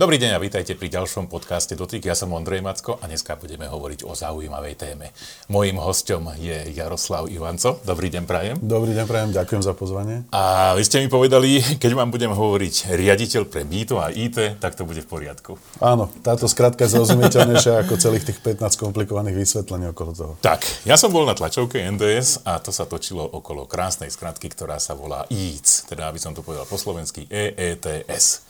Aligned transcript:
Dobrý 0.00 0.16
deň 0.16 0.32
a 0.32 0.40
vítajte 0.40 0.80
pri 0.80 0.88
ďalšom 0.88 1.28
podcaste 1.28 1.76
Dotyk. 1.76 2.08
Ja 2.08 2.16
som 2.16 2.32
Ondrej 2.32 2.64
Macko 2.64 2.96
a 2.96 3.04
dneska 3.04 3.36
budeme 3.36 3.68
hovoriť 3.68 4.08
o 4.08 4.16
zaujímavej 4.16 4.72
téme. 4.80 5.12
Mojím 5.52 5.76
hostom 5.76 6.24
je 6.40 6.72
Jaroslav 6.72 7.28
Ivanco. 7.28 7.84
Dobrý 7.84 8.08
deň, 8.08 8.24
prajem. 8.24 8.56
Dobrý 8.64 8.96
deň, 8.96 9.04
prajem, 9.04 9.36
ďakujem 9.36 9.60
za 9.60 9.76
pozvanie. 9.76 10.24
A 10.32 10.72
vy 10.72 10.88
ste 10.88 11.04
mi 11.04 11.12
povedali, 11.12 11.60
keď 11.76 11.92
vám 11.92 12.08
budem 12.08 12.32
hovoriť 12.32 12.96
riaditeľ 12.96 13.42
pre 13.44 13.68
mýto 13.68 14.00
a 14.00 14.08
IT, 14.08 14.56
tak 14.56 14.72
to 14.72 14.88
bude 14.88 15.04
v 15.04 15.08
poriadku. 15.20 15.60
Áno, 15.84 16.08
táto 16.24 16.48
skratka 16.48 16.88
je 16.88 16.96
zrozumiteľnejšia 16.96 17.84
ako 17.84 18.00
celých 18.00 18.24
tých 18.24 18.40
15 18.40 18.80
komplikovaných 18.80 19.36
vysvetlení 19.36 19.92
okolo 19.92 20.16
toho. 20.16 20.32
Tak, 20.40 20.64
ja 20.88 20.96
som 20.96 21.12
bol 21.12 21.28
na 21.28 21.36
tlačovke 21.36 21.76
NDS 21.76 22.48
a 22.48 22.56
to 22.56 22.72
sa 22.72 22.88
točilo 22.88 23.20
okolo 23.20 23.68
krásnej 23.68 24.08
skratky, 24.08 24.48
ktorá 24.48 24.80
sa 24.80 24.96
volá 24.96 25.28
EETS, 25.28 25.92
teda 25.92 26.08
aby 26.08 26.16
som 26.16 26.32
to 26.32 26.40
povedal 26.40 26.64
po 26.64 26.80
slovensky 26.80 27.28
EETS. 27.28 28.48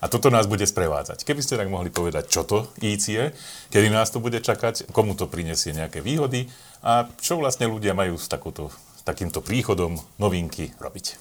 A 0.00 0.12
toto 0.12 0.28
nás 0.28 0.44
bude 0.44 0.68
sprevádzať. 0.68 1.24
Keby 1.24 1.40
ste 1.40 1.56
tak 1.56 1.72
mohli 1.72 1.88
povedať, 1.88 2.28
čo 2.28 2.44
to 2.44 2.68
IC 2.84 3.04
je, 3.08 3.24
kedy 3.72 3.88
nás 3.88 4.12
to 4.12 4.20
bude 4.20 4.36
čakať, 4.36 4.92
komu 4.92 5.16
to 5.16 5.24
prinesie 5.24 5.72
nejaké 5.72 6.04
výhody 6.04 6.52
a 6.84 7.08
čo 7.16 7.40
vlastne 7.40 7.66
ľudia 7.66 7.96
majú 7.96 8.20
s, 8.20 8.28
takúto, 8.28 8.68
s 8.68 9.02
takýmto 9.08 9.40
príchodom 9.40 9.96
novinky 10.20 10.76
robiť. 10.76 11.16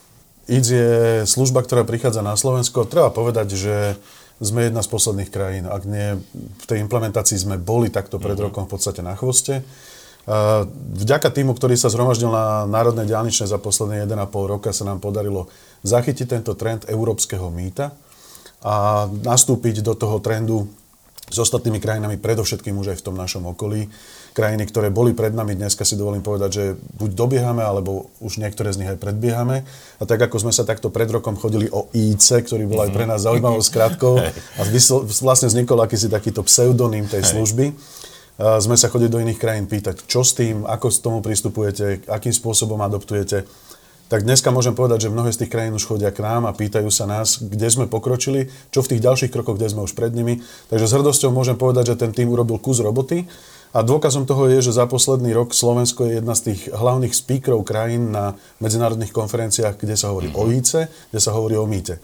IC 0.51 0.67
je 0.67 0.93
služba, 1.25 1.63
ktorá 1.63 1.87
prichádza 1.87 2.21
na 2.21 2.35
Slovensko. 2.35 2.85
Treba 2.85 3.09
povedať, 3.09 3.55
že 3.57 3.75
sme 4.43 4.67
jedna 4.67 4.83
z 4.83 4.91
posledných 4.91 5.31
krajín. 5.31 5.65
Ak 5.65 5.87
nie, 5.87 6.19
v 6.35 6.65
tej 6.67 6.83
implementácii 6.83 7.39
sme 7.39 7.55
boli 7.55 7.87
takto 7.87 8.19
pred 8.19 8.35
mm-hmm. 8.35 8.45
rokom 8.51 8.63
v 8.67 8.71
podstate 8.75 8.99
na 8.99 9.15
chvoste. 9.15 9.63
Vďaka 10.99 11.29
týmu, 11.29 11.53
ktorý 11.53 11.77
sa 11.77 11.87
zhromaždil 11.87 12.33
na 12.33 12.65
Národnej 12.65 13.05
diálničnej 13.05 13.45
za 13.45 13.61
posledné 13.61 14.09
1,5 14.09 14.25
roka, 14.51 14.73
sa 14.73 14.83
nám 14.83 14.99
podarilo 14.99 15.47
zachytiť 15.85 16.27
tento 16.27 16.57
trend 16.57 16.83
európskeho 16.89 17.47
mýta 17.53 17.93
a 18.65 19.05
nastúpiť 19.05 19.85
do 19.85 19.93
toho 19.93 20.17
trendu 20.17 20.65
s 21.29 21.37
ostatnými 21.41 21.81
krajinami, 21.81 22.21
predovšetkým 22.21 22.73
už 22.81 22.93
aj 22.93 22.97
v 23.01 23.05
tom 23.05 23.15
našom 23.17 23.45
okolí. 23.49 23.89
Krajiny, 24.37 24.67
ktoré 24.69 24.93
boli 24.93 25.13
pred 25.13 25.33
nami, 25.33 25.57
dneska 25.57 25.81
si 25.87 25.97
dovolím 25.97 26.21
povedať, 26.21 26.49
že 26.53 26.63
buď 26.97 27.09
dobiehame, 27.17 27.65
alebo 27.65 28.13
už 28.21 28.37
niektoré 28.41 28.69
z 28.73 28.83
nich 28.83 28.89
aj 28.89 29.01
predbiehame. 29.01 29.65
A 29.97 30.03
tak 30.05 30.21
ako 30.21 30.45
sme 30.45 30.53
sa 30.53 30.67
takto 30.67 30.93
pred 30.93 31.09
rokom 31.09 31.37
chodili 31.37 31.65
o 31.69 31.89
IC, 31.93 32.45
ktorý 32.45 32.69
bol 32.69 32.83
aj 32.85 32.91
pre 32.93 33.05
nás 33.09 33.25
zaujímavou 33.25 33.61
skratkou 33.69 34.21
a 34.21 34.61
vlastne 35.21 35.49
vznikol 35.49 35.81
akýsi 35.81 36.09
takýto 36.11 36.45
pseudonym 36.45 37.09
tej 37.09 37.25
služby, 37.25 37.73
sme 38.35 38.75
sa 38.75 38.91
chodili 38.91 39.07
do 39.07 39.23
iných 39.23 39.39
krajín 39.39 39.65
pýtať, 39.65 40.03
čo 40.11 40.19
s 40.19 40.35
tým, 40.35 40.67
ako 40.67 40.87
s 40.91 40.99
tomu 40.99 41.23
pristupujete, 41.23 42.03
akým 42.11 42.35
spôsobom 42.35 42.75
adoptujete 42.83 43.47
tak 44.05 44.21
dneska 44.21 44.53
môžem 44.53 44.77
povedať, 44.77 45.07
že 45.07 45.13
mnohé 45.13 45.33
z 45.33 45.45
tých 45.45 45.51
krajín 45.51 45.73
už 45.73 45.89
chodia 45.89 46.13
k 46.13 46.21
nám 46.21 46.45
a 46.45 46.53
pýtajú 46.53 46.89
sa 46.93 47.09
nás, 47.09 47.41
kde 47.41 47.65
sme 47.65 47.89
pokročili, 47.89 48.53
čo 48.69 48.85
v 48.85 48.95
tých 48.95 49.01
ďalších 49.01 49.33
krokoch, 49.33 49.57
kde 49.57 49.73
sme 49.73 49.81
už 49.81 49.97
pred 49.97 50.13
nimi. 50.13 50.45
Takže 50.69 50.85
s 50.85 50.93
hrdosťou 50.93 51.33
môžem 51.33 51.57
povedať, 51.57 51.93
že 51.93 51.99
ten 52.05 52.13
tým 52.13 52.29
urobil 52.29 52.61
kus 52.61 52.85
roboty. 52.85 53.25
A 53.75 53.83
dôkazom 53.83 54.23
toho 54.23 54.47
je, 54.47 54.63
že 54.63 54.77
za 54.77 54.87
posledný 54.87 55.35
rok 55.35 55.51
Slovensko 55.51 56.07
je 56.07 56.23
jedna 56.23 56.31
z 56.31 56.53
tých 56.53 56.71
hlavných 56.71 57.11
speakerov 57.11 57.67
krajín 57.67 58.13
na 58.13 58.39
medzinárodných 58.63 59.11
konferenciách, 59.11 59.75
kde 59.75 59.99
sa 59.99 60.15
hovorí 60.15 60.31
o 60.31 60.47
ICE, 60.47 60.87
kde 61.11 61.19
sa 61.19 61.35
hovorí 61.35 61.59
o 61.59 61.67
mýte. 61.67 61.99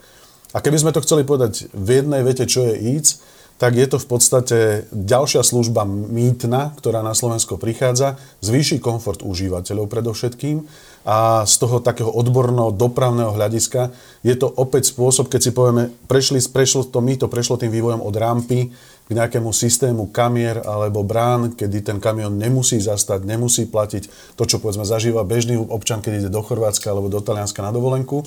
A 0.52 0.60
keby 0.60 0.76
sme 0.76 0.92
to 0.92 1.00
chceli 1.00 1.24
povedať 1.24 1.72
v 1.72 2.02
jednej 2.02 2.20
vete, 2.20 2.44
čo 2.44 2.68
je 2.68 2.76
IC, 2.76 3.24
tak 3.56 3.78
je 3.78 3.86
to 3.86 4.02
v 4.02 4.06
podstate 4.10 4.58
ďalšia 4.90 5.46
služba 5.46 5.86
mýtna, 5.86 6.74
ktorá 6.76 6.98
na 6.98 7.14
Slovensko 7.14 7.62
prichádza, 7.62 8.18
zvýši 8.42 8.82
komfort 8.82 9.22
užívateľov 9.22 9.86
predovšetkým 9.86 10.66
a 11.02 11.42
z 11.42 11.54
toho 11.58 11.82
takého 11.82 12.10
odborného 12.10 12.70
dopravného 12.70 13.34
hľadiska 13.34 13.90
je 14.22 14.38
to 14.38 14.46
opäť 14.46 14.94
spôsob, 14.94 15.26
keď 15.26 15.40
si 15.42 15.50
povieme, 15.50 15.90
prešli, 16.06 16.38
prešlo 16.38 16.86
to 16.86 17.02
mýto, 17.02 17.26
prešlo 17.26 17.58
tým 17.58 17.74
vývojom 17.74 18.02
od 18.02 18.14
rampy 18.14 18.70
k 19.02 19.10
nejakému 19.10 19.50
systému 19.50 20.14
kamier 20.14 20.62
alebo 20.62 21.02
brán, 21.02 21.58
kedy 21.58 21.82
ten 21.82 21.98
kamion 21.98 22.30
nemusí 22.30 22.78
zastať, 22.78 23.26
nemusí 23.26 23.66
platiť 23.66 24.34
to, 24.38 24.42
čo 24.46 24.62
povedzme 24.62 24.86
zažíva 24.86 25.26
bežný 25.26 25.58
občan, 25.58 25.98
keď 25.98 26.12
ide 26.22 26.30
do 26.30 26.38
Chorvátska 26.38 26.94
alebo 26.94 27.10
do 27.10 27.18
Talianska 27.18 27.66
na 27.66 27.74
dovolenku 27.74 28.22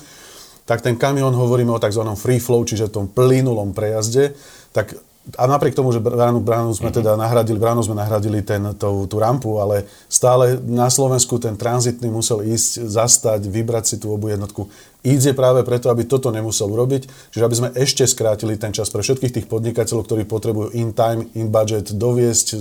tak 0.65 0.81
ten 0.81 0.97
kamión 0.97 1.29
hovoríme 1.37 1.69
o 1.69 1.77
tzv. 1.77 2.01
free 2.17 2.41
flow, 2.41 2.65
čiže 2.65 2.89
tom 2.89 3.05
plynulom 3.05 3.71
prejazde, 3.71 4.33
tak 4.73 4.97
a 5.33 5.49
napriek 5.49 5.73
tomu, 5.73 5.89
že 5.89 5.97
bránu, 5.97 6.37
bránu 6.37 6.69
sme 6.77 6.93
mm-hmm. 6.93 6.99
teda 7.01 7.17
nahradili, 7.17 7.57
bránu 7.57 7.81
sme 7.81 7.97
nahradili 7.97 8.45
ten, 8.45 8.61
tú, 8.77 9.09
tú 9.09 9.17
rampu, 9.17 9.57
ale 9.57 9.89
stále 10.05 10.61
na 10.61 10.85
Slovensku 10.85 11.41
ten 11.41 11.57
tranzitný 11.57 12.13
musel 12.13 12.45
ísť, 12.45 12.85
zastať, 12.85 13.41
vybrať 13.49 13.83
si 13.89 13.95
tú 13.97 14.13
obu 14.13 14.29
jednotku. 14.29 14.69
Je 15.05 15.17
práve 15.37 15.61
preto, 15.61 15.89
aby 15.93 16.05
toto 16.05 16.33
nemusel 16.33 16.65
urobiť, 16.65 17.33
čiže 17.33 17.45
aby 17.45 17.55
sme 17.57 17.69
ešte 17.77 18.05
skrátili 18.05 18.57
ten 18.57 18.73
čas 18.73 18.89
pre 18.89 19.05
všetkých 19.05 19.33
tých 19.41 19.47
podnikateľov, 19.49 20.05
ktorí 20.05 20.23
potrebujú 20.25 20.73
in 20.77 20.93
time, 20.93 21.29
in 21.37 21.49
budget 21.49 21.93
doviesť, 21.93 22.57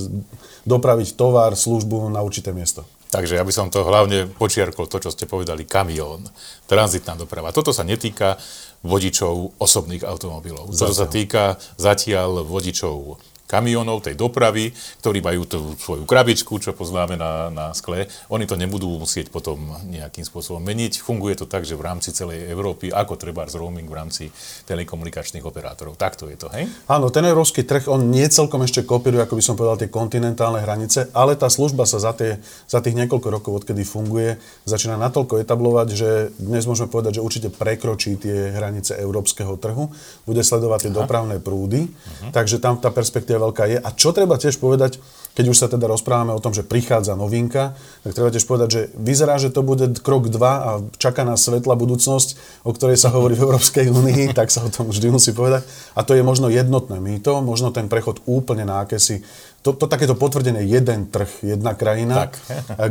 dopraviť 0.68 1.16
tovar, 1.16 1.56
službu 1.56 2.12
na 2.12 2.20
určité 2.20 2.52
miesto. 2.52 2.84
Takže 3.14 3.38
ja 3.38 3.46
by 3.46 3.52
som 3.54 3.70
to 3.70 3.86
hlavne 3.86 4.26
počiarkol 4.26 4.90
to, 4.90 4.98
čo 4.98 5.14
ste 5.14 5.30
povedali, 5.30 5.62
kamión, 5.62 6.26
tranzitná 6.66 7.14
doprava. 7.14 7.54
Toto 7.54 7.70
sa 7.70 7.86
netýka 7.86 8.34
vodičov 8.84 9.56
osobných 9.58 10.04
automobilov. 10.04 10.70
Toto 10.70 10.94
sa 10.94 11.08
týka 11.08 11.56
zatiaľ 11.80 12.44
vodičov 12.44 13.18
kamionov, 13.44 14.00
tej 14.08 14.16
dopravy, 14.16 14.72
ktorí 15.04 15.20
majú 15.20 15.44
tú 15.44 15.58
svoju 15.76 16.08
krabičku, 16.08 16.56
čo 16.58 16.72
poznáme 16.72 17.14
na, 17.20 17.52
na 17.52 17.66
skle. 17.76 18.08
Oni 18.32 18.48
to 18.48 18.56
nebudú 18.56 18.88
musieť 18.96 19.28
potom 19.28 19.76
nejakým 19.84 20.24
spôsobom 20.24 20.64
meniť. 20.64 21.04
Funguje 21.04 21.36
to 21.36 21.44
tak, 21.44 21.68
že 21.68 21.76
v 21.76 21.84
rámci 21.84 22.16
celej 22.16 22.48
Európy, 22.48 22.88
ako 22.88 23.20
treba 23.20 23.44
z 23.44 23.60
roaming 23.60 23.84
v 23.84 23.96
rámci 24.00 24.24
telekomunikačných 24.64 25.44
operátorov. 25.44 26.00
Takto 26.00 26.26
je 26.32 26.40
to, 26.40 26.48
hej? 26.56 26.64
Áno, 26.88 27.12
ten 27.12 27.28
európsky 27.28 27.68
trh, 27.68 27.84
on 27.92 28.08
nie 28.08 28.24
celkom 28.32 28.64
ešte 28.64 28.80
kopíruje, 28.82 29.20
ako 29.20 29.36
by 29.36 29.42
som 29.44 29.54
povedal, 29.60 29.76
tie 29.76 29.92
kontinentálne 29.92 30.64
hranice, 30.64 31.12
ale 31.12 31.36
tá 31.36 31.52
služba 31.52 31.84
sa 31.84 32.00
za, 32.00 32.16
tie, 32.16 32.40
za 32.64 32.80
tých 32.80 32.96
niekoľko 32.96 33.28
rokov, 33.28 33.52
odkedy 33.64 33.84
funguje, 33.84 34.40
začína 34.64 34.96
natoľko 34.96 35.44
etablovať, 35.44 35.88
že 35.92 36.10
dnes 36.40 36.64
môžeme 36.64 36.88
povedať, 36.88 37.20
že 37.20 37.24
určite 37.24 37.48
prekročí 37.52 38.16
tie 38.16 38.56
hranice 38.56 38.96
európskeho 38.96 39.60
trhu, 39.60 39.92
bude 40.24 40.40
sledovať 40.40 40.88
tie 40.88 40.92
Aha. 40.96 40.98
dopravné 41.04 41.36
prúdy, 41.44 41.92
uh-huh. 41.92 42.32
takže 42.32 42.56
tam 42.56 42.80
tá 42.80 42.88
perspektíva 42.88 43.33
perspektíva 43.34 43.50
veľká 43.50 43.64
je. 43.66 43.78
A 43.82 43.88
čo 43.92 44.14
treba 44.14 44.38
tiež 44.38 44.56
povedať, 44.62 45.02
keď 45.34 45.50
už 45.50 45.58
sa 45.58 45.66
teda 45.66 45.90
rozprávame 45.90 46.30
o 46.30 46.38
tom, 46.38 46.54
že 46.54 46.62
prichádza 46.62 47.18
novinka, 47.18 47.74
tak 48.06 48.14
treba 48.14 48.30
tiež 48.30 48.46
povedať, 48.46 48.68
že 48.70 48.82
vyzerá, 48.94 49.34
že 49.42 49.50
to 49.50 49.66
bude 49.66 49.98
krok 49.98 50.30
2 50.30 50.38
a 50.38 50.70
čaká 50.94 51.26
nás 51.26 51.42
svetla 51.42 51.74
budúcnosť, 51.74 52.62
o 52.62 52.70
ktorej 52.70 53.02
sa 53.02 53.10
hovorí 53.10 53.34
v 53.34 53.50
Európskej 53.50 53.90
únii, 53.90 54.30
tak 54.38 54.54
sa 54.54 54.62
o 54.62 54.70
tom 54.70 54.94
vždy 54.94 55.10
musí 55.10 55.34
povedať. 55.34 55.66
A 55.98 56.06
to 56.06 56.14
je 56.14 56.22
možno 56.22 56.46
jednotné 56.46 57.02
mýto, 57.02 57.42
možno 57.42 57.74
ten 57.74 57.90
prechod 57.90 58.22
úplne 58.30 58.62
na 58.62 58.86
akési 58.86 59.26
to, 59.64 59.72
to 59.72 59.88
takéto 59.88 60.12
potvrdené 60.12 60.60
jeden 60.68 61.08
trh, 61.08 61.40
jedna 61.40 61.72
krajina, 61.72 62.28
tak. 62.28 62.36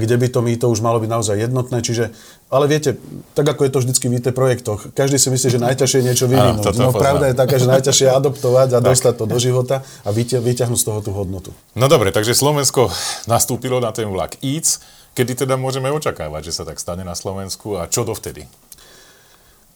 kde 0.01 0.15
by 0.17 0.27
to 0.33 0.41
mýto 0.41 0.65
už 0.73 0.81
malo 0.81 0.97
byť 0.97 1.05
naozaj 1.05 1.35
jednotné. 1.37 1.85
Čiže, 1.85 2.09
ale 2.49 2.65
viete, 2.65 2.97
tak 3.37 3.45
ako 3.45 3.61
je 3.69 3.71
to 3.71 3.79
vždycky 3.85 4.05
v 4.09 4.17
IT 4.17 4.33
projektoch, 4.33 4.89
každý 4.97 5.21
si 5.21 5.29
myslí, 5.29 5.53
že 5.53 5.61
najťažšie 5.61 5.97
je 6.01 6.05
niečo 6.09 6.25
vyvinúť. 6.25 6.73
no 6.73 6.89
pravda 6.89 7.29
je 7.29 7.37
taká, 7.37 7.61
že 7.61 7.69
najťažšie 7.69 8.05
je 8.09 8.13
adoptovať 8.17 8.67
a 8.73 8.79
tak. 8.81 8.89
dostať 8.89 9.13
to 9.21 9.25
do 9.29 9.37
života 9.37 9.85
a 10.01 10.09
vyťahnuť 10.17 10.79
z 10.81 10.85
toho 10.89 10.99
tú 11.05 11.13
hodnotu. 11.13 11.53
No 11.77 11.85
dobre, 11.85 12.09
takže 12.09 12.33
Slovensko 12.33 12.89
nastúpilo 13.29 13.77
na 13.77 13.93
ten 13.93 14.09
vlak 14.09 14.41
EATS. 14.41 14.81
Kedy 15.13 15.45
teda 15.45 15.61
môžeme 15.61 15.93
očakávať, 15.93 16.49
že 16.49 16.57
sa 16.57 16.63
tak 16.65 16.81
stane 16.81 17.05
na 17.05 17.13
Slovensku 17.13 17.77
a 17.77 17.85
čo 17.85 18.01
dovtedy? 18.01 18.49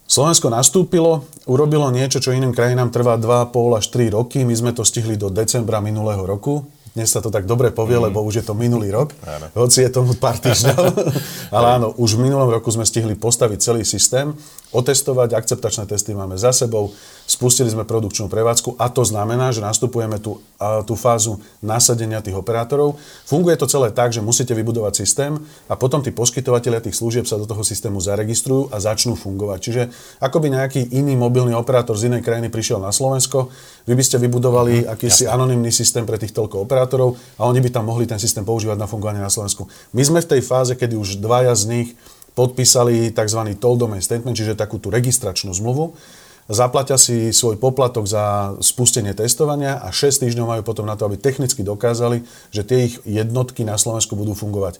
Slovensko 0.09 0.49
nastúpilo, 0.49 1.29
urobilo 1.45 1.93
niečo, 1.93 2.17
čo 2.17 2.33
iným 2.33 2.57
krajinám 2.57 2.89
trvá 2.89 3.21
2,5 3.21 3.53
až 3.77 3.85
3 3.93 4.17
roky. 4.17 4.41
My 4.41 4.55
sme 4.57 4.73
to 4.73 4.81
stihli 4.81 5.13
do 5.13 5.29
decembra 5.29 5.77
minulého 5.77 6.25
roku 6.25 6.65
dnes 6.97 7.13
sa 7.13 7.21
to 7.21 7.29
tak 7.29 7.45
dobre 7.45 7.69
povie, 7.69 8.01
mm. 8.01 8.09
lebo 8.09 8.25
už 8.25 8.41
je 8.41 8.45
to 8.49 8.57
minulý 8.57 8.89
rok, 8.89 9.13
áno. 9.21 9.53
hoci 9.53 9.85
je 9.85 9.93
tomu 9.93 10.17
pár 10.17 10.41
týždňov. 10.41 10.81
Ale 11.55 11.67
áno, 11.77 11.93
už 11.93 12.17
v 12.17 12.25
minulom 12.25 12.49
roku 12.49 12.73
sme 12.73 12.89
stihli 12.89 13.13
postaviť 13.13 13.61
celý 13.61 13.85
systém, 13.85 14.33
otestovať, 14.75 15.31
akceptačné 15.31 15.87
testy 15.87 16.11
máme 16.11 16.35
za 16.35 16.51
sebou, 16.51 16.91
spustili 17.27 17.71
sme 17.71 17.87
produkčnú 17.87 18.27
prevádzku 18.27 18.75
a 18.79 18.91
to 18.91 19.03
znamená, 19.07 19.51
že 19.55 19.63
nastupujeme 19.63 20.19
tú, 20.19 20.39
tú 20.83 20.93
fázu 20.95 21.39
nasadenia 21.63 22.19
tých 22.23 22.35
operátorov. 22.35 22.99
Funguje 23.27 23.55
to 23.55 23.67
celé 23.67 23.91
tak, 23.91 24.11
že 24.11 24.23
musíte 24.23 24.51
vybudovať 24.51 24.93
systém 25.03 25.39
a 25.67 25.75
potom 25.79 26.03
tí 26.03 26.11
poskytovateľia 26.11 26.83
tých 26.83 26.99
služieb 26.99 27.23
sa 27.27 27.39
do 27.39 27.47
toho 27.47 27.63
systému 27.63 27.99
zaregistrujú 28.03 28.71
a 28.71 28.79
začnú 28.79 29.15
fungovať. 29.15 29.59
Čiže 29.59 29.81
ako 30.23 30.37
by 30.43 30.47
nejaký 30.55 30.81
iný 30.95 31.15
mobilný 31.15 31.55
operátor 31.55 31.95
z 31.95 32.11
inej 32.11 32.23
krajiny 32.23 32.47
prišiel 32.51 32.79
na 32.79 32.91
Slovensko, 32.91 33.51
vy 33.87 33.93
by 33.95 34.03
ste 34.03 34.19
vybudovali 34.19 34.83
mm, 34.83 34.91
akýsi 34.91 35.27
jasne. 35.27 35.35
anonymný 35.35 35.71
systém 35.71 36.03
pre 36.03 36.19
tých 36.19 36.35
toľko 36.35 36.63
operátorov 36.63 37.15
a 37.39 37.47
oni 37.47 37.63
by 37.63 37.69
tam 37.71 37.87
mohli 37.87 38.03
ten 38.03 38.19
systém 38.19 38.43
používať 38.43 38.75
na 38.75 38.87
fungovanie 38.87 39.23
na 39.23 39.31
Slovensku. 39.31 39.67
My 39.95 40.03
sme 40.03 40.19
v 40.19 40.37
tej 40.37 40.41
fáze, 40.43 40.75
kedy 40.75 40.99
už 40.99 41.23
dvaja 41.23 41.55
z 41.55 41.63
nich 41.71 41.89
podpísali 42.37 43.09
tzv. 43.09 43.41
toll 43.57 43.81
domain 43.81 44.05
statement, 44.05 44.37
čiže 44.37 44.53
takú 44.53 44.77
tú 44.77 44.93
registračnú 44.93 45.49
zmluvu, 45.57 45.97
zaplatia 46.45 47.01
si 47.01 47.33
svoj 47.33 47.57
poplatok 47.57 48.05
za 48.05 48.53
spustenie 48.61 49.17
testovania 49.17 49.81
a 49.81 49.89
6 49.89 50.21
týždňov 50.21 50.45
majú 50.45 50.61
potom 50.61 50.85
na 50.85 50.93
to, 50.93 51.09
aby 51.09 51.17
technicky 51.17 51.65
dokázali, 51.65 52.21
že 52.53 52.61
tie 52.61 52.93
ich 52.93 52.95
jednotky 53.03 53.65
na 53.65 53.75
Slovensku 53.75 54.13
budú 54.13 54.37
fungovať. 54.37 54.77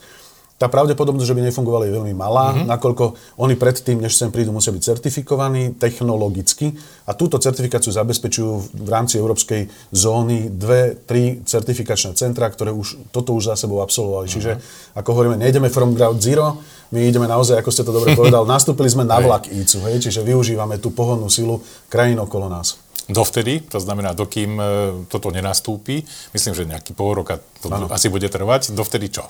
Tá 0.57 0.65
pravdepodobnosť, 0.65 1.29
že 1.29 1.37
by 1.37 1.41
nefungovali, 1.53 1.85
je 1.85 1.97
veľmi 2.01 2.15
malá, 2.17 2.49
mm-hmm. 2.49 2.65
nakoľko 2.65 3.05
oni 3.37 3.53
predtým, 3.53 4.01
než 4.01 4.17
sem 4.17 4.33
prídu, 4.33 4.49
musia 4.49 4.73
byť 4.73 4.97
certifikovaní 4.97 5.77
technologicky 5.77 6.73
a 7.05 7.13
túto 7.13 7.37
certifikáciu 7.37 7.93
zabezpečujú 7.93 8.73
v 8.73 8.89
rámci 8.89 9.21
európskej 9.21 9.69
zóny 9.93 10.49
dve, 10.49 10.97
tri 10.97 11.45
certifikačné 11.45 12.17
centra, 12.17 12.49
ktoré 12.49 12.73
už 12.73 13.13
toto 13.13 13.37
už 13.37 13.53
za 13.53 13.55
sebou 13.55 13.85
absolvovali. 13.85 14.25
Mm-hmm. 14.25 14.33
Čiže, 14.33 14.51
ako 14.97 15.09
hovoríme, 15.13 15.37
nejdeme 15.37 15.69
from 15.69 15.93
ground 15.93 16.17
zero, 16.25 16.57
my 16.89 17.05
ideme 17.05 17.29
naozaj, 17.29 17.61
ako 17.61 17.69
ste 17.69 17.85
to 17.85 17.93
dobre 17.93 18.15
povedal, 18.19 18.49
nastúpili 18.49 18.89
sme 18.89 19.05
na 19.05 19.21
vlak 19.21 19.53
ICU, 19.53 19.85
hej, 19.93 20.09
čiže 20.09 20.25
využívame 20.25 20.81
tú 20.81 20.89
pohodnú 20.89 21.29
silu 21.29 21.61
krajín 21.85 22.17
okolo 22.17 22.49
nás. 22.49 22.81
Dovtedy, 23.07 23.63
to 23.63 23.79
znamená, 23.79 24.11
dokým 24.11 24.59
e, 24.59 24.63
toto 25.07 25.31
nenastúpi, 25.31 26.03
myslím, 26.35 26.51
že 26.51 26.67
nejaký 26.67 26.91
pol 26.91 27.15
roka 27.15 27.39
to 27.63 27.71
ano. 27.71 27.87
asi 27.87 28.11
bude 28.11 28.27
trvať, 28.27 28.75
dovtedy 28.75 29.07
čo? 29.07 29.23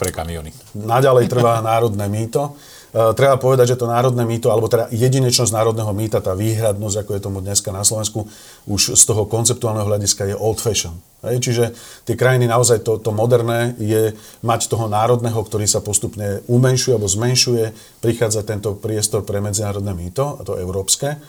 Pre 0.00 0.08
kamiony. 0.08 0.48
Naďalej 0.72 1.28
trvá 1.28 1.60
národné 1.60 2.08
mýto. 2.08 2.56
Uh, 2.90 3.12
treba 3.14 3.38
povedať, 3.38 3.76
že 3.76 3.78
to 3.78 3.86
národné 3.86 4.26
mýto, 4.26 4.50
alebo 4.50 4.66
teda 4.66 4.90
jedinečnosť 4.90 5.52
národného 5.52 5.92
mýta, 5.94 6.24
tá 6.24 6.34
výhradnosť, 6.34 7.04
ako 7.04 7.10
je 7.14 7.22
tomu 7.22 7.38
dneska 7.38 7.70
na 7.70 7.84
Slovensku, 7.84 8.26
už 8.66 8.98
z 8.98 9.02
toho 9.06 9.28
konceptuálneho 9.28 9.86
hľadiska 9.86 10.26
je 10.26 10.34
old 10.34 10.58
fashion. 10.58 10.98
Hej, 11.22 11.36
čiže 11.44 11.64
tie 12.08 12.16
krajiny 12.16 12.48
naozaj 12.48 12.80
to, 12.80 12.96
to 12.96 13.12
moderné 13.12 13.76
je 13.76 14.16
mať 14.40 14.72
toho 14.72 14.88
národného, 14.88 15.36
ktorý 15.36 15.68
sa 15.68 15.84
postupne 15.84 16.40
umenšuje 16.48 16.96
alebo 16.96 17.06
zmenšuje, 17.06 17.64
prichádza 18.00 18.42
tento 18.42 18.72
priestor 18.74 19.22
pre 19.22 19.38
medzinárodné 19.38 19.92
mýto, 19.92 20.40
a 20.40 20.42
to 20.42 20.56
európske. 20.56 21.20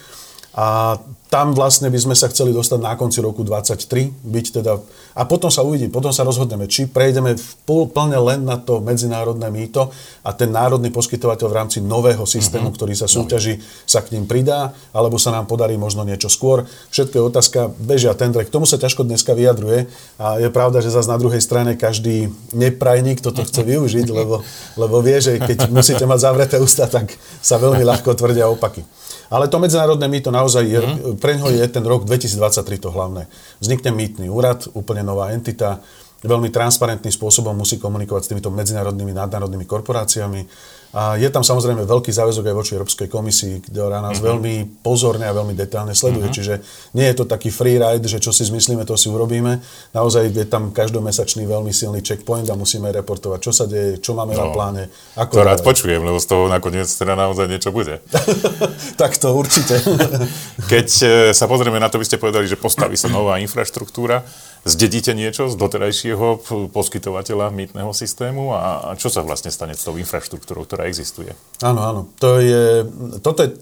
A 0.51 1.00
tam 1.31 1.56
vlastne 1.56 1.88
by 1.88 1.95
sme 1.95 2.12
sa 2.12 2.27
chceli 2.27 2.51
dostať 2.51 2.83
na 2.83 3.00
konci 3.00 3.24
roku 3.24 3.48
2023, 3.48 4.12
byť 4.19 4.45
teda, 4.59 4.83
a 5.15 5.24
potom 5.24 5.48
sa 5.48 5.63
uvidí, 5.63 5.88
potom 5.88 6.12
sa 6.12 6.27
rozhodneme, 6.27 6.68
či 6.68 6.92
prejdeme 6.92 7.39
plne 7.63 8.19
len 8.19 8.44
na 8.44 8.59
to 8.59 8.83
medzinárodné 8.83 9.48
mýto 9.48 9.95
a 10.27 10.36
ten 10.36 10.51
národný 10.51 10.92
poskytovateľ 10.92 11.48
v 11.48 11.56
rámci 11.56 11.80
nového 11.80 12.27
systému, 12.27 12.68
uh-huh. 12.68 12.75
ktorý 12.75 13.00
sa 13.00 13.07
súťaží, 13.07 13.63
sa 13.88 14.03
k 14.03 14.12
ním 14.12 14.27
pridá, 14.27 14.75
alebo 14.92 15.15
sa 15.15 15.31
nám 15.31 15.48
podarí 15.48 15.80
možno 15.80 16.03
niečo 16.03 16.27
skôr. 16.27 16.68
Všetko 16.92 17.15
je 17.15 17.24
otázka, 17.24 17.59
bežia 17.80 18.12
tendre, 18.12 18.44
k 18.44 18.51
tomu 18.51 18.68
sa 18.68 18.75
ťažko 18.75 19.07
dneska 19.07 19.31
vyjadruje 19.31 19.88
a 20.19 20.36
je 20.36 20.51
pravda, 20.51 20.83
že 20.83 20.92
zase 20.92 21.07
na 21.07 21.15
druhej 21.15 21.39
strane 21.39 21.80
každý 21.80 22.27
neprajník 22.51 23.24
toto 23.24 23.48
chce 23.48 23.63
využiť, 23.63 24.12
lebo, 24.12 24.44
lebo 24.75 25.00
vie, 25.00 25.15
že 25.24 25.39
keď 25.39 25.71
musíte 25.71 26.03
mať 26.03 26.19
zavreté 26.27 26.59
ústa, 26.59 26.92
tak 26.92 27.15
sa 27.39 27.56
veľmi 27.56 27.88
ľahko 27.88 28.12
tvrdia 28.19 28.51
opaky. 28.51 28.83
Ale 29.31 29.48
to 29.48 29.63
medzinárodné 29.63 30.12
mýto 30.12 30.28
naozaj 30.28 30.63
je, 30.68 30.81
mm. 30.83 31.16
pre 31.24 31.39
ňo 31.39 31.48
je 31.56 31.63
ten 31.72 31.83
rok 31.88 32.04
2023 32.04 32.83
to 32.83 32.92
hlavné. 32.92 33.31
Vznikne 33.63 33.95
mýtny 33.95 34.28
úrad, 34.28 34.68
úplne 34.75 35.07
nová 35.07 35.31
entita, 35.31 35.80
veľmi 36.22 36.54
transparentným 36.54 37.10
spôsobom 37.10 37.56
musí 37.56 37.80
komunikovať 37.81 38.22
s 38.28 38.30
týmito 38.30 38.54
medzinárodnými 38.54 39.16
nadnárodnými 39.16 39.66
korporáciami 39.66 40.45
a 40.92 41.16
je 41.16 41.32
tam 41.32 41.40
samozrejme 41.40 41.88
veľký 41.88 42.12
záväzok 42.12 42.52
aj 42.52 42.56
voči 42.56 42.72
Európskej 42.76 43.08
komisii, 43.08 43.64
ktorá 43.72 44.04
nás 44.04 44.20
uh-huh. 44.20 44.36
veľmi 44.36 44.84
pozorne 44.84 45.24
a 45.24 45.32
veľmi 45.32 45.56
detailne 45.56 45.96
sleduje. 45.96 46.28
Uh-huh. 46.28 46.36
Čiže 46.36 46.54
nie 47.00 47.08
je 47.08 47.16
to 47.16 47.24
taký 47.24 47.48
free 47.48 47.80
ride, 47.80 48.04
že 48.04 48.20
čo 48.20 48.36
si 48.36 48.44
zmyslíme, 48.44 48.84
to 48.84 49.00
si 49.00 49.08
urobíme. 49.08 49.64
Naozaj 49.96 50.36
je 50.36 50.46
tam 50.52 50.76
každomesačný 50.76 51.48
veľmi 51.48 51.72
silný 51.72 52.04
checkpoint 52.04 52.52
a 52.52 52.60
musíme 52.60 52.92
reportovať, 52.92 53.40
čo 53.40 53.52
sa 53.56 53.72
deje, 53.72 54.04
čo 54.04 54.12
máme 54.20 54.36
no, 54.36 54.44
na 54.44 54.46
pláne. 54.52 54.84
Ako 55.16 55.40
to 55.40 55.48
rád 55.48 55.64
počujem, 55.64 56.04
lebo 56.04 56.20
z 56.20 56.28
toho 56.28 56.52
nakoniec 56.52 56.92
teda 56.92 57.16
naozaj 57.16 57.48
niečo 57.48 57.72
bude. 57.72 58.04
tak 59.02 59.16
to 59.16 59.32
určite. 59.32 59.80
Keď 60.72 60.88
e, 61.02 61.08
sa 61.32 61.48
pozrieme 61.48 61.80
na 61.80 61.88
to, 61.88 62.04
vy 62.04 62.06
ste 62.08 62.20
povedali, 62.20 62.52
že 62.52 62.60
postaví 62.60 63.00
sa 63.00 63.08
nová 63.08 63.40
infraštruktúra 63.40 64.28
zdedíte 64.62 65.18
niečo 65.18 65.50
z 65.50 65.58
doterajšieho 65.58 66.46
poskytovateľa 66.70 67.50
mýtneho 67.50 67.90
systému 67.98 68.54
a, 68.54 68.94
a 68.94 68.98
čo 68.98 69.10
sa 69.10 69.26
vlastne 69.26 69.50
stane 69.50 69.74
s 69.74 69.82
tou 69.82 69.98
infraštruktúrou, 69.98 70.70
ktorá 70.70 70.81
existuje? 70.88 71.33
Áno, 71.62 71.81
áno. 71.86 72.01
To 72.18 72.42
je, 72.42 72.86
toto 73.22 73.45
je 73.45 73.54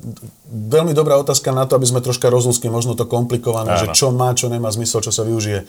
veľmi 0.49 0.95
dobrá 0.95 1.19
otázka 1.19 1.51
na 1.51 1.67
to, 1.67 1.75
aby 1.75 1.87
sme 1.87 2.03
troška 2.03 2.31
rozlúskli 2.31 2.71
možno 2.71 2.95
to 2.95 3.03
komplikované, 3.09 3.75
áno. 3.75 3.81
že 3.83 3.87
čo 3.91 4.15
má, 4.15 4.31
čo 4.31 4.47
nemá 4.47 4.71
zmysel, 4.71 5.03
čo 5.03 5.11
sa 5.11 5.27
využije. 5.27 5.67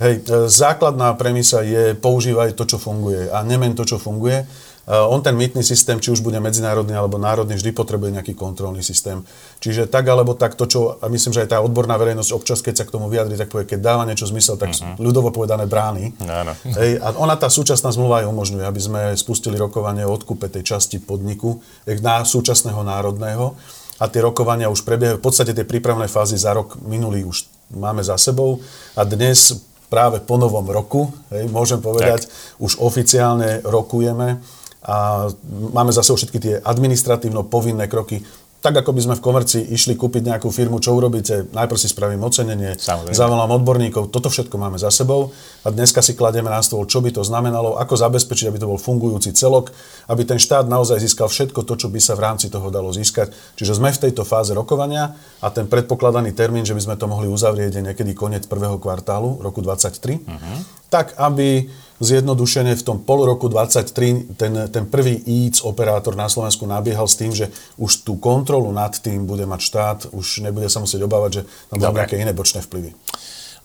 Hej, 0.00 0.14
e, 0.24 0.48
základná 0.48 1.12
premisa 1.16 1.60
je 1.60 1.92
používaj 1.92 2.56
to, 2.56 2.64
čo 2.64 2.80
funguje 2.80 3.28
a 3.28 3.44
nemen 3.44 3.76
to, 3.76 3.84
čo 3.84 4.00
funguje. 4.00 4.48
Eh, 4.90 5.06
on 5.06 5.22
ten 5.22 5.38
mýtny 5.38 5.62
systém, 5.62 6.02
či 6.02 6.10
už 6.10 6.18
bude 6.18 6.34
medzinárodný 6.42 6.98
alebo 6.98 7.14
národný, 7.14 7.54
vždy 7.54 7.70
potrebuje 7.70 8.10
nejaký 8.10 8.34
kontrolný 8.34 8.82
systém. 8.82 9.22
Čiže 9.62 9.86
tak 9.86 10.02
alebo 10.10 10.34
tak 10.34 10.58
to, 10.58 10.66
čo, 10.66 10.98
a 10.98 11.06
myslím, 11.06 11.30
že 11.30 11.46
aj 11.46 11.54
tá 11.54 11.58
odborná 11.62 11.94
verejnosť 11.94 12.34
občas, 12.34 12.58
keď 12.58 12.82
sa 12.82 12.84
k 12.90 12.98
tomu 12.98 13.06
vyjadri, 13.06 13.38
tak 13.38 13.54
povie, 13.54 13.70
keď 13.70 13.86
dáva 13.86 14.02
niečo 14.02 14.26
zmysel, 14.26 14.58
tak 14.58 14.74
uh-huh. 14.74 14.98
ľudovo 14.98 15.30
povedané 15.30 15.70
brány. 15.70 16.10
Áno. 16.26 16.58
Hej, 16.74 16.98
a 16.98 17.14
ona 17.14 17.38
tá 17.38 17.46
súčasná 17.46 17.94
zmluva 17.94 18.26
aj 18.26 18.34
umožňuje, 18.34 18.66
aby 18.66 18.80
sme 18.82 19.00
spustili 19.14 19.54
rokovanie 19.54 20.02
o 20.02 20.10
odkupe 20.10 20.50
tej 20.50 20.74
časti 20.74 20.98
podniku 20.98 21.62
na 22.02 22.26
súčasného 22.26 22.82
národného 22.82 23.54
a 24.02 24.04
tie 24.10 24.26
rokovania 24.26 24.72
už 24.74 24.82
prebiehajú. 24.82 25.22
V 25.22 25.26
podstate 25.30 25.54
tie 25.54 25.62
prípravné 25.62 26.10
fázy 26.10 26.34
za 26.34 26.50
rok 26.50 26.82
minulý 26.82 27.30
už 27.30 27.46
máme 27.70 28.02
za 28.02 28.18
sebou 28.18 28.58
a 28.98 29.06
dnes 29.06 29.54
práve 29.86 30.18
po 30.18 30.34
novom 30.34 30.66
roku, 30.66 31.14
hej, 31.30 31.46
môžem 31.46 31.78
povedať, 31.78 32.26
tak. 32.26 32.32
už 32.58 32.82
oficiálne 32.82 33.62
rokujeme 33.62 34.42
a 34.80 35.28
máme 35.76 35.92
zase 35.92 36.16
všetky 36.16 36.38
tie 36.40 36.54
administratívno 36.64 37.44
povinné 37.44 37.84
kroky. 37.84 38.24
Tak 38.60 38.84
ako 38.84 38.92
by 38.92 39.00
sme 39.00 39.14
v 39.16 39.24
komercii 39.24 39.62
išli 39.72 39.96
kúpiť 39.96 40.20
nejakú 40.28 40.52
firmu, 40.52 40.84
čo 40.84 40.92
urobíte? 40.92 41.48
Najprv 41.48 41.80
si 41.80 41.88
spravím 41.88 42.20
ocenenie, 42.20 42.76
Samozrejme. 42.76 43.16
zavolám 43.16 43.56
odborníkov, 43.56 44.12
toto 44.12 44.28
všetko 44.28 44.52
máme 44.60 44.76
za 44.76 44.92
sebou 44.92 45.32
a 45.64 45.72
dneska 45.72 46.04
si 46.04 46.12
kladieme 46.12 46.52
na 46.52 46.60
stôl, 46.60 46.84
čo 46.84 47.00
by 47.00 47.08
to 47.08 47.24
znamenalo, 47.24 47.80
ako 47.80 47.96
zabezpečiť, 47.96 48.52
aby 48.52 48.60
to 48.60 48.68
bol 48.68 48.76
fungujúci 48.76 49.32
celok, 49.32 49.72
aby 50.12 50.28
ten 50.28 50.36
štát 50.36 50.68
naozaj 50.68 51.00
získal 51.00 51.32
všetko 51.32 51.64
to, 51.64 51.72
čo 51.80 51.88
by 51.88 52.04
sa 52.04 52.12
v 52.12 52.20
rámci 52.20 52.52
toho 52.52 52.68
dalo 52.68 52.92
získať. 52.92 53.32
Čiže 53.56 53.80
sme 53.80 53.96
v 53.96 54.02
tejto 54.04 54.28
fáze 54.28 54.52
rokovania 54.52 55.16
a 55.40 55.48
ten 55.48 55.64
predpokladaný 55.64 56.36
termín, 56.36 56.68
že 56.68 56.76
by 56.76 56.84
sme 56.84 56.96
to 57.00 57.08
mohli 57.08 57.32
uzavrieť, 57.32 57.80
je 57.80 57.86
niekedy 57.88 58.12
koniec 58.12 58.44
prvého 58.44 58.76
kvartálu 58.76 59.40
roku 59.40 59.64
2023, 59.64 60.20
uh-huh. 60.20 60.56
tak 60.92 61.16
aby 61.16 61.64
zjednodušene 62.00 62.72
v 62.74 62.82
tom 62.82 62.98
pol 63.04 63.28
roku 63.28 63.46
23 63.52 64.34
ten, 64.40 64.52
ten 64.72 64.84
prvý 64.88 65.20
IC 65.20 65.60
operátor 65.62 66.16
na 66.16 66.26
Slovensku 66.32 66.64
nabiehal 66.64 67.06
s 67.06 67.20
tým, 67.20 67.30
že 67.36 67.52
už 67.76 68.02
tú 68.02 68.16
kontrolu 68.16 68.72
nad 68.72 68.96
tým 68.96 69.28
bude 69.28 69.44
mať 69.44 69.60
štát, 69.60 69.98
už 70.16 70.40
nebude 70.40 70.66
sa 70.72 70.80
musieť 70.80 71.04
obávať, 71.04 71.30
že 71.30 71.42
tam 71.68 71.76
budú 71.78 71.96
nejaké 72.00 72.16
iné 72.16 72.32
bočné 72.32 72.64
vplyvy. 72.64 72.96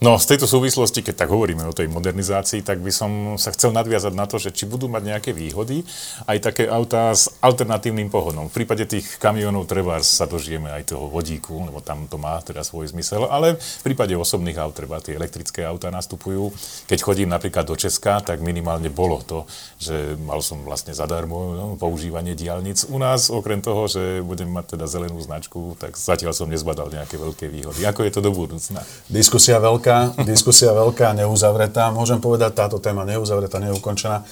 No, 0.04 0.20
z 0.20 0.36
tejto 0.36 0.44
súvislosti, 0.44 1.00
keď 1.00 1.24
tak 1.24 1.32
hovoríme 1.32 1.64
o 1.64 1.72
tej 1.72 1.88
modernizácii, 1.88 2.68
tak 2.68 2.84
by 2.84 2.92
som 2.92 3.12
sa 3.40 3.56
chcel 3.56 3.72
nadviazať 3.72 4.12
na 4.12 4.28
to, 4.28 4.36
že 4.36 4.52
či 4.52 4.68
budú 4.68 4.92
mať 4.92 5.08
nejaké 5.08 5.32
výhody 5.32 5.88
aj 6.28 6.52
také 6.52 6.68
autá 6.68 7.16
s 7.16 7.32
alternatívnym 7.40 8.12
pohodom. 8.12 8.52
V 8.52 8.60
prípade 8.60 8.84
tých 8.92 9.16
kamionov 9.24 9.72
treba 9.72 10.04
sa 10.04 10.28
dožijeme 10.28 10.68
aj 10.68 10.92
toho 10.92 11.08
vodíku, 11.08 11.56
lebo 11.64 11.80
tam 11.80 12.12
to 12.12 12.20
má 12.20 12.44
teda 12.44 12.68
svoj 12.68 12.92
zmysel, 12.92 13.32
ale 13.32 13.56
v 13.56 13.84
prípade 13.88 14.12
osobných 14.20 14.60
aut 14.60 14.76
treba 14.76 15.00
tie 15.00 15.16
elektrické 15.16 15.64
autá 15.64 15.88
nastupujú. 15.96 16.52
Keď 16.92 17.00
chodím 17.00 17.32
napríklad 17.32 17.64
do 17.64 17.80
Česka, 17.80 18.20
tak 18.20 18.44
minimálne 18.44 18.92
bolo 18.92 19.24
to, 19.24 19.48
že 19.80 20.20
mal 20.20 20.44
som 20.44 20.60
vlastne 20.68 20.92
zadarmo 20.92 21.38
no, 21.56 21.66
používanie 21.80 22.36
diálnic. 22.36 22.84
U 22.92 23.00
nás, 23.00 23.32
okrem 23.32 23.64
toho, 23.64 23.88
že 23.88 24.20
budem 24.20 24.52
mať 24.52 24.76
teda 24.76 24.92
zelenú 24.92 25.24
značku, 25.24 25.80
tak 25.80 25.96
zatiaľ 25.96 26.36
som 26.36 26.52
nezbadal 26.52 26.92
nejaké 26.92 27.16
veľké 27.16 27.48
výhody. 27.48 27.88
Ako 27.88 28.04
je 28.04 28.12
to 28.12 28.20
do 28.20 28.36
budúcna? 28.36 28.84
Diskusia 29.08 29.56
veľká 29.56 29.85
veľká, 29.86 30.26
diskusia 30.26 30.74
veľká, 30.74 31.14
neuzavretá. 31.14 31.94
Môžem 31.94 32.18
povedať, 32.18 32.58
táto 32.58 32.82
téma 32.82 33.06
neuzavretá, 33.06 33.62
neukončená. 33.62 34.26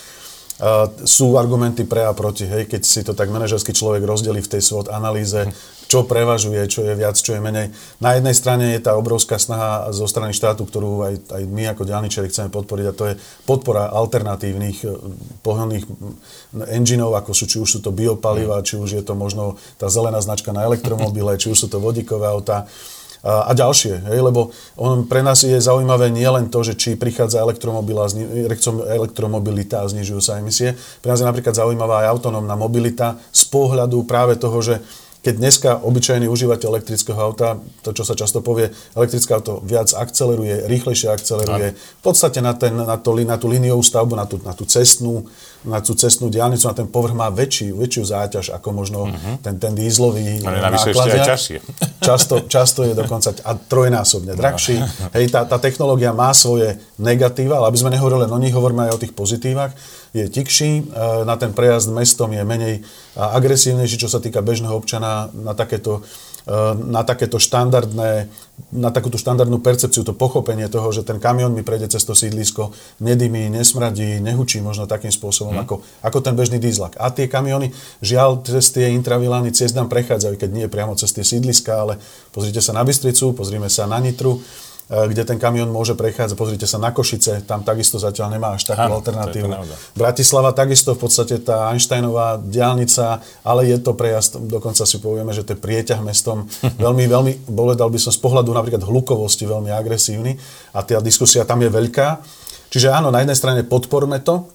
Uh, 0.54 0.86
sú 1.02 1.34
argumenty 1.38 1.82
pre 1.82 2.06
a 2.06 2.14
proti, 2.14 2.46
hej, 2.46 2.70
keď 2.70 2.82
si 2.86 3.02
to 3.02 3.18
tak 3.18 3.34
manažerský 3.34 3.74
človek 3.74 4.06
rozdelí 4.06 4.38
v 4.38 4.52
tej 4.54 4.62
SWOT 4.62 4.94
analýze, 4.94 5.50
čo 5.90 6.06
prevažuje, 6.06 6.62
čo 6.70 6.86
je 6.86 6.94
viac, 6.94 7.18
čo 7.18 7.34
je 7.34 7.42
menej. 7.42 7.74
Na 7.98 8.14
jednej 8.14 8.38
strane 8.38 8.74
je 8.78 8.82
tá 8.82 8.94
obrovská 8.94 9.42
snaha 9.42 9.90
zo 9.90 10.06
strany 10.06 10.30
štátu, 10.30 10.66
ktorú 10.66 11.10
aj, 11.10 11.16
aj 11.42 11.44
my 11.50 11.74
ako 11.74 11.90
diálničeri 11.90 12.30
chceme 12.30 12.54
podporiť 12.54 12.86
a 12.86 12.98
to 12.98 13.04
je 13.12 13.20
podpora 13.50 13.94
alternatívnych 13.94 14.78
e, 14.86 14.90
pohonných 15.42 15.86
engineov, 16.70 17.18
ako 17.18 17.34
sú, 17.34 17.46
či 17.50 17.58
už 17.58 17.70
sú 17.78 17.80
to 17.82 17.94
biopaliva, 17.94 18.66
či 18.66 18.78
už 18.78 18.94
je 18.94 19.04
to 19.04 19.18
možno 19.18 19.58
tá 19.82 19.90
zelená 19.90 20.22
značka 20.22 20.54
na 20.54 20.66
elektromobile, 20.66 21.38
či 21.38 21.50
už 21.50 21.66
sú 21.66 21.68
to 21.70 21.82
vodíkové 21.82 22.30
autá 22.30 22.70
a, 23.24 23.56
ďalšie. 23.56 24.04
Hej, 24.12 24.20
lebo 24.20 24.52
on, 24.76 25.08
pre 25.08 25.24
nás 25.24 25.48
je 25.48 25.56
zaujímavé 25.56 26.12
nie 26.12 26.28
len 26.28 26.52
to, 26.52 26.60
že 26.60 26.76
či 26.76 27.00
prichádza 27.00 27.40
elektromobilita 27.40 29.80
a 29.80 29.88
znižujú 29.88 30.20
sa 30.20 30.44
emisie. 30.44 30.76
Pre 31.00 31.08
nás 31.08 31.24
je 31.24 31.30
napríklad 31.32 31.56
zaujímavá 31.56 32.04
aj 32.04 32.20
autonómna 32.20 32.60
mobilita 32.60 33.16
z 33.32 33.48
pohľadu 33.48 34.04
práve 34.04 34.36
toho, 34.36 34.60
že 34.60 34.84
keď 35.24 35.34
dneska 35.40 35.70
obyčajný 35.88 36.28
užívateľ 36.28 36.68
elektrického 36.68 37.16
auta, 37.16 37.56
to 37.80 37.96
čo 37.96 38.04
sa 38.04 38.12
často 38.12 38.44
povie, 38.44 38.68
elektrické 38.92 39.32
auto 39.32 39.64
viac 39.64 39.88
akceleruje, 39.96 40.68
rýchlejšie 40.68 41.08
akceleruje, 41.08 41.80
v 41.80 42.02
podstate 42.04 42.44
na, 42.44 42.52
ten, 42.52 42.76
na, 42.76 43.00
to, 43.00 43.16
na 43.16 43.40
tú 43.40 43.48
liniovú 43.48 43.80
stavbu, 43.80 44.20
na 44.20 44.28
tú, 44.28 44.44
na 44.44 44.52
tú 44.52 44.68
cestnú, 44.68 45.24
na 45.64 45.80
tú 45.80 45.96
cestnú 45.96 46.28
diálnicu, 46.28 46.68
na 46.68 46.76
ten 46.76 46.92
povrch 46.92 47.16
má 47.16 47.32
väčší, 47.32 47.72
väčšiu 47.72 48.04
záťaž 48.04 48.52
ako 48.52 48.70
možno 48.76 49.08
uh-huh. 49.08 49.40
ten, 49.40 49.56
ten 49.64 49.72
dízlový 49.72 50.44
Ale 50.44 50.60
navyše 50.60 50.92
ešte 50.92 51.10
aj 51.16 51.22
ťažšie. 51.24 51.58
Často, 52.04 52.36
často 52.52 52.84
je 52.84 52.92
dokonca 52.92 53.32
a 53.48 53.56
trojnásobne 53.56 54.36
drahší. 54.36 54.76
No. 54.76 55.16
Hej, 55.16 55.32
tá, 55.32 55.48
tá 55.48 55.56
technológia 55.56 56.12
má 56.12 56.36
svoje 56.36 56.76
negatíva, 57.00 57.64
ale 57.64 57.72
aby 57.72 57.80
sme 57.80 57.96
nehovorili 57.96 58.28
len 58.28 58.32
o 58.36 58.40
nich, 58.44 58.52
hovoríme 58.52 58.92
aj 58.92 59.00
o 59.00 59.02
tých 59.08 59.16
pozitívach 59.16 59.72
je 60.14 60.30
tikší, 60.30 60.94
na 61.26 61.36
ten 61.42 61.58
prejazd 61.58 61.90
mestom 61.90 62.30
je 62.30 62.46
menej 62.46 62.86
agresívnejší, 63.18 63.98
čo 63.98 64.10
sa 64.10 64.22
týka 64.22 64.46
bežného 64.46 64.78
občana 64.78 65.34
na 65.34 65.58
takéto 65.58 66.06
na 66.76 67.08
takéto 67.08 67.40
štandardné, 67.40 68.28
na 68.76 68.90
takúto 68.92 69.16
štandardnú 69.16 69.64
percepciu, 69.64 70.04
to 70.04 70.12
pochopenie 70.12 70.68
toho, 70.68 70.92
že 70.92 71.08
ten 71.08 71.16
kamión 71.16 71.56
mi 71.56 71.64
prejde 71.64 71.96
cez 71.96 72.04
to 72.04 72.12
sídlisko, 72.12 72.76
nedymí, 73.00 73.48
nesmradí, 73.48 74.20
nehučí 74.20 74.60
možno 74.60 74.84
takým 74.84 75.12
spôsobom, 75.12 75.56
hmm. 75.56 75.64
ako, 75.64 75.76
ako 76.04 76.18
ten 76.20 76.36
bežný 76.36 76.60
dízlak. 76.60 77.00
A 77.00 77.16
tie 77.16 77.32
kamióny, 77.32 77.72
žiaľ, 78.04 78.44
cez 78.44 78.76
tie 78.76 78.92
intravilány 78.92 79.56
ciest 79.56 79.72
nám 79.72 79.88
prechádzajú, 79.88 80.36
keď 80.36 80.50
nie 80.52 80.68
priamo 80.68 81.00
cez 81.00 81.16
tie 81.16 81.24
sídliska, 81.24 81.72
ale 81.80 81.94
pozrite 82.36 82.60
sa 82.60 82.76
na 82.76 82.84
Bystricu, 82.84 83.32
pozrime 83.32 83.72
sa 83.72 83.88
na 83.88 84.04
Nitru, 84.04 84.44
E, 84.44 84.73
kde 84.94 85.24
ten 85.26 85.42
kamión 85.42 85.74
môže 85.74 85.98
prechádzať. 85.98 86.38
Pozrite 86.38 86.68
sa 86.70 86.78
na 86.78 86.94
Košice, 86.94 87.42
tam 87.50 87.66
takisto 87.66 87.98
zatiaľ 87.98 88.38
nemá 88.38 88.54
až 88.54 88.70
takú 88.70 88.86
Áno, 88.86 89.02
alternatívu. 89.02 89.50
Bratislava 89.98 90.54
takisto 90.54 90.94
v 90.94 91.00
podstate 91.02 91.42
tá 91.42 91.74
Einsteinová 91.74 92.38
diálnica, 92.38 93.26
ale 93.42 93.74
je 93.74 93.78
to 93.82 93.98
prejazd, 93.98 94.38
dokonca 94.46 94.86
si 94.86 95.02
povieme, 95.02 95.34
že 95.34 95.42
to 95.42 95.58
je 95.58 95.60
prieťah 95.60 96.00
mestom 96.06 96.46
veľmi, 96.86 97.10
veľmi, 97.10 97.32
povedal 97.50 97.90
by 97.90 97.98
som 97.98 98.14
z 98.14 98.22
pohľadu 98.22 98.54
napríklad 98.54 98.86
hlukovosti 98.86 99.50
veľmi 99.50 99.74
agresívny 99.74 100.38
a 100.78 100.86
tá 100.86 101.02
diskusia 101.02 101.42
tam 101.44 101.66
je 101.66 101.74
veľká. 101.74 102.08
Čiže 102.70 102.90
áno, 102.94 103.14
na 103.14 103.22
jednej 103.22 103.38
strane 103.38 103.62
podporme 103.66 104.22
to, 104.22 104.46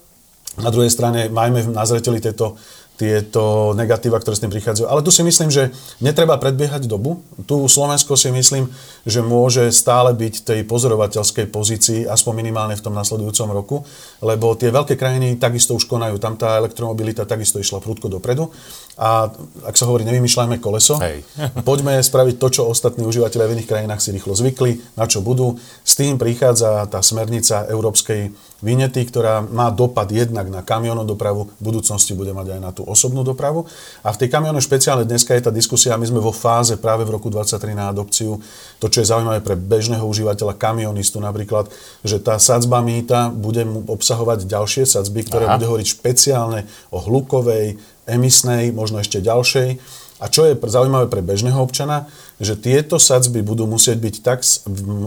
na 0.59 0.75
druhej 0.75 0.91
strane 0.91 1.31
majme 1.31 1.71
na 1.71 1.87
zreteli 1.87 2.19
tieto 2.19 2.59
tieto 2.99 3.73
negatíva, 3.79 4.19
ktoré 4.19 4.35
s 4.35 4.43
tým 4.43 4.51
prichádzajú. 4.51 4.91
Ale 4.91 5.07
tu 5.07 5.15
si 5.15 5.23
myslím, 5.23 5.55
že 5.55 5.71
netreba 6.03 6.35
predbiehať 6.35 6.91
dobu. 6.91 7.23
Tu 7.47 7.55
Slovensko 7.55 8.19
si 8.19 8.35
myslím, 8.35 8.67
že 9.07 9.23
môže 9.23 9.71
stále 9.71 10.11
byť 10.19 10.43
tej 10.43 10.61
pozorovateľskej 10.67 11.47
pozícii, 11.47 12.11
aspoň 12.11 12.43
minimálne 12.43 12.75
v 12.75 12.83
tom 12.83 12.99
nasledujúcom 12.99 13.49
roku, 13.55 13.77
lebo 14.19 14.59
tie 14.59 14.75
veľké 14.75 14.99
krajiny 14.99 15.39
takisto 15.39 15.79
už 15.79 15.87
konajú. 15.87 16.19
Tam 16.19 16.35
tá 16.35 16.59
elektromobilita 16.59 17.23
takisto 17.23 17.63
išla 17.63 17.79
prudko 17.79 18.11
dopredu. 18.11 18.51
A 18.99 19.31
ak 19.63 19.79
sa 19.79 19.87
hovorí, 19.87 20.03
nevymýšľajme 20.03 20.59
koleso, 20.59 20.99
Hej. 20.99 21.23
poďme 21.69 22.03
spraviť 22.03 22.35
to, 22.43 22.49
čo 22.51 22.63
ostatní 22.67 23.07
užívateľe 23.07 23.47
v 23.47 23.55
iných 23.63 23.71
krajinách 23.71 24.03
si 24.03 24.11
rýchlo 24.11 24.35
zvykli, 24.35 24.99
na 24.99 25.07
čo 25.07 25.23
budú. 25.23 25.55
S 25.87 25.95
tým 25.95 26.19
prichádza 26.19 26.83
tá 26.91 26.99
smernica 26.99 27.71
Európskej 27.71 28.35
vinety, 28.59 29.07
ktorá 29.07 29.39
má 29.43 29.71
dopad 29.71 30.11
jednak 30.11 30.51
na 30.51 30.67
kamionov 30.67 31.07
dopravu, 31.07 31.47
v 31.59 31.63
budúcnosti 31.63 32.15
bude 32.19 32.35
mať 32.35 32.59
aj 32.59 32.61
na 32.61 32.71
tú 32.75 32.83
osobnú 32.83 33.23
dopravu. 33.23 33.71
A 34.03 34.11
v 34.11 34.19
tej 34.25 34.29
kamionov 34.35 34.67
špeciálne 34.67 35.07
dneska 35.07 35.35
je 35.39 35.47
tá 35.47 35.53
diskusia, 35.55 35.95
my 35.95 36.07
sme 36.07 36.19
vo 36.19 36.35
fáze 36.35 36.75
práve 36.75 37.07
v 37.07 37.15
roku 37.15 37.31
2023 37.31 37.79
na 37.79 37.87
adopciu, 37.95 38.43
to, 38.83 38.87
čo 38.91 39.03
je 39.03 39.11
zaujímavé 39.11 39.41
pre 39.47 39.55
bežného 39.55 40.03
užívateľa, 40.03 40.59
kamionistu 40.59 41.23
napríklad, 41.23 41.71
že 42.03 42.19
tá 42.19 42.35
sadzba 42.43 42.83
mýta 42.83 43.31
bude 43.31 43.63
obsahovať 43.87 44.51
ďalšie 44.51 44.91
sadzby, 44.91 45.23
ktoré 45.31 45.47
Aha. 45.47 45.55
bude 45.55 45.71
hovoriť 45.71 45.87
špeciálne 45.95 46.67
o 46.91 46.99
hlukovej, 46.99 47.79
emisnej, 48.09 48.73
možno 48.73 49.05
ešte 49.05 49.21
ďalšej. 49.21 49.79
A 50.19 50.27
čo 50.27 50.49
je 50.51 50.59
zaujímavé 50.59 51.07
pre 51.07 51.23
bežného 51.23 51.61
občana, 51.63 52.11
že 52.39 52.55
tieto 52.55 53.03
sadzby 53.03 53.43
budú 53.43 53.67
musieť 53.67 53.99
byť 53.99 54.15
tak 54.23 54.47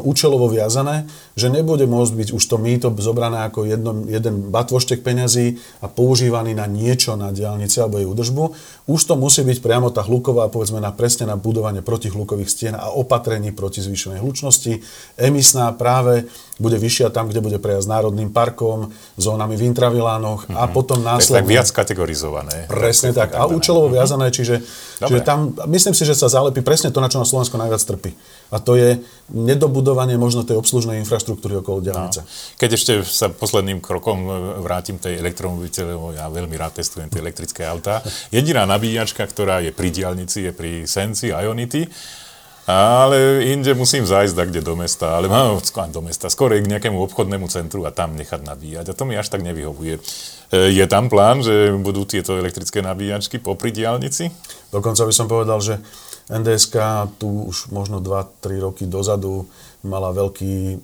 účelovo 0.04 0.52
viazané, 0.52 1.08
že 1.40 1.48
nebude 1.48 1.88
môcť 1.88 2.12
byť 2.12 2.30
už 2.36 2.44
to 2.44 2.60
mýto 2.60 2.92
zobrané 3.00 3.48
ako 3.48 3.64
jedno, 3.64 4.04
jeden 4.04 4.52
batvoštek 4.52 5.00
peňazí 5.00 5.56
a 5.80 5.88
používaný 5.88 6.52
na 6.52 6.68
niečo 6.68 7.16
na 7.16 7.32
diálnici 7.32 7.80
alebo 7.80 8.04
jej 8.04 8.08
údržbu. 8.12 8.44
Už 8.92 9.00
to 9.08 9.16
musí 9.16 9.48
byť 9.48 9.64
priamo 9.64 9.88
tá 9.96 10.04
hluková, 10.04 10.52
povedzme 10.52 10.84
na 10.84 10.92
presne 10.92 11.24
na 11.24 11.40
budovanie 11.40 11.80
protihlukových 11.80 12.52
stien 12.52 12.76
a 12.76 12.92
opatrení 12.92 13.56
proti 13.56 13.80
zvýšenej 13.80 14.20
hlučnosti. 14.20 14.84
Emisná 15.16 15.72
práve 15.72 16.28
bude 16.60 16.76
vyššia 16.76 17.16
tam, 17.16 17.32
kde 17.32 17.40
bude 17.40 17.58
prejazd 17.58 17.88
národným 17.88 18.30
parkom, 18.30 18.92
zónami 19.16 19.56
v 19.56 19.72
intravilánoch 19.72 20.46
mm-hmm. 20.46 20.60
a 20.60 20.64
mhm. 20.68 20.74
potom 20.76 21.00
následne... 21.00 21.48
tak 21.48 21.50
viac 21.50 21.68
kategorizované. 21.72 22.68
Presne 22.68 23.16
tak. 23.16 23.34
A 23.40 23.48
účelovo 23.48 23.88
viazané, 23.88 24.30
čiže, 24.30 24.60
čiže 25.00 25.24
tam, 25.24 25.56
myslím 25.72 25.96
si, 25.96 26.04
že 26.04 26.14
sa 26.14 26.28
zalepí 26.28 26.60
presne 26.60 26.92
to, 26.92 27.00
na 27.00 27.08
čo 27.08 27.21
na 27.22 27.30
Slovensko 27.30 27.62
najviac 27.62 27.86
trpí. 27.86 28.12
A 28.50 28.58
to 28.58 28.74
je 28.74 28.98
nedobudovanie 29.30 30.18
možno 30.18 30.42
tej 30.42 30.58
obslužnej 30.58 30.98
infraštruktúry 31.06 31.62
okolo 31.62 31.80
diálnice. 31.86 32.26
No. 32.26 32.30
Keď 32.58 32.70
ešte 32.74 32.94
sa 33.06 33.30
posledným 33.30 33.80
krokom 33.80 34.26
vrátim 34.66 34.98
tej 34.98 35.22
elektromobilite, 35.22 35.86
lebo 35.86 36.12
ja 36.12 36.26
veľmi 36.28 36.58
rád 36.58 36.82
testujem 36.82 37.08
tie 37.08 37.22
elektrické 37.22 37.64
autá. 37.64 38.02
Jediná 38.34 38.66
nabíjačka, 38.66 39.24
ktorá 39.24 39.62
je 39.62 39.70
pri 39.70 39.94
diálnici, 39.94 40.50
je 40.50 40.52
pri 40.52 40.90
Sensi 40.90 41.30
Ionity. 41.30 41.86
Ale 42.70 43.42
inde 43.50 43.74
musím 43.74 44.06
zájsť 44.06 44.38
kde 44.46 44.62
do 44.62 44.78
mesta, 44.78 45.18
ale 45.18 45.26
mám 45.26 45.58
do 45.90 46.02
mesta, 46.06 46.30
skôr 46.30 46.54
k 46.54 46.70
nejakému 46.70 46.94
obchodnému 47.10 47.50
centru 47.50 47.82
a 47.84 47.92
tam 47.92 48.14
nechať 48.14 48.46
nabíjať. 48.46 48.86
A 48.86 48.94
to 48.94 49.04
mi 49.10 49.18
až 49.18 49.34
tak 49.34 49.42
nevyhovuje. 49.42 49.98
E, 49.98 50.02
je 50.70 50.86
tam 50.86 51.10
plán, 51.10 51.42
že 51.42 51.74
budú 51.82 52.06
tieto 52.06 52.38
elektrické 52.38 52.86
nabíjačky 52.86 53.42
popri 53.42 53.74
diálnici? 53.74 54.30
Dokonca 54.70 55.10
by 55.10 55.14
som 55.14 55.26
povedal, 55.26 55.58
že 55.58 55.82
NDSK 56.32 56.76
tu 57.20 57.52
už 57.52 57.76
možno 57.76 58.00
2-3 58.00 58.64
roky 58.64 58.84
dozadu 58.88 59.52
mala 59.84 60.16
veľký, 60.16 60.80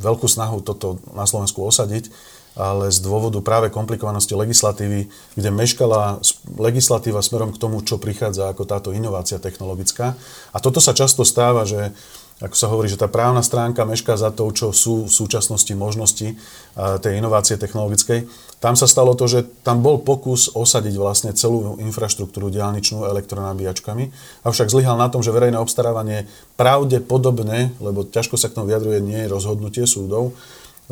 veľkú 0.00 0.26
snahu 0.26 0.64
toto 0.64 0.96
na 1.12 1.28
Slovensku 1.28 1.60
osadiť, 1.60 2.08
ale 2.52 2.92
z 2.92 3.00
dôvodu 3.00 3.40
práve 3.40 3.72
komplikovanosti 3.72 4.36
legislatívy, 4.36 5.08
kde 5.36 5.50
meškala 5.52 6.20
legislatíva 6.60 7.24
smerom 7.24 7.52
k 7.52 7.60
tomu, 7.60 7.80
čo 7.80 7.96
prichádza 7.96 8.52
ako 8.52 8.68
táto 8.68 8.88
inovácia 8.92 9.40
technologická. 9.40 10.16
A 10.52 10.58
toto 10.60 10.80
sa 10.80 10.92
často 10.92 11.24
stáva, 11.24 11.64
že 11.64 11.92
ako 12.42 12.56
sa 12.58 12.66
hovorí, 12.66 12.90
že 12.90 12.98
tá 12.98 13.06
právna 13.06 13.38
stránka 13.38 13.86
mešká 13.86 14.18
za 14.18 14.34
to, 14.34 14.50
čo 14.50 14.74
sú 14.74 15.06
v 15.06 15.12
súčasnosti 15.14 15.70
možnosti 15.78 16.34
tej 16.74 17.12
inovácie 17.22 17.54
technologickej. 17.54 18.26
Tam 18.58 18.74
sa 18.74 18.90
stalo 18.90 19.14
to, 19.14 19.30
že 19.30 19.46
tam 19.62 19.78
bol 19.82 20.02
pokus 20.02 20.50
osadiť 20.50 20.94
vlastne 20.98 21.30
celú 21.34 21.78
infraštruktúru 21.78 22.50
diálničnú 22.50 23.06
elektronabíjačkami, 23.06 24.10
avšak 24.42 24.70
zlyhal 24.70 24.98
na 24.98 25.06
tom, 25.06 25.22
že 25.22 25.34
verejné 25.34 25.58
obstarávanie 25.58 26.26
pravdepodobne, 26.58 27.74
lebo 27.78 28.06
ťažko 28.06 28.34
sa 28.34 28.50
k 28.50 28.58
tomu 28.58 28.70
vyjadruje, 28.70 28.98
nie 29.02 29.22
je 29.22 29.32
rozhodnutie 29.32 29.86
súdov, 29.86 30.34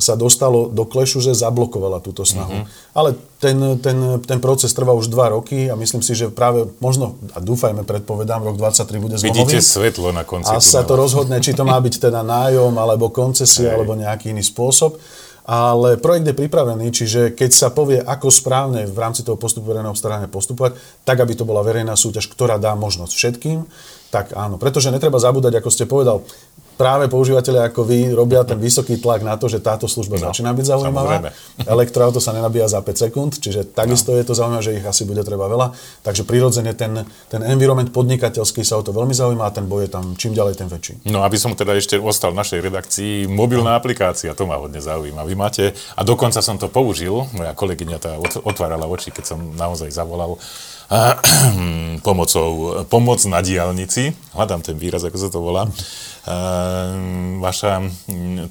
sa 0.00 0.18
dostalo 0.18 0.66
do 0.66 0.88
klešu, 0.88 1.22
že 1.22 1.36
zablokovala 1.36 2.00
túto 2.00 2.24
snahu. 2.24 2.64
Mm-hmm. 2.64 2.96
Ale 2.96 3.14
ten, 3.38 3.56
ten, 3.78 3.98
ten 4.24 4.38
proces 4.40 4.72
trvá 4.72 4.96
už 4.96 5.12
dva 5.12 5.32
roky 5.32 5.68
a 5.68 5.76
myslím 5.76 6.02
si, 6.02 6.16
že 6.16 6.32
práve 6.32 6.68
možno, 6.82 7.20
a 7.32 7.38
dúfajme, 7.38 7.84
predpovedám, 7.84 8.42
rok 8.42 8.56
23 8.58 8.98
bude 8.98 9.16
zlomový. 9.20 9.32
Vidíte 9.32 9.60
svetlo 9.60 10.10
na 10.10 10.24
konci. 10.24 10.50
A 10.50 10.58
sa 10.58 10.82
to 10.82 10.96
rozhodne, 10.96 11.38
či 11.38 11.52
to 11.52 11.62
má 11.62 11.76
byť 11.78 12.10
teda 12.10 12.24
nájom, 12.24 12.74
alebo 12.76 13.12
koncesia, 13.12 13.76
alebo 13.76 13.94
nejaký 13.94 14.32
iný 14.32 14.42
spôsob. 14.42 14.96
Ale 15.50 15.98
projekt 15.98 16.30
je 16.30 16.36
pripravený, 16.36 16.94
čiže 16.94 17.34
keď 17.34 17.50
sa 17.50 17.68
povie, 17.74 17.98
ako 17.98 18.30
správne 18.30 18.86
v 18.86 18.94
rámci 18.94 19.26
toho 19.26 19.34
postupu 19.34 19.72
verejného 19.72 19.90
obstarania 19.90 20.30
postupovať, 20.30 20.78
tak 21.02 21.18
aby 21.18 21.32
to 21.34 21.48
bola 21.48 21.64
verejná 21.64 21.98
súťaž, 21.98 22.30
ktorá 22.30 22.60
dá 22.60 22.76
možnosť 22.78 23.10
všetkým, 23.10 23.58
tak 24.14 24.34
áno. 24.34 24.58
Pretože 24.58 24.90
netreba 24.90 25.22
zabúdať, 25.22 25.58
ako 25.58 25.70
ste 25.70 25.90
povedal, 25.90 26.26
práve 26.80 27.12
používateľe 27.12 27.68
ako 27.68 27.84
vy 27.84 28.16
robia 28.16 28.40
ten 28.48 28.56
vysoký 28.56 28.96
tlak 28.96 29.20
na 29.20 29.36
to, 29.36 29.52
že 29.52 29.60
táto 29.60 29.84
služba 29.84 30.16
no, 30.16 30.32
začína 30.32 30.56
byť 30.56 30.64
zaujímavá. 30.64 31.28
Elektroauto 31.68 32.24
sa 32.24 32.32
nenabíja 32.32 32.72
za 32.72 32.80
5 32.80 33.04
sekúnd, 33.04 33.36
čiže 33.36 33.68
takisto 33.68 34.16
no. 34.16 34.16
je 34.16 34.24
to 34.24 34.32
zaujímavé, 34.32 34.64
že 34.64 34.72
ich 34.80 34.86
asi 34.88 35.04
bude 35.04 35.20
treba 35.20 35.44
veľa. 35.44 35.76
Takže 36.00 36.24
prirodzene 36.24 36.72
ten, 36.72 37.04
ten 37.28 37.44
environment 37.44 37.92
podnikateľský 37.92 38.64
sa 38.64 38.80
o 38.80 38.82
to 38.82 38.96
veľmi 38.96 39.12
zaujíma 39.12 39.44
a 39.44 39.52
ten 39.52 39.68
boj 39.68 39.84
je 39.84 39.90
tam 39.92 40.16
čím 40.16 40.32
ďalej, 40.32 40.56
ten 40.56 40.72
väčší. 40.72 41.04
No 41.12 41.20
aby 41.20 41.36
som 41.36 41.52
teda 41.52 41.76
ešte 41.76 42.00
ostal 42.00 42.32
v 42.32 42.40
našej 42.40 42.64
redakcii, 42.64 43.28
mobilná 43.28 43.76
aplikácia, 43.76 44.32
to 44.32 44.48
ma 44.48 44.56
hodne 44.56 44.80
zaujíma. 44.80 45.28
Vy 45.28 45.34
máte, 45.36 45.76
a 45.76 46.00
dokonca 46.00 46.40
som 46.40 46.56
to 46.56 46.72
použil, 46.72 47.28
moja 47.36 47.52
kolegyňa 47.52 47.98
tá 48.00 48.16
otvárala 48.40 48.88
oči, 48.88 49.12
keď 49.12 49.36
som 49.36 49.52
naozaj 49.52 49.92
zavolal 49.92 50.40
pomocou, 52.06 52.82
pomoc 52.90 53.22
na 53.30 53.38
diálnici, 53.38 54.10
hľadám 54.34 54.64
ten 54.64 54.74
výraz, 54.74 55.06
ako 55.06 55.18
sa 55.20 55.30
to 55.30 55.38
volá, 55.38 55.70
vaša, 57.40 57.88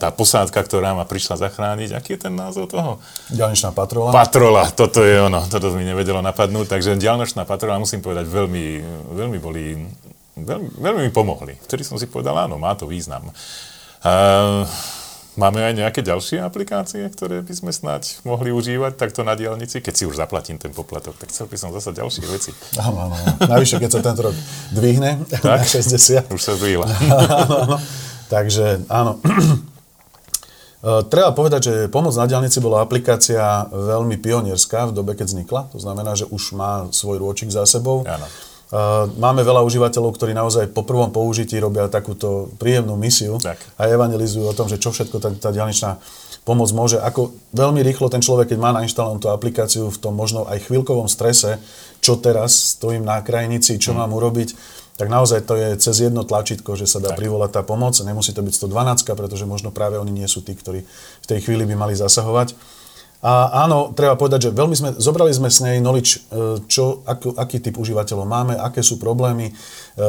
tá 0.02 0.10
posádka, 0.10 0.60
ktorá 0.66 0.98
ma 0.98 1.06
prišla 1.06 1.50
zachrániť, 1.50 1.94
aký 1.94 2.18
je 2.18 2.26
ten 2.26 2.34
názov 2.34 2.70
toho? 2.74 2.98
Ďalničná 3.30 3.72
patrola. 3.78 4.10
Patrola, 4.10 4.64
toto 4.74 5.06
je 5.06 5.22
ono, 5.22 5.46
toto 5.46 5.74
mi 5.78 5.86
nevedelo 5.86 6.20
napadnúť, 6.26 6.66
takže 6.66 6.98
ďalničná 6.98 7.46
patrola, 7.46 7.78
musím 7.78 8.02
povedať, 8.02 8.26
veľmi, 8.26 8.66
veľmi 9.14 9.38
boli, 9.38 9.78
veľmi, 10.34 10.68
veľmi 10.82 11.02
mi 11.06 11.12
pomohli. 11.14 11.54
Vtedy 11.70 11.86
som 11.86 12.02
si 12.02 12.10
povedal, 12.10 12.36
áno, 12.50 12.58
má 12.58 12.74
to 12.74 12.90
význam. 12.90 13.30
Uh, 14.02 14.66
Máme 15.38 15.62
aj 15.62 15.78
nejaké 15.78 16.02
ďalšie 16.02 16.42
aplikácie, 16.42 17.06
ktoré 17.06 17.46
by 17.46 17.54
sme 17.54 17.70
snáď 17.70 18.18
mohli 18.26 18.50
užívať 18.50 18.98
takto 18.98 19.22
na 19.22 19.38
diálnici? 19.38 19.78
Keď 19.78 19.94
si 19.94 20.04
už 20.10 20.18
zaplatím 20.18 20.58
ten 20.58 20.74
poplatok, 20.74 21.14
tak 21.22 21.30
chcel 21.30 21.46
by 21.46 21.58
som 21.60 21.70
zase 21.70 21.94
ďalšie 21.94 22.26
veci. 22.26 22.52
Áno, 22.82 23.08
áno. 23.08 23.16
Navyše, 23.46 23.78
keď 23.78 23.90
sa 23.94 24.02
tento 24.02 24.26
rok 24.26 24.36
dvihne 24.74 25.22
tak, 25.30 25.46
na 25.46 25.62
60. 25.62 26.26
Už 26.36 26.42
sa 26.42 26.58
zdvihla. 26.58 26.90
Takže 28.34 28.90
áno. 28.90 29.22
E, 30.82 30.90
treba 31.14 31.30
povedať, 31.38 31.62
že 31.62 31.74
pomoc 31.94 32.18
na 32.18 32.26
diálnici 32.26 32.58
bola 32.58 32.82
aplikácia 32.82 33.70
veľmi 33.70 34.18
pionierská 34.18 34.90
v 34.90 34.96
dobe, 34.98 35.14
keď 35.14 35.30
vznikla. 35.30 35.62
To 35.72 35.80
znamená, 35.80 36.18
že 36.18 36.26
už 36.26 36.58
má 36.58 36.90
svoj 36.90 37.22
rôčik 37.22 37.54
za 37.54 37.70
sebou. 37.70 38.02
Áno. 38.10 38.26
Máme 39.18 39.42
veľa 39.42 39.66
užívateľov, 39.66 40.14
ktorí 40.14 40.38
naozaj 40.38 40.70
po 40.70 40.86
prvom 40.86 41.10
použití 41.10 41.58
robia 41.58 41.90
takúto 41.90 42.54
príjemnú 42.62 42.94
misiu 42.94 43.42
tak. 43.42 43.58
a 43.82 43.90
evangelizujú 43.90 44.46
o 44.46 44.54
tom, 44.54 44.70
že 44.70 44.78
čo 44.78 44.94
všetko 44.94 45.18
tá, 45.18 45.34
tá 45.34 45.50
diálničná 45.50 45.98
pomoc 46.46 46.70
môže. 46.78 47.02
Ako 47.02 47.34
veľmi 47.50 47.82
rýchlo 47.82 48.14
ten 48.14 48.22
človek, 48.22 48.54
keď 48.54 48.60
má 48.62 48.70
nainštalovanú 48.78 49.18
tú 49.18 49.34
aplikáciu 49.34 49.90
v 49.90 49.98
tom 49.98 50.14
možno 50.14 50.46
aj 50.46 50.70
chvíľkovom 50.70 51.10
strese, 51.10 51.58
čo 51.98 52.22
teraz 52.22 52.78
stojím 52.78 53.10
na 53.10 53.18
krajnici, 53.26 53.82
čo 53.82 53.98
hmm. 53.98 54.06
mám 54.06 54.12
urobiť, 54.14 54.54
tak 55.02 55.08
naozaj 55.10 55.50
to 55.50 55.58
je 55.58 55.70
cez 55.82 56.06
jedno 56.06 56.22
tlačítko, 56.22 56.78
že 56.78 56.86
sa 56.86 57.02
dá 57.02 57.16
tak. 57.16 57.26
privolať 57.26 57.58
tá 57.58 57.62
pomoc. 57.66 57.98
Nemusí 57.98 58.38
to 58.38 58.46
byť 58.46 58.54
112, 58.70 59.18
pretože 59.18 59.50
možno 59.50 59.74
práve 59.74 59.98
oni 59.98 60.14
nie 60.14 60.28
sú 60.30 60.46
tí, 60.46 60.54
ktorí 60.54 60.86
v 61.24 61.26
tej 61.26 61.40
chvíli 61.42 61.66
by 61.66 61.74
mali 61.74 61.96
zasahovať. 61.98 62.54
A 63.20 63.68
áno, 63.68 63.92
treba 63.92 64.16
povedať, 64.16 64.48
že 64.48 64.56
veľmi 64.56 64.76
sme, 64.80 64.90
zobrali 64.96 65.36
sme 65.36 65.52
s 65.52 65.60
nej 65.60 65.84
knowledge, 65.84 66.12
e, 66.32 66.64
čo, 66.72 67.04
ako, 67.04 67.36
aký 67.36 67.60
typ 67.60 67.76
užívateľov 67.76 68.24
máme, 68.24 68.56
aké 68.56 68.80
sú 68.80 68.96
problémy. 68.96 69.52
E, 69.52 69.54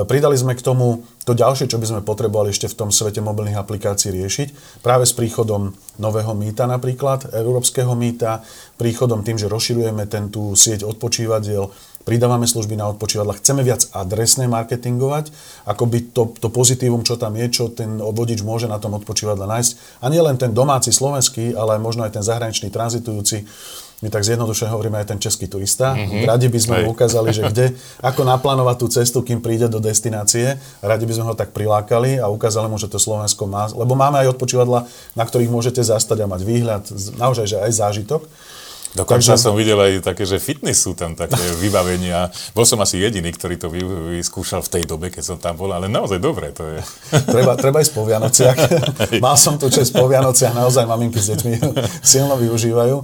pridali 0.07 0.39
sme 0.39 0.55
k 0.55 0.63
tomu 0.63 1.03
to 1.27 1.35
ďalšie, 1.35 1.67
čo 1.67 1.83
by 1.83 1.91
sme 1.91 2.01
potrebovali 2.07 2.55
ešte 2.55 2.71
v 2.71 2.79
tom 2.79 2.95
svete 2.95 3.19
mobilných 3.19 3.59
aplikácií 3.59 4.15
riešiť. 4.15 4.49
Práve 4.87 5.11
s 5.11 5.13
príchodom 5.19 5.75
nového 5.99 6.39
mýta 6.39 6.71
napríklad, 6.71 7.35
európskeho 7.35 7.99
mýta, 7.99 8.47
príchodom 8.79 9.27
tým, 9.27 9.43
že 9.43 9.51
rozširujeme 9.51 10.07
ten 10.07 10.31
tú 10.31 10.55
sieť 10.55 10.87
odpočívadiel, 10.87 11.67
pridávame 12.05 12.49
služby 12.49 12.75
na 12.75 12.89
odpočívadla, 12.91 13.39
chceme 13.39 13.61
viac 13.61 13.87
adresné 13.93 14.49
marketingovať, 14.49 15.31
ako 15.69 15.85
by 15.85 15.99
to, 16.11 16.23
to 16.41 16.49
pozitívum, 16.49 17.05
čo 17.05 17.21
tam 17.21 17.37
je, 17.37 17.47
čo 17.53 17.65
ten 17.71 18.01
vodič 18.01 18.41
môže 18.41 18.67
na 18.67 18.81
tom 18.81 18.97
odpočívadle 18.97 19.45
nájsť. 19.45 20.03
A 20.03 20.09
nie 20.09 20.21
len 20.21 20.41
ten 20.41 20.51
domáci 20.51 20.91
slovenský, 20.91 21.53
ale 21.53 21.77
možno 21.77 22.09
aj 22.09 22.17
ten 22.17 22.25
zahraničný 22.25 22.73
tranzitujúci, 22.73 23.45
my 24.01 24.09
tak 24.09 24.25
zjednodušene 24.25 24.73
hovoríme 24.73 24.97
aj 24.97 25.13
ten 25.13 25.21
český 25.21 25.45
turista. 25.45 25.93
Mm-hmm. 25.93 26.25
Radi 26.25 26.49
by 26.49 26.61
sme 26.61 26.75
mu 26.85 26.97
ukázali, 26.97 27.37
že 27.37 27.45
kde, 27.53 27.77
ako 28.01 28.25
naplánovať 28.25 28.77
tú 28.81 28.87
cestu, 28.89 29.19
kým 29.21 29.45
príde 29.45 29.69
do 29.69 29.77
destinácie. 29.77 30.57
Radi 30.81 31.05
by 31.05 31.21
sme 31.21 31.29
ho 31.29 31.35
tak 31.37 31.53
prilákali 31.53 32.17
a 32.17 32.33
ukázali 32.33 32.73
mu, 32.73 32.81
že 32.81 32.89
to 32.89 32.97
Slovensko 32.97 33.45
má. 33.45 33.69
Lebo 33.69 33.93
máme 33.93 34.25
aj 34.25 34.33
odpočívadla, 34.33 34.89
na 35.13 35.25
ktorých 35.29 35.53
môžete 35.53 35.85
zastať 35.85 36.25
a 36.25 36.31
mať 36.33 36.41
výhľad, 36.49 36.83
naozaj, 37.21 37.45
že 37.45 37.57
aj 37.61 37.73
zážitok. 37.77 38.25
Dokonca 38.91 39.39
Takže... 39.39 39.43
som 39.43 39.55
videl 39.55 39.79
aj 39.79 40.03
také, 40.03 40.27
že 40.27 40.43
fitness 40.43 40.83
sú 40.83 40.99
tam 40.99 41.15
také 41.15 41.39
vybavenia. 41.63 42.27
Bol 42.51 42.67
som 42.67 42.83
asi 42.83 42.99
jediný, 42.99 43.31
ktorý 43.31 43.55
to 43.55 43.71
vyskúšal 43.71 44.67
v 44.67 44.71
tej 44.79 44.83
dobe, 44.87 45.15
keď 45.15 45.23
som 45.23 45.39
tam 45.39 45.55
bol, 45.55 45.71
ale 45.71 45.87
naozaj 45.87 46.19
dobre 46.19 46.51
to 46.51 46.67
je. 46.67 46.83
Treba, 47.35 47.55
treba 47.55 47.79
ísť 47.79 47.95
po 47.95 48.03
Vianociach. 48.03 48.59
Mal 49.23 49.37
som 49.39 49.55
tu 49.55 49.71
čas 49.71 49.95
po 49.95 50.11
Vianociach, 50.11 50.51
naozaj 50.51 50.87
maminky 50.87 51.23
s 51.23 51.31
deťmi 51.35 51.53
silno 52.13 52.35
využívajú. 52.35 52.97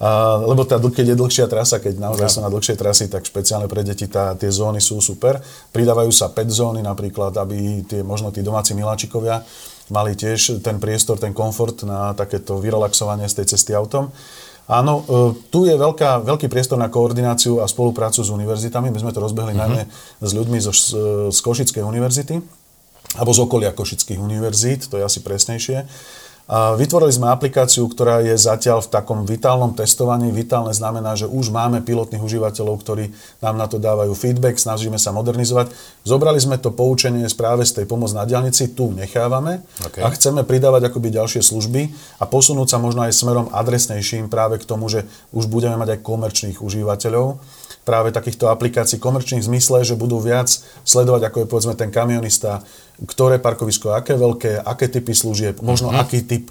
A, 0.00 0.40
lebo 0.42 0.64
tá, 0.64 0.80
keď 0.80 1.14
je 1.14 1.16
dlhšia 1.16 1.46
trasa, 1.46 1.78
keď 1.78 2.00
naozaj 2.00 2.28
ja. 2.28 2.32
sú 2.32 2.38
na 2.40 2.50
dlhšej 2.50 2.76
trasy, 2.80 3.04
tak 3.12 3.28
špeciálne 3.28 3.68
pre 3.68 3.84
deti 3.84 4.08
tá, 4.08 4.32
tie 4.34 4.48
zóny 4.48 4.80
sú 4.80 4.98
super. 5.04 5.38
Pridávajú 5.70 6.10
sa 6.10 6.32
5 6.32 6.48
zóny 6.48 6.80
napríklad, 6.80 7.36
aby 7.36 7.84
tie, 7.84 8.00
možno 8.00 8.32
tí 8.32 8.40
domáci 8.40 8.72
miláčikovia 8.72 9.44
mali 9.92 10.16
tiež 10.16 10.64
ten 10.64 10.80
priestor, 10.80 11.20
ten 11.20 11.36
komfort 11.36 11.84
na 11.84 12.16
takéto 12.16 12.56
vyrelaxovanie 12.56 13.28
z 13.28 13.44
tej 13.44 13.46
cesty 13.56 13.76
autom. 13.76 14.08
Áno, 14.64 14.94
e, 15.00 15.02
tu 15.52 15.68
je 15.68 15.76
veľká, 15.76 16.24
veľký 16.24 16.48
priestor 16.48 16.80
na 16.80 16.88
koordináciu 16.88 17.60
a 17.60 17.68
spoluprácu 17.68 18.24
s 18.24 18.32
univerzitami. 18.32 18.88
My 18.88 18.98
sme 19.00 19.12
to 19.12 19.20
rozbehli 19.20 19.52
uh-huh. 19.52 19.62
najmä 19.68 19.82
s 20.24 20.30
ľuďmi 20.32 20.58
zo, 20.64 20.72
z 21.28 21.38
Košickej 21.38 21.84
univerzity 21.84 22.40
alebo 23.14 23.30
z 23.30 23.38
okolia 23.46 23.70
Košických 23.70 24.18
univerzít, 24.18 24.90
to 24.90 24.98
je 24.98 25.06
asi 25.06 25.22
presnejšie. 25.22 25.86
Vytvorili 26.52 27.08
sme 27.08 27.32
aplikáciu, 27.32 27.88
ktorá 27.88 28.20
je 28.20 28.36
zatiaľ 28.36 28.84
v 28.84 28.92
takom 28.92 29.24
vitálnom 29.24 29.72
testovaní. 29.72 30.28
Vitálne 30.28 30.76
znamená, 30.76 31.16
že 31.16 31.24
už 31.24 31.48
máme 31.48 31.80
pilotných 31.80 32.20
užívateľov, 32.20 32.84
ktorí 32.84 33.08
nám 33.40 33.56
na 33.56 33.64
to 33.64 33.80
dávajú 33.80 34.12
feedback, 34.12 34.60
snažíme 34.60 35.00
sa 35.00 35.08
modernizovať. 35.16 35.72
Zobrali 36.04 36.36
sme 36.36 36.60
to 36.60 36.68
poučenie 36.68 37.24
práve 37.32 37.64
z 37.64 37.80
tej 37.80 37.86
pomoc 37.88 38.12
na 38.12 38.28
diálnici, 38.28 38.76
tu 38.76 38.92
nechávame 38.92 39.64
okay. 39.88 40.04
a 40.04 40.12
chceme 40.12 40.44
pridávať 40.44 40.92
akoby 40.92 41.16
ďalšie 41.16 41.40
služby 41.40 41.88
a 42.20 42.28
posunúť 42.28 42.76
sa 42.76 42.78
možno 42.78 43.08
aj 43.08 43.16
smerom 43.16 43.48
adresnejším 43.48 44.28
práve 44.28 44.60
k 44.60 44.68
tomu, 44.68 44.92
že 44.92 45.08
už 45.32 45.48
budeme 45.48 45.80
mať 45.80 45.96
aj 45.96 46.04
komerčných 46.04 46.60
užívateľov 46.60 47.40
práve 47.84 48.10
takýchto 48.10 48.48
aplikácií 48.48 48.96
komerčných 48.96 49.44
zmysle, 49.44 49.84
že 49.84 49.94
budú 49.94 50.18
viac 50.18 50.48
sledovať, 50.82 51.28
ako 51.28 51.36
je 51.44 51.50
povedzme 51.52 51.74
ten 51.76 51.92
kamionista, 51.92 52.64
ktoré 53.04 53.38
parkovisko, 53.38 53.92
aké 53.92 54.16
veľké, 54.16 54.64
aké 54.64 54.88
typy 54.88 55.12
služieb, 55.12 55.60
možno 55.60 55.92
mm-hmm. 55.92 56.02
aký 56.02 56.18
typ 56.24 56.44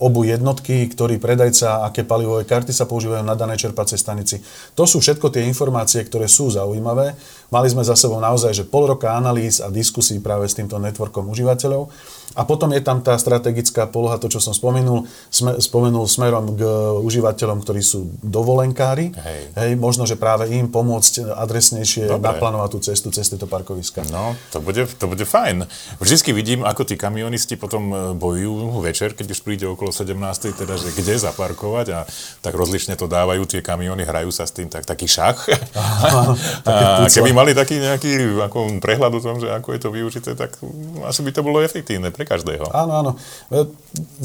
obu 0.00 0.24
jednotky, 0.24 0.88
ktorý 0.88 1.20
predajca, 1.20 1.84
aké 1.84 2.08
palivové 2.08 2.48
karty 2.48 2.72
sa 2.72 2.88
používajú 2.88 3.20
na 3.20 3.36
danej 3.36 3.68
čerpacej 3.68 4.00
stanici. 4.00 4.40
To 4.72 4.88
sú 4.88 4.96
všetko 5.04 5.28
tie 5.28 5.44
informácie, 5.44 6.00
ktoré 6.08 6.24
sú 6.24 6.48
zaujímavé. 6.48 7.12
Mali 7.50 7.66
sme 7.66 7.82
za 7.82 7.98
sebou 7.98 8.22
naozaj 8.22 8.54
že 8.54 8.64
pol 8.66 8.86
roka 8.86 9.10
analýz 9.14 9.58
a 9.58 9.68
diskusí 9.68 10.22
práve 10.22 10.46
s 10.46 10.54
týmto 10.54 10.78
networkom 10.78 11.26
užívateľov. 11.30 11.90
A 12.38 12.46
potom 12.46 12.70
je 12.70 12.78
tam 12.78 13.02
tá 13.02 13.18
strategická 13.18 13.90
poloha, 13.90 14.14
to, 14.22 14.30
čo 14.30 14.38
som 14.38 14.54
spomenul, 14.54 15.02
sme, 15.34 15.58
spomenul 15.58 16.06
smerom 16.06 16.54
k 16.54 16.62
užívateľom, 17.02 17.58
ktorí 17.58 17.82
sú 17.82 18.06
dovolenkári. 18.22 19.10
Hej. 19.10 19.40
Hej, 19.58 19.70
možno, 19.74 20.06
že 20.06 20.14
práve 20.14 20.46
im 20.54 20.70
pomôcť 20.70 21.26
adresnejšie 21.26 22.06
Dobre. 22.06 22.22
naplánovať 22.22 22.68
tú 22.70 22.78
cestu 22.86 23.08
cez 23.10 23.26
tieto 23.34 23.50
parkoviska. 23.50 24.06
No, 24.14 24.38
to 24.54 24.62
bude, 24.62 24.86
to 24.86 25.10
bude 25.10 25.26
fajn. 25.26 25.66
Vždycky 25.98 26.30
vidím, 26.30 26.62
ako 26.62 26.86
tí 26.86 26.94
kamionisti 26.94 27.58
potom 27.58 27.90
e, 27.90 27.94
bojujú 28.14 28.78
večer, 28.78 29.18
keď 29.18 29.26
už 29.34 29.40
príde 29.42 29.66
okolo 29.66 29.90
17. 29.90 30.14
teda, 30.54 30.78
že 30.78 30.94
kde 30.94 31.18
zaparkovať 31.18 31.86
a 31.90 32.06
tak 32.38 32.54
rozlišne 32.54 32.94
to 32.94 33.10
dávajú 33.10 33.42
tie 33.42 33.58
kamiony, 33.58 34.06
hrajú 34.06 34.30
sa 34.30 34.46
s 34.46 34.54
tým, 34.54 34.70
tak 34.70 34.86
taký 34.86 35.10
šach. 35.10 35.50
Aha, 35.74 36.38
a 37.02 37.10
keby 37.10 37.34
mali 37.40 37.56
taký 37.56 37.80
nejaký 37.80 38.36
ako 38.44 38.84
prehľad 38.84 39.12
o 39.16 39.20
tom, 39.24 39.40
že 39.40 39.48
ako 39.48 39.72
je 39.72 39.80
to 39.80 39.88
využité, 39.88 40.30
tak 40.36 40.60
asi 41.08 41.20
by 41.24 41.30
to 41.32 41.40
bolo 41.40 41.64
efektívne 41.64 42.12
pre 42.12 42.28
každého. 42.28 42.68
Áno, 42.68 42.92
áno. 43.00 43.10
E, 43.48 43.64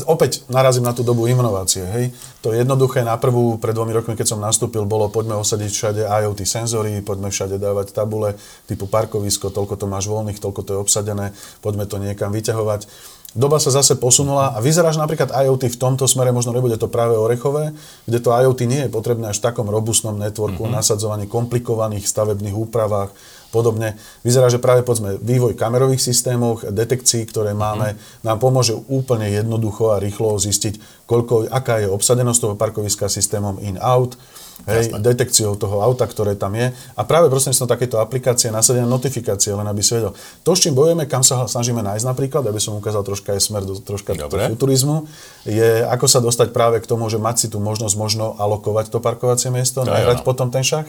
opäť 0.04 0.44
narazím 0.52 0.84
na 0.84 0.92
tú 0.92 1.08
dobu 1.08 1.32
inovácie. 1.32 1.88
Hej. 1.88 2.12
To 2.44 2.52
jednoduché 2.52 3.08
na 3.08 3.16
prvú, 3.16 3.56
pred 3.56 3.72
dvomi 3.72 3.96
rokmi, 3.96 4.20
keď 4.20 4.36
som 4.36 4.44
nastúpil, 4.44 4.84
bolo 4.84 5.08
poďme 5.08 5.40
osadiť 5.40 5.72
všade 5.72 6.02
IoT 6.04 6.44
senzory, 6.44 7.00
poďme 7.00 7.32
všade 7.32 7.56
dávať 7.56 7.96
tabule 7.96 8.36
typu 8.68 8.86
parkovisko, 8.92 9.50
toľko 9.50 9.80
to 9.80 9.86
máš 9.88 10.12
voľných, 10.12 10.38
toľko 10.38 10.62
to 10.62 10.72
je 10.76 10.80
obsadené, 10.84 11.32
poďme 11.64 11.88
to 11.88 11.98
niekam 11.98 12.36
vyťahovať. 12.36 13.15
Doba 13.36 13.60
sa 13.60 13.68
zase 13.68 14.00
posunula 14.00 14.56
a 14.56 14.64
vyzerá, 14.64 14.96
že 14.96 15.04
napríklad 15.04 15.28
IoT 15.28 15.68
v 15.68 15.76
tomto 15.76 16.08
smere 16.08 16.32
možno 16.32 16.56
nebude 16.56 16.80
to 16.80 16.88
práve 16.88 17.20
orechové, 17.20 17.76
kde 18.08 18.24
to 18.24 18.32
IoT 18.32 18.64
nie 18.64 18.88
je 18.88 18.94
potrebné 18.96 19.28
až 19.28 19.44
v 19.44 19.52
takom 19.52 19.68
robustnom 19.68 20.16
networku, 20.16 20.64
mm-hmm. 20.64 20.80
nasadzovaní 20.80 21.28
komplikovaných 21.28 22.08
stavebných 22.08 22.56
úpravách, 22.56 23.12
podobne. 23.56 23.96
Vyzerá, 24.24 24.52
že 24.52 24.60
práve 24.60 24.84
povedzme 24.84 25.16
vývoj 25.24 25.56
kamerových 25.56 26.04
systémov, 26.04 26.64
detekcií, 26.68 27.24
ktoré 27.28 27.56
máme, 27.56 27.96
mm. 27.96 28.28
nám 28.28 28.40
pomôže 28.40 28.76
úplne 28.92 29.32
jednoducho 29.32 29.96
a 29.96 30.02
rýchlo 30.04 30.36
zistiť, 30.36 31.08
koľko, 31.08 31.48
aká 31.48 31.84
je 31.84 31.88
obsadenosť 31.88 32.40
toho 32.40 32.56
parkoviska 32.60 33.08
systémom 33.08 33.60
in-out, 33.64 34.20
hej, 34.64 34.96
detekciou 34.96 35.60
toho 35.60 35.84
auta, 35.84 36.08
ktoré 36.08 36.40
tam 36.40 36.56
je. 36.56 36.72
A 36.96 37.02
práve 37.04 37.28
prostredníctvom 37.28 37.68
takéto 37.68 38.00
aplikácie 38.00 38.48
nasadené 38.50 38.88
notifikácie, 38.88 39.52
len 39.52 39.68
aby 39.68 39.84
si 39.84 40.00
vedel. 40.00 40.16
To, 40.48 40.56
s 40.56 40.64
čím 40.64 40.74
bojujeme, 40.74 41.04
kam 41.06 41.22
sa 41.22 41.44
snažíme 41.46 41.84
nájsť 41.84 42.06
napríklad, 42.08 42.44
aby 42.48 42.60
som 42.64 42.80
ukázal 42.80 43.04
troška 43.04 43.36
aj 43.36 43.42
smer 43.44 43.64
do 43.68 43.76
troška 43.78 44.16
do 44.16 44.32
futurizmu, 44.32 45.06
je 45.44 45.84
ako 45.84 46.06
sa 46.08 46.24
dostať 46.24 46.56
práve 46.56 46.80
k 46.80 46.88
tomu, 46.88 47.12
že 47.12 47.20
mať 47.20 47.36
si 47.36 47.48
tú 47.52 47.60
možnosť 47.60 47.96
možno 48.00 48.34
alokovať 48.40 48.90
to 48.90 49.04
parkovacie 49.04 49.52
miesto, 49.52 49.84
nahrať 49.84 50.24
potom 50.24 50.48
ten 50.48 50.64
šach 50.64 50.88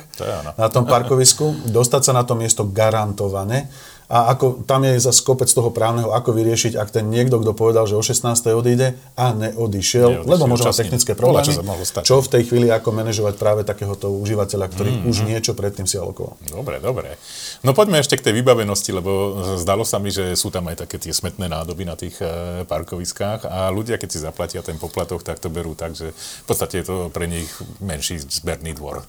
na 0.54 0.68
tom 0.70 0.86
parkovisku, 0.86 1.68
dostať 1.68 2.02
sa 2.06 2.12
na 2.14 2.22
to 2.22 2.38
miesto 2.38 2.62
garantovane 2.62 3.66
a 4.06 4.30
ako, 4.30 4.62
tam 4.62 4.86
je 4.86 5.02
zase 5.02 5.18
kopec 5.26 5.50
toho 5.50 5.74
právneho, 5.74 6.14
ako 6.14 6.30
vyriešiť, 6.30 6.78
ak 6.78 6.94
ten 6.94 7.10
niekto, 7.10 7.42
kto 7.42 7.58
povedal, 7.58 7.90
že 7.90 7.98
o 7.98 8.02
16. 8.02 8.22
odíde 8.54 8.94
a 9.18 9.34
neodišiel, 9.34 10.22
neodišiel 10.22 10.30
lebo 10.30 10.46
možno 10.46 10.70
technické 10.70 11.18
problémy, 11.18 11.50
čo, 11.50 11.62
čo 12.06 12.14
v 12.22 12.28
tej 12.30 12.42
chvíli 12.46 12.70
ako 12.70 12.94
manažovať 12.94 13.34
práve 13.34 13.66
takéhoto 13.66 14.14
užívateľa, 14.14 14.66
ktorý 14.70 14.90
mm, 15.02 15.10
už 15.10 15.16
niečo 15.26 15.58
predtým 15.58 15.90
si 15.90 15.98
alokoval. 15.98 16.38
Dobre, 16.46 16.78
dobre. 16.78 17.18
No 17.66 17.74
poďme 17.74 17.98
ešte 17.98 18.14
k 18.14 18.30
tej 18.30 18.38
vybavenosti, 18.38 18.94
lebo 18.94 19.42
zdalo 19.58 19.82
sa 19.82 19.98
mi, 19.98 20.14
že 20.14 20.38
sú 20.38 20.54
tam 20.54 20.70
aj 20.70 20.86
také 20.86 21.02
tie 21.02 21.10
smetné 21.10 21.50
nádoby 21.50 21.82
na 21.82 21.98
tých 21.98 22.14
e, 22.22 22.62
parkoviskách 22.62 23.42
a 23.50 23.74
ľudia, 23.74 23.98
keď 23.98 24.08
si 24.14 24.22
zaplatia 24.22 24.62
ten 24.62 24.78
poplatok, 24.78 25.26
tak 25.26 25.42
to 25.42 25.50
berú 25.50 25.74
tak, 25.74 25.98
že 25.98 26.14
v 26.14 26.46
podstate 26.46 26.82
je 26.82 26.86
to 26.86 26.96
pre 27.10 27.26
nich 27.26 27.50
menší 27.82 28.22
zberný 28.22 28.78
dvor. 28.78 29.02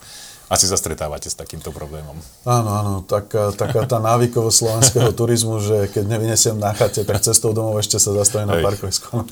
Asi 0.47 0.63
sa 0.63 0.79
stretávate 0.79 1.27
s 1.27 1.35
takýmto 1.35 1.75
problémom. 1.75 2.15
Áno, 2.47 2.69
áno, 2.71 2.93
taká, 3.03 3.51
taká 3.51 3.83
tá 3.83 3.99
návykovosť 3.99 4.55
slovenského 4.55 5.11
turizmu, 5.11 5.59
že 5.59 5.91
keď 5.91 6.07
nevynesiem 6.07 6.55
na 6.55 6.71
chate, 6.71 7.03
tak 7.03 7.19
cestou 7.19 7.51
domov 7.51 7.83
ešte 7.83 7.99
sa 7.99 8.15
zastavím 8.15 8.55
na 8.55 8.63
parkovisku. 8.63 9.27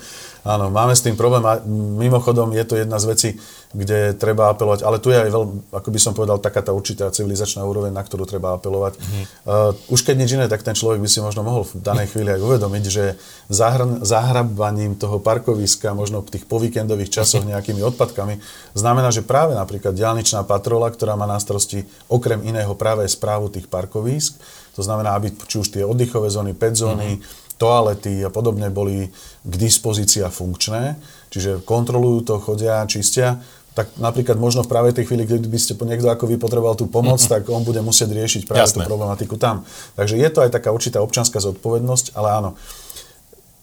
Áno, 0.46 0.70
máme 0.70 0.94
s 0.94 1.02
tým 1.02 1.18
problém 1.18 1.42
a 1.42 1.58
mimochodom 1.98 2.54
je 2.54 2.62
to 2.70 2.78
jedna 2.78 3.02
z 3.02 3.06
vecí, 3.10 3.30
kde 3.74 4.14
treba 4.14 4.54
apelovať, 4.54 4.86
ale 4.86 5.02
tu 5.02 5.10
je 5.10 5.18
aj 5.18 5.34
veľmi, 5.34 5.74
ako 5.74 5.90
by 5.90 6.00
som 6.00 6.14
povedal, 6.14 6.38
taká 6.38 6.62
tá 6.62 6.70
určitá 6.70 7.10
civilizačná 7.10 7.66
úroveň, 7.66 7.90
na 7.90 8.06
ktorú 8.06 8.30
treba 8.30 8.54
apelovať. 8.54 8.94
Mm-hmm. 9.02 9.26
Uh, 9.42 9.74
už 9.90 10.06
keď 10.06 10.16
nič 10.22 10.38
iné, 10.38 10.46
tak 10.46 10.62
ten 10.62 10.78
človek 10.78 11.02
by 11.02 11.10
si 11.10 11.18
možno 11.18 11.42
mohol 11.42 11.66
v 11.66 11.82
danej 11.82 12.14
chvíli 12.14 12.30
aj 12.30 12.46
uvedomiť, 12.46 12.84
že 12.86 13.18
zahr- 13.50 14.06
zahrabvaním 14.06 14.94
toho 14.94 15.18
parkoviska, 15.18 15.98
možno 15.98 16.22
v 16.22 16.38
tých 16.38 16.46
povíkendových 16.46 17.10
časoch 17.10 17.42
nejakými 17.50 17.82
odpadkami, 17.82 18.38
znamená, 18.78 19.10
že 19.10 19.26
práve 19.26 19.58
napríklad 19.58 19.98
diálničná 19.98 20.46
patrola, 20.46 20.94
ktorá 20.94 21.18
má 21.18 21.26
na 21.26 21.42
starosti 21.42 21.90
okrem 22.06 22.46
iného 22.46 22.78
práve 22.78 23.02
správu 23.10 23.50
tých 23.50 23.66
parkovísk, 23.66 24.38
to 24.78 24.84
znamená, 24.84 25.18
aby 25.18 25.32
či 25.50 25.58
už 25.58 25.74
tie 25.74 25.88
oddychové 25.88 26.30
zóny, 26.30 26.54
5 26.54 26.76
zóny, 26.78 27.10
mm-hmm 27.18 27.44
toalety 27.56 28.24
a 28.24 28.30
podobne 28.30 28.68
boli 28.72 29.08
k 29.44 29.54
dispozícii 29.56 30.24
a 30.24 30.34
funkčné, 30.34 31.00
čiže 31.32 31.64
kontrolujú 31.64 32.20
to, 32.28 32.36
chodia, 32.44 32.84
čistia, 32.88 33.40
tak 33.76 33.92
napríklad 34.00 34.40
možno 34.40 34.64
v 34.64 34.72
práve 34.72 34.90
tej 34.96 35.12
chvíli, 35.12 35.28
keď 35.28 35.52
by 35.52 35.60
ste 35.60 35.76
niekto 35.76 36.08
ako 36.08 36.32
vy 36.32 36.40
potreboval 36.40 36.80
tú 36.80 36.88
pomoc, 36.88 37.20
mm-hmm. 37.20 37.44
tak 37.44 37.44
on 37.52 37.68
bude 37.68 37.84
musieť 37.84 38.16
riešiť 38.16 38.42
práve 38.48 38.72
Jasné. 38.72 38.88
tú 38.88 38.88
problematiku 38.88 39.36
tam. 39.36 39.68
Takže 40.00 40.16
je 40.16 40.30
to 40.32 40.40
aj 40.48 40.56
taká 40.56 40.72
určitá 40.72 41.04
občanská 41.04 41.44
zodpovednosť, 41.44 42.16
ale 42.16 42.28
áno. 42.32 42.50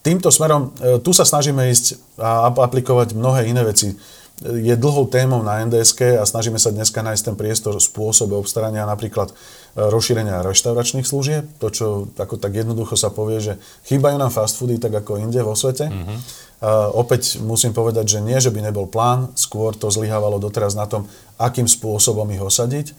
Týmto 0.05 0.29
smerom, 0.29 0.77
e, 0.83 1.01
tu 1.01 1.17
sa 1.17 1.25
snažíme 1.25 1.65
ísť 1.73 2.19
a 2.21 2.53
aplikovať 2.53 3.17
mnohé 3.17 3.49
iné 3.49 3.65
veci 3.65 3.97
je 4.43 4.75
dlhou 4.75 5.07
témou 5.07 5.43
na 5.47 5.63
NDSK 5.63 6.19
a 6.19 6.25
snažíme 6.27 6.59
sa 6.59 6.75
dneska 6.75 6.99
nájsť 6.99 7.23
ten 7.31 7.37
priestor 7.39 7.79
spôsobe 7.79 8.35
obstarania 8.35 8.83
napríklad 8.83 9.31
e, 9.31 9.35
rozšírenia 9.73 10.45
reštauračných 10.45 11.09
služieb. 11.09 11.49
To, 11.61 11.73
čo 11.73 11.87
ako 12.13 12.37
tak 12.37 12.53
jednoducho 12.53 12.93
sa 12.97 13.09
povie, 13.09 13.41
že 13.41 13.53
chýbajú 13.89 14.17
nám 14.21 14.33
fast 14.33 14.61
foody 14.61 14.77
tak 14.77 14.93
ako 14.93 15.17
inde 15.17 15.41
vo 15.41 15.57
svete. 15.57 15.89
Mm-hmm. 15.89 16.19
Uh, 16.63 16.95
opäť 16.95 17.43
musím 17.43 17.75
povedať, 17.75 18.19
že 18.19 18.19
nie, 18.23 18.39
že 18.39 18.55
by 18.55 18.63
nebol 18.63 18.87
plán, 18.87 19.35
skôr 19.35 19.75
to 19.75 19.91
zlyhávalo 19.91 20.39
doteraz 20.39 20.79
na 20.79 20.87
tom, 20.87 21.11
akým 21.41 21.67
spôsobom 21.67 22.29
ich 22.31 22.39
osadiť. 22.39 22.95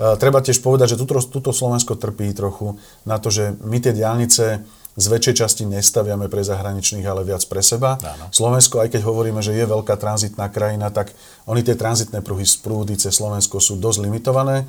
Uh, 0.00 0.18
treba 0.18 0.42
tiež 0.42 0.58
povedať, 0.58 0.96
že 0.96 1.00
tuto, 1.00 1.22
tuto 1.22 1.50
Slovensko 1.54 1.94
trpí 1.94 2.34
trochu 2.34 2.74
na 3.06 3.22
to, 3.22 3.30
že 3.30 3.54
my 3.62 3.78
tie 3.78 3.94
diálnice 3.94 4.66
z 4.94 5.06
väčšej 5.10 5.34
časti 5.42 5.62
nestaviame 5.66 6.30
pre 6.30 6.46
zahraničných, 6.46 7.06
ale 7.06 7.26
viac 7.26 7.42
pre 7.50 7.62
seba. 7.66 7.98
Áno. 7.98 8.30
Slovensko, 8.30 8.78
aj 8.78 8.94
keď 8.94 9.02
hovoríme, 9.02 9.42
že 9.42 9.50
je 9.54 9.66
veľká 9.66 9.98
tranzitná 9.98 10.46
krajina, 10.54 10.94
tak 10.94 11.10
oni 11.50 11.66
tie 11.66 11.74
tranzitné 11.74 12.22
pruhy 12.22 12.46
z 12.46 12.62
prúdy 12.62 12.94
cez 12.94 13.18
Slovensko 13.18 13.58
sú 13.58 13.74
dosť 13.74 14.06
limitované. 14.06 14.62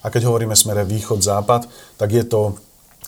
A 0.00 0.08
keď 0.08 0.28
hovoríme 0.28 0.56
smere 0.56 0.84
východ-západ, 0.84 1.68
tak 2.00 2.08
je 2.12 2.24
to 2.24 2.56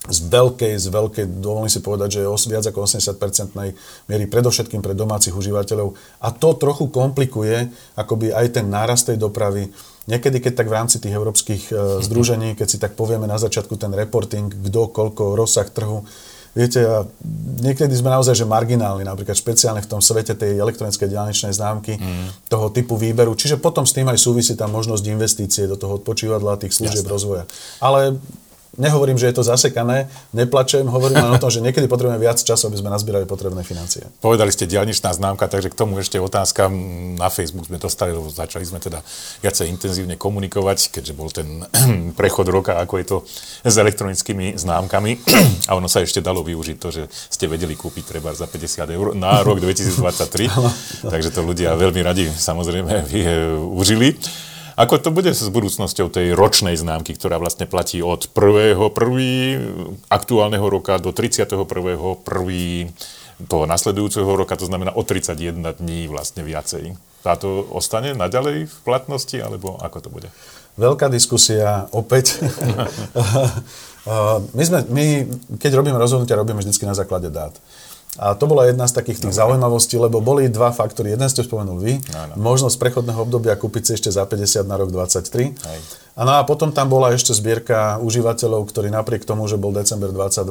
z 0.03 0.19
veľkej, 0.35 0.75
z 0.83 0.87
veľkej, 0.91 1.25
dovolím 1.39 1.71
si 1.71 1.79
povedať, 1.79 2.19
že 2.19 2.21
je 2.27 2.51
viac 2.51 2.65
ako 2.67 2.91
80-percentnej 2.91 3.71
miery 4.11 4.25
predovšetkým 4.27 4.83
pre 4.83 4.99
domácich 4.99 5.31
užívateľov. 5.31 5.95
A 6.19 6.35
to 6.35 6.59
trochu 6.59 6.91
komplikuje 6.91 7.71
akoby 7.95 8.35
aj 8.35 8.59
ten 8.59 8.67
nárast 8.67 9.07
tej 9.07 9.21
dopravy. 9.23 9.71
Niekedy, 10.11 10.43
keď 10.43 10.53
tak 10.59 10.67
v 10.67 10.75
rámci 10.75 10.99
tých 10.99 11.15
európskych 11.15 11.63
uh, 11.71 12.03
združení, 12.03 12.59
keď 12.59 12.67
si 12.67 12.83
tak 12.83 12.99
povieme 12.99 13.31
na 13.31 13.39
začiatku 13.39 13.79
ten 13.79 13.95
reporting, 13.95 14.51
kto, 14.51 14.91
koľko, 14.91 15.39
rozsah 15.39 15.71
trhu, 15.71 16.03
Viete, 16.53 16.85
niekedy 17.65 17.97
sme 17.97 18.13
naozaj 18.13 18.37
že 18.37 18.45
marginálni, 18.45 19.09
napríklad 19.09 19.33
špeciálne 19.33 19.81
v 19.81 19.89
tom 19.89 20.05
svete 20.05 20.37
tej 20.37 20.61
elektronickej 20.61 21.09
diálničnej 21.09 21.53
známky, 21.57 21.97
mm. 21.97 22.53
toho 22.53 22.69
typu 22.69 23.01
výberu. 23.01 23.33
Čiže 23.33 23.57
potom 23.57 23.89
s 23.89 23.97
tým 23.97 24.13
aj 24.13 24.21
súvisí 24.21 24.53
tá 24.53 24.69
možnosť 24.69 25.05
investície 25.09 25.65
do 25.65 25.81
toho 25.81 25.97
odpočívadla 25.97 26.61
tých 26.61 26.77
služieb 26.77 27.09
Jasne. 27.09 27.15
rozvoja. 27.17 27.45
Ale 27.81 28.21
Nehovorím, 28.73 29.21
že 29.21 29.29
je 29.29 29.37
to 29.37 29.45
zasekané, 29.45 30.09
neplačem, 30.33 30.89
hovorím 30.89 31.21
len 31.21 31.37
o 31.37 31.43
tom, 31.43 31.53
že 31.53 31.61
niekedy 31.61 31.85
potrebujeme 31.93 32.17
viac 32.17 32.41
času, 32.41 32.73
aby 32.73 32.81
sme 32.81 32.89
nazbierali 32.89 33.29
potrebné 33.29 33.61
financie. 33.69 34.09
Povedali 34.25 34.49
ste 34.49 34.65
diálničná 34.65 35.13
známka, 35.13 35.45
takže 35.45 35.69
k 35.69 35.77
tomu 35.77 36.01
ešte 36.01 36.17
otázka. 36.17 36.73
Na 37.21 37.29
Facebook 37.29 37.69
sme 37.69 37.77
dostali, 37.77 38.17
lebo 38.17 38.33
začali 38.33 38.65
sme 38.65 38.81
teda 38.81 39.05
viacej 39.45 39.69
intenzívne 39.69 40.17
komunikovať, 40.17 40.89
keďže 40.89 41.13
bol 41.13 41.29
ten 41.29 41.69
prechod 42.19 42.49
roka, 42.49 42.81
ako 42.81 42.95
je 42.97 43.07
to 43.13 43.17
s 43.61 43.75
elektronickými 43.77 44.57
známkami. 44.57 45.21
A 45.69 45.77
ono 45.77 45.85
sa 45.85 46.01
ešte 46.01 46.25
dalo 46.25 46.41
využiť 46.41 46.77
to, 46.81 46.89
že 46.89 47.03
ste 47.13 47.53
vedeli 47.53 47.77
kúpiť 47.77 48.17
treba 48.17 48.33
za 48.33 48.49
50 48.49 48.89
eur 48.89 49.07
na 49.13 49.45
rok 49.45 49.61
2023. 49.65 50.49
takže 51.13 51.29
to 51.29 51.45
ľudia 51.45 51.77
veľmi 51.77 52.01
radi 52.01 52.25
samozrejme 52.25 53.05
využili. 53.13 54.17
Ako 54.77 54.97
to 54.97 55.13
bude 55.13 55.29
s 55.29 55.45
budúcnosťou 55.45 56.09
tej 56.09 56.33
ročnej 56.33 56.77
známky, 56.77 57.13
ktorá 57.13 57.37
vlastne 57.37 57.69
platí 57.69 58.01
od 58.01 58.29
1. 58.33 58.79
1. 58.81 60.09
aktuálneho 60.09 60.65
roka 60.65 60.97
do 60.97 61.13
31. 61.13 61.53
1. 61.53 62.19
toho 63.49 63.65
nasledujúceho 63.67 64.29
roka, 64.29 64.57
to 64.57 64.69
znamená 64.69 64.95
o 64.95 65.03
31 65.03 65.61
dní 65.77 66.09
vlastne 66.09 66.47
viacej. 66.47 66.97
Táto 67.23 67.67
ostane 67.71 68.17
naďalej 68.17 68.67
v 68.67 68.77
platnosti, 68.83 69.37
alebo 69.39 69.79
ako 69.79 69.99
to 70.03 70.09
bude? 70.09 70.29
Veľká 70.81 71.13
diskusia, 71.13 71.87
opäť. 71.93 72.41
my, 74.57 74.65
sme, 74.65 74.79
my, 74.89 75.05
keď 75.61 75.79
robíme 75.79 75.99
rozhodnutia, 76.01 76.41
robíme 76.41 76.59
vždy 76.59 76.73
na 76.87 76.97
základe 76.97 77.29
dát. 77.31 77.53
A 78.21 78.37
to 78.37 78.45
bola 78.45 78.69
jedna 78.69 78.85
z 78.85 78.93
takých 78.93 79.25
tých 79.25 79.41
zaujímavostí, 79.41 79.97
lebo 79.97 80.21
boli 80.21 80.45
dva 80.53 80.69
faktory. 80.69 81.17
Jeden 81.17 81.33
ste 81.33 81.49
spomenul 81.49 81.81
vy, 81.81 81.97
no, 82.13 82.21
no. 82.29 82.35
možnosť 82.37 82.77
prechodného 82.77 83.25
obdobia 83.25 83.57
kúpiť 83.57 83.83
si 83.89 83.93
ešte 83.97 84.13
za 84.13 84.29
50 84.29 84.69
na 84.69 84.77
rok 84.77 84.93
23. 84.93 85.57
Hej. 85.57 85.79
A, 86.13 86.29
no 86.29 86.37
a 86.37 86.45
potom 86.45 86.69
tam 86.77 86.93
bola 86.93 87.17
ešte 87.17 87.33
zbierka 87.33 87.97
užívateľov, 88.05 88.69
ktorí 88.69 88.93
napriek 88.93 89.25
tomu, 89.25 89.49
že 89.49 89.57
bol 89.57 89.73
december 89.73 90.13
22, 90.13 90.45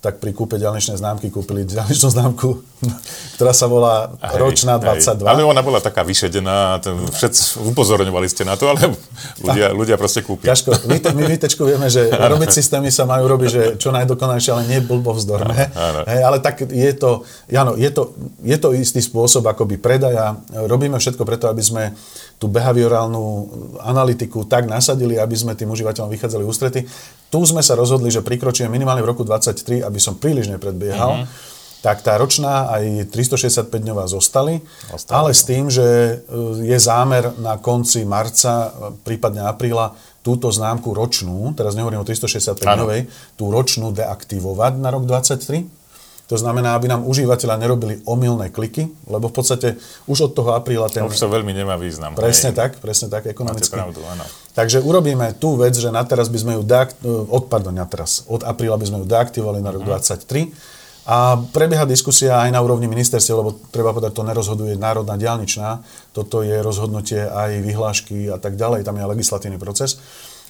tak 0.00 0.16
pri 0.16 0.32
kúpe 0.32 0.56
ďalničnej 0.56 0.96
známky 0.96 1.28
kúpili 1.28 1.68
ďalničnú 1.68 2.08
známku, 2.08 2.64
ktorá 3.36 3.52
sa 3.52 3.68
volá 3.68 4.16
hej, 4.16 4.40
ročná 4.40 4.80
22. 4.80 5.20
Hej. 5.20 5.28
Ale 5.28 5.44
ona 5.44 5.60
bola 5.60 5.76
taká 5.84 6.00
vyšedená, 6.08 6.80
všetci 7.12 7.60
upozorňovali 7.68 8.26
ste 8.32 8.48
na 8.48 8.56
to, 8.56 8.72
ale 8.72 8.96
ľudia, 9.44 9.76
ľudia 9.76 9.96
proste 10.00 10.24
kúpia. 10.24 10.56
Ťažko. 10.56 10.88
My, 10.88 10.96
my 11.04 11.22
výtečku 11.36 11.62
vieme, 11.68 11.92
že 11.92 12.08
robiť 12.32 12.48
systémy 12.48 12.88
sa 12.88 13.04
majú 13.04 13.28
robiť, 13.28 13.48
že 13.52 13.62
čo 13.76 13.92
najdokonalejšie, 13.92 14.50
ale 14.56 14.64
nie 14.72 14.80
blbovzdorné. 14.80 15.68
Hej, 16.08 16.20
ale 16.24 16.40
tak 16.40 16.64
je 16.64 16.92
to, 16.96 17.28
Jano, 17.52 17.76
je 17.76 17.92
to, 17.92 18.16
je 18.40 18.56
to 18.56 18.72
istý 18.72 19.04
spôsob 19.04 19.44
akoby 19.52 19.76
predaja. 19.76 20.40
Robíme 20.48 20.96
všetko 20.96 21.28
preto, 21.28 21.52
aby 21.52 21.60
sme 21.60 21.92
tú 22.40 22.48
behaviorálnu 22.48 23.22
analytiku 23.84 24.48
tak 24.48 24.64
nasadili, 24.64 25.20
aby 25.20 25.36
sme 25.36 25.52
tým 25.52 25.68
užívateľom 25.68 26.08
vychádzali 26.08 26.40
ústrety. 26.48 26.88
Tu 27.28 27.40
sme 27.44 27.60
sa 27.60 27.76
rozhodli, 27.76 28.08
že 28.08 28.24
prikročíme 28.24 28.72
minimálne 28.72 29.04
v 29.04 29.12
roku 29.12 29.28
2023, 29.28 29.84
aby 29.84 29.98
som 30.00 30.16
príliš 30.16 30.48
nepredbiehal. 30.48 31.22
Mm-hmm 31.22 31.58
tak 31.80 32.04
tá 32.04 32.20
ročná 32.20 32.68
aj 32.76 33.08
365-dňová 33.08 34.04
zostali, 34.04 34.60
Ostali, 34.92 35.16
ale 35.16 35.30
s 35.32 35.48
tým, 35.48 35.72
že 35.72 35.80
e, 35.80 36.14
je 36.68 36.76
zámer 36.76 37.32
na 37.40 37.56
konci 37.56 38.04
marca, 38.04 38.68
prípadne 39.00 39.48
apríla, 39.48 39.96
túto 40.20 40.52
známku 40.52 40.92
ročnú, 40.92 41.56
teraz 41.56 41.72
nehovorím 41.72 42.04
o 42.04 42.06
365-dňovej, 42.06 43.08
tú 43.40 43.48
ročnú 43.48 43.96
deaktivovať 43.96 44.76
na 44.76 44.92
rok 44.92 45.08
2023 45.08 45.79
to 46.30 46.38
znamená, 46.38 46.78
aby 46.78 46.86
nám 46.86 47.02
užívateľa 47.10 47.58
nerobili 47.58 48.06
omylné 48.06 48.54
kliky, 48.54 48.86
lebo 49.10 49.26
v 49.26 49.34
podstate 49.34 49.74
už 50.06 50.30
od 50.30 50.32
toho 50.38 50.54
apríla 50.54 50.86
ten... 50.86 51.02
Už 51.02 51.18
to 51.18 51.26
veľmi 51.26 51.50
nemá 51.50 51.74
význam. 51.74 52.14
Presne 52.14 52.54
hej. 52.54 52.58
tak, 52.62 52.78
presne 52.78 53.10
tak, 53.10 53.26
ekonomicky. 53.26 53.66
Máte 53.66 53.82
pravdu, 53.82 53.98
áno. 54.06 54.22
Takže 54.54 54.78
urobíme 54.78 55.34
tú 55.42 55.58
vec, 55.58 55.74
že 55.74 55.90
na 55.90 56.06
teraz 56.06 56.30
by 56.30 56.38
sme 56.38 56.52
ju 56.54 56.62
deakt... 56.62 57.02
od, 57.02 57.50
pardon, 57.50 57.74
na 57.74 57.82
teraz, 57.82 58.22
od 58.30 58.46
apríla 58.46 58.78
by 58.78 58.86
sme 58.86 59.02
ju 59.02 59.10
deaktivovali 59.10 59.58
na 59.58 59.74
rok. 59.74 59.82
Mhm. 59.82 59.90
23. 59.90 61.10
A 61.10 61.42
prebieha 61.50 61.82
diskusia 61.82 62.38
aj 62.38 62.54
na 62.54 62.62
úrovni 62.62 62.86
ministerstva, 62.86 63.34
lebo 63.42 63.58
treba 63.74 63.90
povedať, 63.90 64.14
to 64.14 64.22
nerozhoduje 64.22 64.78
Národná 64.78 65.18
diálničná, 65.18 65.82
toto 66.14 66.46
je 66.46 66.54
rozhodnutie 66.62 67.26
aj 67.26 67.58
vyhlášky 67.58 68.30
a 68.30 68.38
tak 68.38 68.54
ďalej, 68.54 68.86
tam 68.86 68.94
je 68.94 69.10
legislatívny 69.10 69.58
proces 69.58 69.98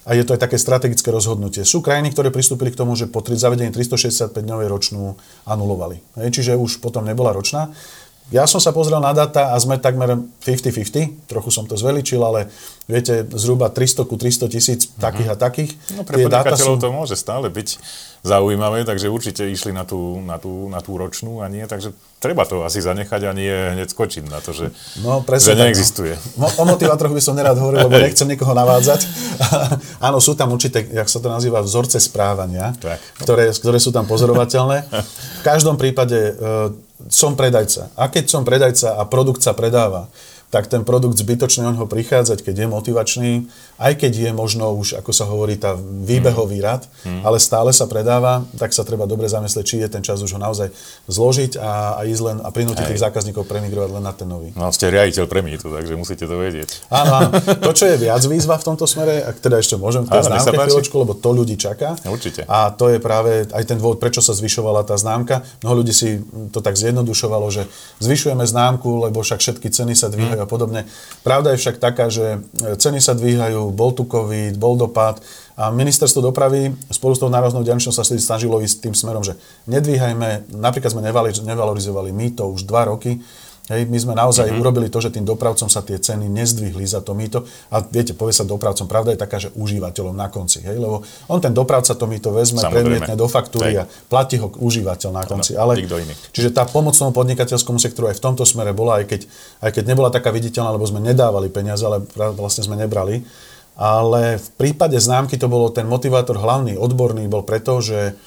a 0.01 0.17
je 0.17 0.25
to 0.25 0.33
aj 0.33 0.41
také 0.49 0.57
strategické 0.57 1.13
rozhodnutie. 1.13 1.61
Sú 1.61 1.85
krajiny, 1.85 2.09
ktoré 2.09 2.33
pristúpili 2.33 2.73
k 2.73 2.79
tomu, 2.81 2.97
že 2.97 3.05
po 3.05 3.21
zavedení 3.21 3.69
365-dňovej 3.69 4.67
ročnú 4.67 5.13
anulovali. 5.45 6.01
Hej, 6.17 6.41
čiže 6.41 6.57
už 6.57 6.81
potom 6.81 7.05
nebola 7.05 7.29
ročná. 7.33 7.69
Ja 8.31 8.47
som 8.47 8.63
sa 8.63 8.71
pozrel 8.71 9.03
na 9.03 9.11
data 9.11 9.51
a 9.51 9.59
sme 9.59 9.75
takmer 9.75 10.15
50-50, 10.39 11.27
trochu 11.27 11.51
som 11.51 11.67
to 11.67 11.75
zveličil, 11.75 12.23
ale 12.23 12.47
viete, 12.89 13.25
zhruba 13.37 13.69
300 13.69 14.09
ku 14.09 14.15
300 14.17 14.53
tisíc 14.53 14.81
uh-huh. 14.87 15.01
takých 15.01 15.29
a 15.31 15.35
takých. 15.37 15.71
No 15.93 16.01
pre 16.05 16.25
podnikateľov 16.25 16.77
sú... 16.77 16.81
to 16.81 16.89
môže 16.89 17.15
stále 17.17 17.47
byť 17.49 17.67
zaujímavé, 18.21 18.85
takže 18.85 19.09
určite 19.09 19.49
išli 19.49 19.73
na 19.73 19.81
tú, 19.81 20.21
na, 20.21 20.37
tú, 20.37 20.69
na 20.69 20.77
tú 20.77 20.93
ročnú 20.93 21.41
a 21.41 21.49
nie, 21.49 21.65
takže 21.65 21.89
treba 22.21 22.45
to 22.45 22.61
asi 22.61 22.77
zanechať 22.77 23.21
a 23.25 23.31
nie 23.33 23.49
hneď 23.49 23.89
skočiť 23.89 24.29
na 24.29 24.37
to, 24.37 24.53
že, 24.53 24.69
no, 25.01 25.25
presne 25.25 25.57
že 25.57 25.57
no. 25.57 25.61
neexistuje. 25.65 26.13
No. 26.37 26.45
O 26.61 26.63
motivátoroch 26.69 27.17
by 27.17 27.21
som 27.23 27.33
nerád 27.33 27.57
hovoril, 27.57 27.89
lebo 27.89 27.97
nechcem 27.97 28.29
niekoho 28.29 28.53
navádzať. 28.53 29.09
Áno, 30.07 30.21
sú 30.21 30.37
tam 30.37 30.53
určité, 30.53 30.85
jak 30.85 31.09
sa 31.09 31.17
to 31.17 31.33
nazýva, 31.33 31.65
vzorce 31.65 31.97
správania, 31.97 32.77
ktoré, 33.17 33.49
ktoré 33.57 33.77
sú 33.81 33.89
tam 33.89 34.05
pozorovateľné. 34.05 34.85
V 35.41 35.43
každom 35.43 35.81
prípade 35.81 36.13
e, 36.13 36.33
som 37.09 37.33
predajca. 37.33 37.89
A 37.97 38.05
keď 38.13 38.29
som 38.29 38.45
predajca 38.45 39.01
a 39.01 39.03
produkt 39.09 39.41
sa 39.41 39.57
predáva, 39.57 40.13
tak 40.51 40.67
ten 40.67 40.83
produkt 40.83 41.15
zbytočne 41.15 41.63
o 41.63 41.71
ňoho 41.71 41.87
prichádzať, 41.87 42.43
keď 42.43 42.55
je 42.63 42.67
motivačný, 42.67 43.31
aj 43.79 43.93
keď 43.95 44.11
je 44.27 44.31
možno 44.35 44.75
už, 44.75 44.99
ako 44.99 45.11
sa 45.15 45.23
hovorí, 45.23 45.55
tá 45.55 45.79
výbehový 45.79 46.59
mm. 46.59 46.65
rad, 46.67 46.83
mm. 47.07 47.23
ale 47.23 47.39
stále 47.39 47.71
sa 47.71 47.87
predáva, 47.87 48.43
tak 48.59 48.75
sa 48.75 48.83
treba 48.83 49.07
dobre 49.07 49.31
zamyslieť, 49.31 49.63
či 49.63 49.75
je 49.79 49.87
ten 49.87 50.03
čas 50.03 50.19
už 50.19 50.35
ho 50.35 50.39
naozaj 50.43 50.75
zložiť 51.07 51.55
a, 51.55 51.95
a 51.97 52.01
ísť 52.03 52.21
len 52.27 52.37
a 52.43 52.51
prinútiť 52.51 52.83
tých 52.83 52.99
zákazníkov 52.99 53.47
premigrovať 53.47 53.89
len 53.95 54.03
na 54.03 54.11
ten 54.11 54.27
nový. 54.27 54.51
No 54.59 54.67
ste 54.75 54.91
riaditeľ 54.91 55.25
premitu, 55.31 55.71
takže 55.71 55.95
musíte 55.95 56.27
to 56.27 56.35
vedieť. 56.35 56.67
Áno, 56.91 57.11
áno. 57.15 57.29
To, 57.61 57.71
čo 57.77 57.87
je 57.87 57.95
viac 57.95 58.19
výzva 58.25 58.57
v 58.57 58.65
tomto 58.73 58.89
smere, 58.89 59.23
ak 59.23 59.39
teda 59.39 59.61
ešte 59.61 59.79
môžem 59.79 60.03
k 60.03 60.11
tej 60.11 60.27
známke 60.27 60.57
chvíľočku, 60.57 60.95
lebo 60.97 61.13
to 61.15 61.29
ľudí 61.31 61.55
čaká. 61.55 61.95
Určite. 62.03 62.43
A 62.49 62.73
to 62.73 62.91
je 62.91 62.97
práve 62.99 63.47
aj 63.53 63.63
ten 63.63 63.77
dôvod, 63.77 64.01
prečo 64.01 64.19
sa 64.19 64.35
zvyšovala 64.35 64.83
tá 64.83 64.97
známka. 64.97 65.45
Mnoho 65.63 65.85
ľudí 65.85 65.93
si 65.95 66.19
to 66.51 66.59
tak 66.59 66.75
zjednodušovalo, 66.75 67.47
že 67.53 67.69
zvyšujeme 68.01 68.43
známku, 68.43 69.07
lebo 69.07 69.21
však 69.21 69.39
všetky 69.39 69.67
ceny 69.69 69.93
sa 69.93 70.09
dvíhajú 70.09 70.40
a 70.41 70.49
podobne. 70.49 70.89
Pravda 71.21 71.53
je 71.53 71.61
však 71.61 71.77
taká, 71.77 72.09
že 72.09 72.41
e, 72.41 72.75
ceny 72.75 72.99
sa 72.99 73.13
dvíhajú, 73.13 73.69
bol 73.71 73.93
tu 73.93 74.09
COVID, 74.09 74.57
bol 74.57 74.75
dopad 74.75 75.21
a 75.53 75.69
ministerstvo 75.69 76.25
dopravy 76.33 76.73
spolu 76.89 77.13
s 77.13 77.21
tou 77.21 77.29
národnou 77.29 77.61
ďalničnou 77.61 77.93
sa 77.93 78.01
snažilo 78.01 78.57
ísť 78.59 78.89
tým 78.89 78.95
smerom, 78.97 79.21
že 79.21 79.37
nedvíhajme, 79.69 80.57
napríklad 80.57 80.97
sme 80.97 81.05
nevalorizovali 81.45 82.09
mýto 82.09 82.49
už 82.49 82.65
dva 82.65 82.89
roky, 82.89 83.21
Hej, 83.71 83.87
my 83.87 83.95
sme 83.95 84.13
naozaj 84.19 84.51
mm-hmm. 84.51 84.59
urobili 84.59 84.87
to, 84.91 84.99
že 84.99 85.15
tým 85.15 85.23
dopravcom 85.23 85.71
sa 85.71 85.79
tie 85.79 85.95
ceny 85.95 86.27
nezdvihli 86.27 86.83
za 86.83 86.99
to 86.99 87.15
mýto. 87.15 87.47
A 87.71 87.79
viete, 87.79 88.11
povie 88.11 88.35
sa 88.35 88.43
dopravcom, 88.43 88.83
pravda 88.83 89.15
je 89.15 89.19
taká, 89.23 89.39
že 89.39 89.55
užívateľom 89.55 90.11
na 90.11 90.27
konci. 90.27 90.59
Hej, 90.59 90.83
lebo 90.83 91.07
on 91.31 91.39
ten 91.39 91.55
dopravca 91.55 91.95
to 91.95 92.03
mýto 92.03 92.35
vezme, 92.35 92.59
premietne 92.67 93.15
do 93.15 93.31
faktúry 93.31 93.79
a 93.79 93.87
platí 93.87 94.35
ho 94.43 94.51
užívateľ 94.51 95.09
na 95.15 95.23
konci. 95.23 95.55
Ale, 95.55 95.79
čiže 96.35 96.51
tá 96.51 96.67
pomoc 96.67 96.99
tomu 96.99 97.15
podnikateľskému 97.15 97.79
sektoru 97.79 98.11
aj 98.11 98.19
v 98.19 98.23
tomto 98.27 98.43
smere 98.43 98.75
bola, 98.75 98.99
aj 98.99 99.05
keď, 99.07 99.21
aj 99.63 99.71
keď 99.79 99.83
nebola 99.87 100.11
taká 100.11 100.35
viditeľná, 100.35 100.75
lebo 100.75 100.83
sme 100.83 100.99
nedávali 100.99 101.47
peniaze, 101.47 101.87
ale 101.87 102.03
vlastne 102.35 102.67
sme 102.67 102.75
nebrali. 102.75 103.23
Ale 103.79 104.35
v 104.35 104.49
prípade 104.59 104.99
známky 104.99 105.39
to 105.39 105.47
bolo 105.47 105.71
ten 105.71 105.87
motivátor 105.87 106.35
hlavný, 106.35 106.75
odborný, 106.75 107.31
bol 107.31 107.47
preto, 107.47 107.79
že 107.79 108.19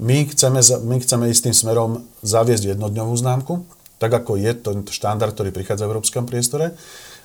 my 0.00 0.24
chceme, 0.32 0.60
my 0.60 0.96
chceme 1.04 1.24
ísť 1.28 1.52
tým 1.52 1.56
smerom 1.56 1.90
zaviesť 2.24 2.76
jednodňovú 2.76 3.12
známku, 3.16 3.75
tak 3.96 4.12
ako 4.12 4.36
je 4.36 4.52
to 4.52 4.70
štandard, 4.92 5.32
ktorý 5.32 5.52
prichádza 5.52 5.88
v 5.88 5.96
európskom 5.96 6.28
priestore. 6.28 6.76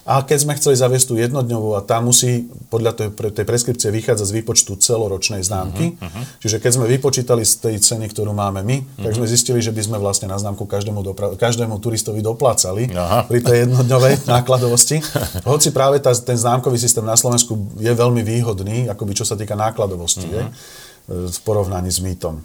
A 0.01 0.25
keď 0.25 0.37
sme 0.41 0.57
chceli 0.57 0.73
zaviesť 0.81 1.13
tú 1.13 1.15
jednodňovú 1.21 1.77
a 1.77 1.85
tá 1.85 2.01
musí 2.01 2.49
podľa 2.73 2.97
tej, 2.97 3.07
tej 3.13 3.45
preskripcie 3.45 3.93
vychádzať 3.93 4.25
z 4.25 4.33
výpočtu 4.41 4.73
celoročnej 4.81 5.45
známky. 5.45 5.93
Uh-huh, 5.93 6.01
uh-huh. 6.09 6.23
Čiže 6.41 6.57
keď 6.57 6.71
sme 6.73 6.85
vypočítali 6.89 7.45
z 7.45 7.53
tej 7.61 7.75
ceny, 7.77 8.09
ktorú 8.09 8.33
máme 8.33 8.65
my, 8.65 8.81
uh-huh. 8.81 9.05
tak 9.05 9.13
sme 9.13 9.29
zistili, 9.29 9.61
že 9.61 9.69
by 9.69 9.81
sme 9.85 9.97
vlastne 10.01 10.25
na 10.25 10.41
známku 10.41 10.65
každému, 10.65 11.05
dopra- 11.05 11.37
každému 11.37 11.77
turistovi 11.77 12.25
doplácali 12.25 12.89
Aha. 12.97 13.29
pri 13.29 13.45
tej 13.45 13.69
jednodňovej 13.69 14.25
nákladovosti. 14.41 15.05
Hoci 15.45 15.69
práve 15.69 16.01
tá, 16.01 16.09
ten 16.17 16.37
známkový 16.37 16.81
systém 16.81 17.05
na 17.05 17.13
Slovensku 17.13 17.53
je 17.77 17.93
veľmi 17.93 18.25
výhodný, 18.25 18.89
akoby 18.89 19.21
čo 19.21 19.25
sa 19.29 19.37
týka 19.37 19.53
nákladovosti, 19.53 20.25
uh-huh. 20.25 20.49
je, 20.49 21.29
v 21.29 21.39
porovnaní 21.45 21.93
s 21.93 22.01
mýtom. 22.01 22.41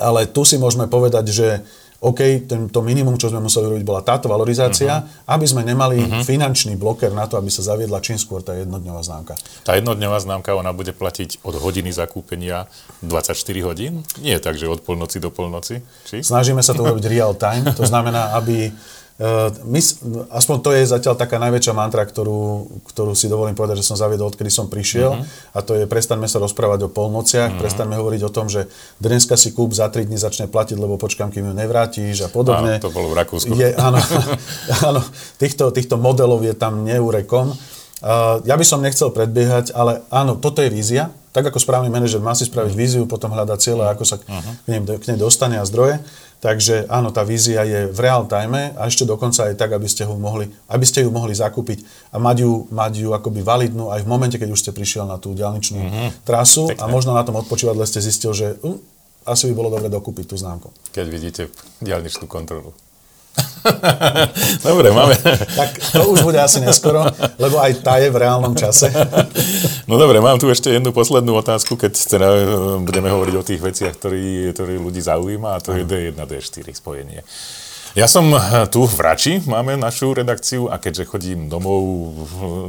Ale 0.00 0.24
tu 0.32 0.48
si 0.48 0.56
môžeme 0.56 0.88
povedať, 0.88 1.28
že 1.28 1.60
OK, 2.00 2.48
ten, 2.48 2.72
to 2.72 2.80
minimum, 2.80 3.20
čo 3.20 3.28
sme 3.28 3.44
museli 3.44 3.68
robiť, 3.68 3.84
bola 3.84 4.00
táto 4.00 4.24
valorizácia, 4.24 5.04
uh-huh. 5.04 5.36
aby 5.36 5.44
sme 5.44 5.60
nemali 5.68 6.00
uh-huh. 6.00 6.24
finančný 6.24 6.80
bloker 6.80 7.12
na 7.12 7.28
to, 7.28 7.36
aby 7.36 7.52
sa 7.52 7.60
zaviedla 7.60 8.00
čím 8.00 8.16
skôr 8.16 8.40
tá 8.40 8.56
jednodňová 8.56 9.04
známka. 9.04 9.36
Tá 9.68 9.76
jednodňová 9.76 10.16
známka, 10.24 10.56
ona 10.56 10.72
bude 10.72 10.96
platiť 10.96 11.44
od 11.44 11.60
hodiny 11.60 11.92
zakúpenia 11.92 12.72
24 13.04 13.36
hodín? 13.68 14.00
Nie 14.16 14.40
tak, 14.40 14.56
že 14.56 14.64
od 14.64 14.80
polnoci 14.80 15.20
do 15.20 15.28
polnoci? 15.28 15.84
Či? 16.08 16.24
Snažíme 16.24 16.64
sa 16.64 16.72
to 16.72 16.88
robiť 16.88 17.04
real 17.04 17.36
time, 17.36 17.68
to 17.76 17.84
znamená, 17.84 18.32
aby 18.32 18.72
my, 19.68 19.80
aspoň 20.32 20.56
to 20.64 20.70
je 20.72 20.88
zatiaľ 20.88 21.12
taká 21.12 21.36
najväčšia 21.36 21.76
mantra, 21.76 22.08
ktorú, 22.08 22.72
ktorú 22.88 23.12
si 23.12 23.28
dovolím 23.28 23.52
povedať, 23.52 23.84
že 23.84 23.92
som 23.92 24.00
zaviedol, 24.00 24.32
odkedy 24.32 24.48
som 24.48 24.72
prišiel. 24.72 25.12
Uh-huh. 25.12 25.52
A 25.52 25.60
to 25.60 25.76
je, 25.76 25.84
prestaňme 25.84 26.24
sa 26.24 26.40
rozprávať 26.40 26.88
o 26.88 26.90
polnociach, 26.90 27.52
uh-huh. 27.52 27.60
prestaňme 27.60 28.00
hovoriť 28.00 28.22
o 28.24 28.32
tom, 28.32 28.48
že 28.48 28.72
dneska 28.96 29.36
si 29.36 29.52
kúp 29.52 29.76
za 29.76 29.92
3 29.92 30.08
dní 30.08 30.16
začne 30.16 30.48
platiť, 30.48 30.80
lebo 30.80 30.96
počkám, 30.96 31.28
kým 31.28 31.52
ju 31.52 31.54
nevrátiš 31.54 32.24
a 32.24 32.28
podobne. 32.32 32.80
Áno, 32.80 32.84
to 32.88 32.96
bolo 32.96 33.12
v 33.12 33.20
Rakúsku. 33.20 33.52
Je, 33.52 33.76
áno, 33.76 34.00
áno 34.88 35.04
týchto, 35.36 35.68
týchto 35.68 36.00
modelov 36.00 36.40
je 36.40 36.56
tam 36.56 36.88
neurekom. 36.88 37.52
Uh, 38.00 38.40
ja 38.48 38.56
by 38.56 38.64
som 38.64 38.80
nechcel 38.80 39.12
predbiehať, 39.12 39.76
ale 39.76 40.00
áno, 40.08 40.40
toto 40.40 40.64
je 40.64 40.72
vízia. 40.72 41.12
Tak 41.36 41.52
ako 41.52 41.60
správny 41.60 41.92
manažer 41.92 42.24
má 42.24 42.32
si 42.32 42.48
spraviť 42.48 42.72
víziu, 42.72 43.04
potom 43.04 43.30
hľadať 43.36 43.58
cieľe, 43.60 43.92
ako 43.92 44.02
sa 44.08 44.16
k, 44.16 44.24
nej, 44.64 44.80
k 44.82 45.04
nej 45.12 45.18
dostane 45.20 45.60
a 45.60 45.64
zdroje. 45.68 46.00
Takže 46.40 46.88
áno, 46.88 47.12
tá 47.12 47.20
vízia 47.20 47.68
je 47.68 47.92
v 47.92 47.98
real 48.00 48.24
time 48.24 48.72
a 48.72 48.88
ešte 48.88 49.04
dokonca 49.04 49.52
aj 49.52 49.60
tak, 49.60 49.76
aby 49.76 49.84
ste, 49.84 50.08
ho 50.08 50.16
mohli, 50.16 50.48
aby 50.72 50.84
ste 50.88 51.04
ju 51.04 51.12
mohli 51.12 51.36
zakúpiť 51.36 51.84
a 52.10 52.16
mať 52.16 52.36
ju, 52.48 52.64
mať 52.72 52.92
ju 52.96 53.08
akoby 53.12 53.44
validnú 53.44 53.92
aj 53.92 54.00
v 54.00 54.08
momente, 54.08 54.40
keď 54.40 54.48
už 54.48 54.60
ste 54.64 54.72
prišiel 54.72 55.04
na 55.04 55.20
tú 55.20 55.36
diálničnú 55.36 55.76
mm-hmm. 55.76 56.08
trasu 56.24 56.72
Pekne. 56.72 56.80
a 56.80 56.84
možno 56.88 57.12
na 57.12 57.20
tom 57.28 57.36
odpočívadle 57.36 57.84
ste 57.84 58.00
zistil, 58.00 58.32
že 58.32 58.56
uh, 58.64 58.80
asi 59.28 59.52
by 59.52 59.54
bolo 59.54 59.68
dobre 59.68 59.92
dokúpiť 59.92 60.32
tú 60.32 60.40
známku. 60.40 60.72
Keď 60.96 61.06
vidíte 61.12 61.42
diálničnú 61.84 62.24
kontrolu. 62.24 62.72
Dobre, 64.66 64.90
máme. 64.90 65.14
tak 65.56 65.70
to 65.92 66.02
už 66.10 66.24
bude 66.24 66.40
asi 66.40 66.60
neskoro, 66.60 67.04
lebo 67.38 67.60
aj 67.60 67.84
tá 67.84 68.00
je 68.00 68.08
v 68.10 68.16
reálnom 68.16 68.56
čase. 68.56 68.88
no 69.90 70.00
dobre, 70.00 70.18
mám 70.18 70.40
tu 70.40 70.48
ešte 70.48 70.72
jednu 70.72 70.90
poslednú 70.90 71.36
otázku, 71.36 71.76
keď 71.76 71.92
teda 71.92 72.28
e, 72.28 72.40
budeme 72.82 73.12
hovoriť 73.12 73.34
o 73.36 73.46
tých 73.46 73.60
veciach, 73.60 73.94
ktoré 74.00 74.74
ľudí 74.80 75.00
zaujíma, 75.04 75.56
a 75.56 75.62
to 75.62 75.76
je 75.76 75.84
D1, 75.84 76.16
D4 76.16 76.66
spojenie. 76.72 77.20
Ja 77.98 78.06
som 78.06 78.30
eh, 78.30 78.70
tu 78.70 78.86
v 78.86 79.02
Rači, 79.02 79.42
máme 79.50 79.74
našu 79.74 80.14
redakciu 80.14 80.70
a 80.70 80.78
keďže 80.78 81.10
chodím 81.10 81.50
domov 81.50 81.82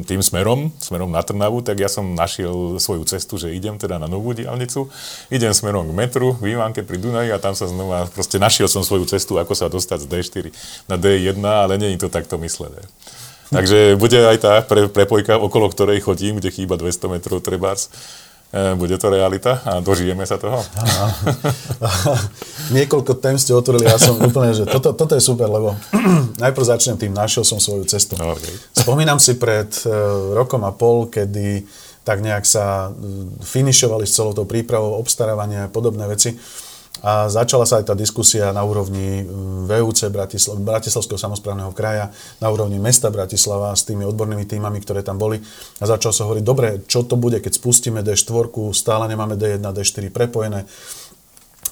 tým 0.10 0.18
smerom, 0.18 0.74
smerom 0.82 1.14
na 1.14 1.22
Trnavu, 1.22 1.62
tak 1.62 1.78
ja 1.78 1.86
som 1.86 2.18
našiel 2.18 2.82
svoju 2.82 3.06
cestu, 3.06 3.38
že 3.38 3.54
idem 3.54 3.78
teda 3.78 4.02
na 4.02 4.10
novú 4.10 4.34
diálnicu, 4.34 4.90
idem 5.30 5.54
smerom 5.54 5.86
k 5.86 5.94
metru, 5.94 6.34
v 6.42 6.58
pri 6.82 6.98
Dunaji 6.98 7.30
a 7.30 7.38
tam 7.38 7.54
sa 7.54 7.70
znova, 7.70 8.10
proste 8.10 8.42
našiel 8.42 8.66
som 8.66 8.82
svoju 8.82 9.06
cestu, 9.06 9.38
ako 9.38 9.54
sa 9.54 9.70
dostať 9.70 10.00
z 10.02 10.08
D4 10.10 10.46
na 10.90 10.98
D1, 10.98 11.38
ale 11.46 11.78
je 11.78 12.02
to 12.02 12.10
takto 12.10 12.42
myslené. 12.42 12.82
Takže 13.52 14.00
bude 14.00 14.16
aj 14.16 14.38
tá 14.40 14.54
pre, 14.64 14.88
prepojka, 14.88 15.36
okolo 15.36 15.68
ktorej 15.68 16.02
chodím, 16.02 16.40
kde 16.40 16.56
chýba 16.56 16.80
200 16.80 17.20
metrov 17.20 17.44
trebárs 17.44 17.92
bude 18.52 19.00
to 19.00 19.08
realita 19.08 19.64
a 19.64 19.80
dožijeme 19.80 20.28
sa 20.28 20.36
toho? 20.36 20.60
Niekoľko 22.76 23.16
tém 23.24 23.40
ste 23.40 23.56
otvorili, 23.56 23.88
ja 23.88 23.96
som 23.96 24.20
úplne, 24.20 24.52
že 24.52 24.68
toto, 24.68 24.92
toto 24.92 25.16
je 25.16 25.24
super, 25.24 25.48
lebo 25.48 25.80
najprv 26.44 26.66
začnem 26.68 27.00
tým, 27.00 27.16
našiel 27.16 27.48
som 27.48 27.64
svoju 27.64 27.88
cestu. 27.88 28.20
Okay. 28.20 28.52
Spomínam 28.76 29.24
si 29.24 29.40
pred 29.40 29.72
uh, 29.88 30.36
rokom 30.36 30.68
a 30.68 30.76
pol, 30.76 31.08
kedy 31.08 31.64
tak 32.02 32.20
nejak 32.20 32.44
sa 32.44 32.90
finišovali 33.46 34.10
s 34.10 34.18
celou 34.18 34.34
tou 34.34 34.50
prípravou, 34.50 34.98
obstarávania 34.98 35.70
a 35.70 35.72
podobné 35.72 36.10
veci. 36.10 36.34
A 37.02 37.26
začala 37.34 37.66
sa 37.66 37.82
aj 37.82 37.90
tá 37.90 37.96
diskusia 37.98 38.54
na 38.54 38.62
úrovni 38.62 39.26
mm, 39.26 39.66
VUC 39.66 40.06
Bratislav, 40.14 40.62
Bratislavského 40.62 41.18
samozprávneho 41.18 41.74
kraja, 41.74 42.14
na 42.38 42.54
úrovni 42.54 42.78
mesta 42.78 43.10
Bratislava 43.10 43.74
s 43.74 43.90
tými 43.90 44.06
odbornými 44.06 44.46
týmami, 44.46 44.78
ktoré 44.86 45.02
tam 45.02 45.18
boli. 45.18 45.42
A 45.82 45.84
začalo 45.90 46.14
sa 46.14 46.30
hovoriť, 46.30 46.44
dobre, 46.46 46.86
čo 46.86 47.02
to 47.02 47.18
bude, 47.18 47.42
keď 47.42 47.58
spustíme 47.58 48.06
D4, 48.06 48.54
stále 48.78 49.10
nemáme 49.10 49.34
D1, 49.34 49.66
D4 49.66 50.14
prepojené, 50.14 50.70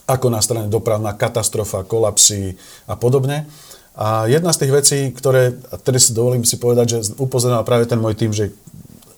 ako 0.10 0.34
na 0.34 0.42
strane 0.42 0.66
dopravná 0.66 1.14
katastrofa, 1.14 1.86
kolapsy 1.86 2.58
a 2.90 2.98
podobne. 2.98 3.46
A 3.94 4.26
jedna 4.26 4.50
z 4.50 4.66
tých 4.66 4.74
vecí, 4.74 5.00
ktoré, 5.14 5.54
a 5.70 5.78
tedy 5.78 6.02
si 6.02 6.18
dovolím 6.18 6.42
si 6.42 6.58
povedať, 6.58 6.86
že 6.90 6.98
upozornil 7.22 7.62
práve 7.62 7.86
ten 7.86 8.02
môj 8.02 8.18
tým, 8.18 8.34
že 8.34 8.50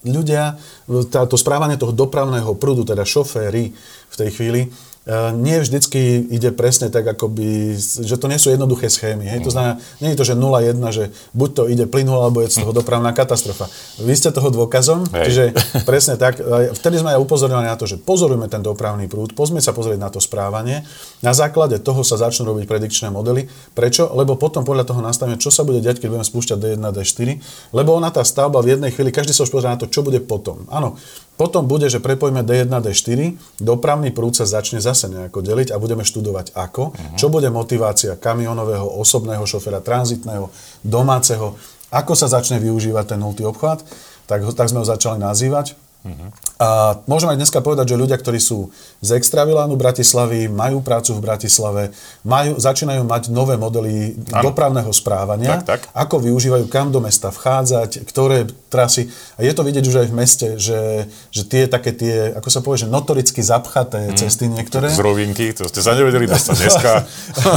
ľudia, 0.04 0.60
to 1.08 1.38
správanie 1.40 1.80
toho 1.80 1.96
dopravného 1.96 2.52
prúdu, 2.60 2.84
teda 2.84 3.08
šoféry 3.08 3.72
v 4.12 4.16
tej 4.18 4.30
chvíli, 4.36 4.62
E, 4.68 4.91
nie 5.36 5.58
vždycky 5.60 6.24
ide 6.30 6.54
presne 6.56 6.88
tak, 6.88 7.04
ako 7.04 7.28
by, 7.28 7.76
že 7.80 8.16
to 8.16 8.30
nie 8.32 8.40
sú 8.40 8.54
jednoduché 8.54 8.88
schémy. 8.88 9.28
Hej? 9.28 9.44
To 9.44 9.50
mhm. 9.50 9.56
znamená, 9.56 9.74
nie 10.00 10.10
je 10.14 10.18
to, 10.18 10.26
že 10.26 10.36
0-1, 10.38 10.96
že 10.96 11.04
buď 11.34 11.50
to 11.52 11.64
ide 11.68 11.86
plynulo, 11.90 12.24
alebo 12.24 12.40
je 12.46 12.54
z 12.54 12.64
toho 12.64 12.72
dopravná 12.72 13.12
katastrofa. 13.12 13.68
Vy 14.00 14.14
ste 14.16 14.30
toho 14.32 14.54
dôkazom, 14.54 15.10
Hej. 15.12 15.26
čiže 15.28 15.44
presne 15.90 16.16
tak. 16.16 16.40
Vtedy 16.78 17.02
sme 17.02 17.18
aj 17.18 17.20
upozorňovali 17.22 17.68
na 17.68 17.78
to, 17.78 17.90
že 17.90 18.00
pozorujme 18.00 18.48
ten 18.48 18.64
dopravný 18.64 19.10
prúd, 19.10 19.34
pozme 19.36 19.60
sa 19.60 19.76
pozrieť 19.76 20.00
na 20.00 20.10
to 20.14 20.22
správanie. 20.22 20.86
Na 21.20 21.36
základe 21.36 21.82
toho 21.82 22.06
sa 22.06 22.16
začnú 22.16 22.54
robiť 22.54 22.66
predikčné 22.70 23.10
modely. 23.10 23.50
Prečo? 23.76 24.14
Lebo 24.14 24.38
potom 24.38 24.64
podľa 24.64 24.88
toho 24.88 25.02
nastavíme, 25.04 25.42
čo 25.42 25.50
sa 25.50 25.66
bude 25.68 25.82
diať, 25.82 26.00
keď 26.00 26.08
budeme 26.14 26.28
spúšťať 26.28 26.58
D1, 26.58 26.82
D4. 26.82 27.30
Lebo 27.76 27.98
ona 27.98 28.14
tá 28.14 28.22
stavba 28.22 28.62
v 28.62 28.78
jednej 28.78 28.94
chvíli, 28.94 29.10
každý 29.10 29.34
sa 29.36 29.44
už 29.44 29.52
pozrie 29.52 29.74
na 29.74 29.82
to, 29.82 29.90
čo 29.90 30.06
bude 30.06 30.22
potom. 30.24 30.66
Áno, 30.70 30.96
potom 31.42 31.66
bude, 31.66 31.90
že 31.90 31.98
prepojíme 31.98 32.46
D1, 32.46 32.70
D4, 32.70 33.34
dopravný 33.58 34.14
prúd 34.14 34.38
sa 34.38 34.46
začne 34.46 34.78
zase 34.78 35.10
nejako 35.10 35.42
deliť 35.42 35.74
a 35.74 35.82
budeme 35.82 36.06
študovať 36.06 36.54
ako, 36.54 36.94
uh-huh. 36.94 37.18
čo 37.18 37.34
bude 37.34 37.50
motivácia 37.50 38.14
kamionového, 38.14 38.86
osobného 39.02 39.42
šofera, 39.50 39.82
tranzitného, 39.82 40.54
domáceho, 40.86 41.58
ako 41.90 42.14
sa 42.14 42.30
začne 42.30 42.62
využívať 42.62 43.18
ten 43.18 43.20
nultý 43.26 43.42
obchvat, 43.50 43.82
tak, 44.30 44.46
tak 44.54 44.70
sme 44.70 44.86
ho 44.86 44.88
začali 44.88 45.18
nazývať. 45.18 45.74
Uh-huh. 46.06 46.30
A 46.62 47.02
môžeme 47.10 47.34
aj 47.34 47.42
dneska 47.42 47.58
povedať, 47.58 47.90
že 47.90 47.98
ľudia, 47.98 48.22
ktorí 48.22 48.38
sú 48.38 48.70
z 49.02 49.18
extravilánu 49.18 49.74
Bratislavy, 49.74 50.46
majú 50.46 50.86
prácu 50.86 51.18
v 51.18 51.24
Bratislave, 51.26 51.90
majú, 52.22 52.62
začínajú 52.62 53.02
mať 53.02 53.34
nové 53.34 53.58
modely 53.58 54.14
ano. 54.30 54.54
dopravného 54.54 54.94
správania, 54.94 55.66
tak, 55.66 55.82
tak. 55.82 55.82
ako 55.98 56.22
využívajú, 56.22 56.70
kam 56.70 56.94
do 56.94 57.02
mesta 57.02 57.34
vchádzať, 57.34 58.06
ktoré 58.06 58.46
trasy. 58.70 59.10
A 59.36 59.44
je 59.44 59.58
to 59.58 59.66
vidieť 59.66 59.86
už 59.90 60.06
aj 60.06 60.08
v 60.08 60.16
meste, 60.16 60.48
že, 60.62 61.10
že 61.34 61.50
tie 61.50 61.66
také 61.66 61.98
tie, 61.98 62.38
ako 62.38 62.50
sa 62.54 62.62
povie, 62.62 62.86
že 62.86 62.94
notoricky 62.94 63.42
zapchaté 63.42 64.14
mm. 64.14 64.22
cesty 64.22 64.46
niektoré. 64.46 64.94
Z 64.94 65.02
rovinky, 65.02 65.58
to 65.58 65.66
ste 65.66 65.82
sa 65.82 65.98
nevedeli 65.98 66.30
dostať 66.30 66.56
dneska. 66.62 66.92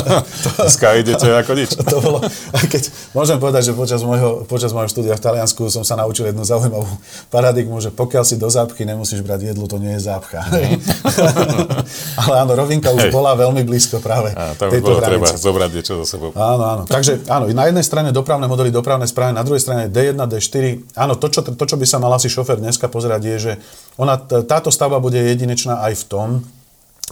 dneska 0.64 0.86
idete 0.96 1.28
ako 1.28 1.52
nič. 1.52 1.76
to 1.92 2.00
bolo, 2.00 2.24
keď, 2.72 2.88
môžem 3.12 3.36
povedať, 3.36 3.68
že 3.68 3.72
počas 3.76 4.00
môjho, 4.00 4.48
počas 4.48 4.72
môjho 4.72 4.88
štúdia 4.88 5.12
v 5.12 5.22
Taliansku 5.22 5.68
som 5.68 5.84
sa 5.84 5.92
naučil 6.00 6.32
jednu 6.32 6.40
zaujímavú 6.40 6.88
paradigmu, 7.28 7.84
že 7.84 7.92
pokiaľ 7.92 8.24
si 8.24 8.40
do 8.40 8.48
zápchy 8.48 8.93
nemusíš 8.94 9.20
brať 9.26 9.52
jedlu, 9.52 9.66
to 9.66 9.82
nie 9.82 9.98
je 9.98 10.06
zápcha. 10.06 10.46
Mm. 10.48 10.78
Ale 12.24 12.34
áno, 12.46 12.52
rovinka 12.54 12.94
už 12.94 13.10
Hej. 13.10 13.12
bola 13.12 13.34
veľmi 13.34 13.66
blízko 13.66 13.98
práve 13.98 14.30
a, 14.32 14.54
tam 14.54 14.70
tejto 14.70 14.94
bolo 14.94 14.98
hranice. 15.02 15.10
treba 15.10 15.28
zobrať 15.34 15.70
niečo 15.74 15.92
zo 16.00 16.06
sebou. 16.06 16.30
Áno, 16.32 16.64
áno. 16.64 16.82
Takže 16.86 17.26
áno, 17.26 17.50
na 17.50 17.66
jednej 17.66 17.84
strane 17.84 18.14
dopravné 18.14 18.46
modely, 18.46 18.70
dopravné 18.70 19.04
správy, 19.10 19.34
na 19.34 19.42
druhej 19.42 19.60
strane 19.60 19.90
D1, 19.90 20.16
D4. 20.16 20.94
Áno, 20.94 21.18
to 21.18 21.26
čo, 21.28 21.42
to, 21.42 21.64
čo 21.66 21.76
by 21.76 21.84
sa 21.84 21.98
mal 21.98 22.14
asi 22.14 22.30
šofer 22.30 22.62
dneska 22.62 22.86
pozerať, 22.86 23.20
je, 23.26 23.36
že 23.36 23.52
ona, 23.98 24.16
táto 24.22 24.70
stavba 24.70 25.02
bude 25.02 25.18
jedinečná 25.18 25.82
aj 25.84 25.92
v 26.00 26.04
tom, 26.06 26.28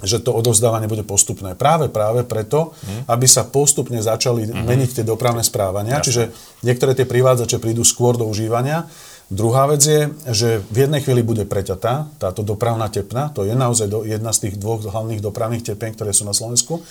že 0.00 0.24
to 0.24 0.32
odovzdávanie 0.32 0.88
bude 0.88 1.04
postupné. 1.04 1.52
Práve 1.52 1.92
práve 1.92 2.24
preto, 2.24 2.72
mm. 2.72 3.12
aby 3.12 3.28
sa 3.28 3.44
postupne 3.44 4.00
začali 4.00 4.48
mm. 4.48 4.64
meniť 4.64 4.90
tie 4.96 5.04
dopravné 5.04 5.44
správania, 5.44 6.00
Jasne. 6.00 6.06
čiže 6.08 6.22
niektoré 6.64 6.96
tie 6.96 7.04
privádzače 7.04 7.60
prídu 7.60 7.84
skôr 7.84 8.16
do 8.16 8.24
užívania 8.24 8.88
Druhá 9.32 9.64
vec 9.64 9.80
je, 9.80 10.12
že 10.28 10.60
v 10.68 10.84
jednej 10.84 11.00
chvíli 11.00 11.24
bude 11.24 11.48
preťatá 11.48 12.20
táto 12.20 12.44
dopravná 12.44 12.92
tepna, 12.92 13.32
to 13.32 13.48
je 13.48 13.56
naozaj 13.56 13.88
do, 13.88 14.04
jedna 14.04 14.28
z 14.28 14.44
tých 14.48 14.60
dvoch 14.60 14.84
hlavných 14.84 15.24
dopravných 15.24 15.72
tepien, 15.72 15.96
ktoré 15.96 16.12
sú 16.12 16.28
na 16.28 16.36
Slovensku. 16.36 16.84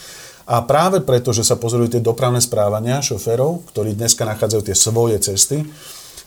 A 0.50 0.66
práve 0.66 1.06
preto, 1.06 1.38
že 1.38 1.46
sa 1.46 1.54
pozorujú 1.54 1.94
tie 1.94 2.02
dopravné 2.02 2.42
správania 2.42 2.98
šoférov, 3.06 3.70
ktorí 3.70 3.94
dneska 3.94 4.26
nachádzajú 4.26 4.62
tie 4.66 4.74
svoje 4.74 5.22
cesty, 5.22 5.70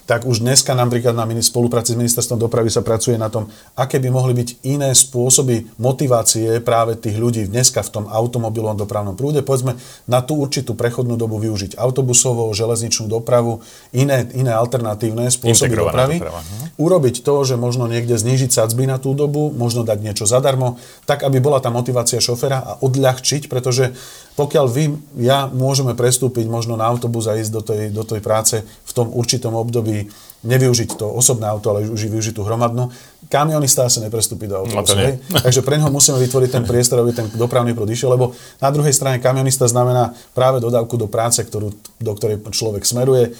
tak 0.05 0.29
už 0.29 0.45
dneska 0.45 0.77
napríklad 0.77 1.17
na 1.17 1.25
spolupráci 1.41 1.93
s 1.93 1.99
ministerstvom 1.99 2.37
dopravy 2.37 2.69
sa 2.69 2.85
pracuje 2.85 3.17
na 3.17 3.33
tom, 3.33 3.49
aké 3.73 3.97
by 3.97 4.13
mohli 4.13 4.37
byť 4.37 4.49
iné 4.69 4.93
spôsoby 4.93 5.65
motivácie 5.81 6.61
práve 6.61 6.93
tých 6.93 7.17
ľudí 7.17 7.49
dneska 7.49 7.81
v 7.81 7.89
tom 7.89 8.05
automobilovom 8.05 8.77
dopravnom 8.77 9.17
prúde. 9.17 9.41
Povedzme, 9.41 9.73
na 10.05 10.21
tú 10.21 10.37
určitú 10.37 10.77
prechodnú 10.77 11.17
dobu 11.17 11.41
využiť 11.41 11.73
autobusovú, 11.81 12.53
železničnú 12.53 13.09
dopravu, 13.09 13.65
iné, 13.97 14.29
iné 14.37 14.53
alternatívne 14.53 15.33
spôsoby 15.33 15.73
dopravy. 15.73 16.21
Doprava. 16.21 16.41
Mhm. 16.45 16.65
Urobiť 16.77 17.15
to, 17.25 17.35
že 17.41 17.55
možno 17.57 17.89
niekde 17.89 18.13
znížiť 18.13 18.53
sadzby 18.53 18.85
na 18.85 19.01
tú 19.01 19.17
dobu, 19.17 19.49
možno 19.49 19.81
dať 19.81 19.99
niečo 20.05 20.29
zadarmo, 20.29 20.77
tak 21.09 21.25
aby 21.25 21.41
bola 21.41 21.57
tá 21.57 21.73
motivácia 21.73 22.21
šofera 22.21 22.61
a 22.61 22.71
odľahčiť, 22.77 23.49
pretože 23.49 23.97
pokiaľ 24.35 24.65
vy, 24.67 24.85
ja 25.23 25.47
môžeme 25.47 25.95
prestúpiť 25.95 26.45
možno 26.51 26.75
na 26.75 26.83
autobus 26.83 27.25
a 27.31 27.39
ísť 27.39 27.51
do 27.55 27.61
tej, 27.63 27.83
do 27.89 28.03
tej 28.03 28.19
práce 28.19 28.67
tom 28.95 29.11
určitom 29.11 29.51
období, 29.51 30.07
nevyužiť 30.45 30.95
to 30.95 31.09
osobné 31.09 31.49
auto, 31.49 31.73
ale 31.73 31.89
už 31.89 32.07
využiť 32.07 32.33
tú 32.37 32.47
hromadnú, 32.47 32.93
kamionista 33.27 33.89
sa 33.89 33.99
neprestúpi 33.99 34.45
do 34.45 34.61
autobusu. 34.61 34.95
No 34.95 35.41
Takže 35.41 35.65
pre 35.65 35.81
neho 35.81 35.89
musíme 35.89 36.21
vytvoriť 36.21 36.49
ten 36.53 36.63
priestor, 36.63 37.01
aby 37.01 37.11
ten 37.11 37.27
dopravný 37.33 37.73
prúd 37.73 37.89
išiel, 37.89 38.13
lebo 38.13 38.37
na 38.61 38.69
druhej 38.69 38.93
strane 38.93 39.17
kamionista 39.17 39.65
znamená 39.65 40.13
práve 40.37 40.61
dodávku 40.61 40.95
do 40.95 41.09
práce, 41.09 41.41
ktorú, 41.41 41.73
do 41.97 42.11
ktorej 42.13 42.39
človek 42.53 42.85
smeruje, 42.85 43.33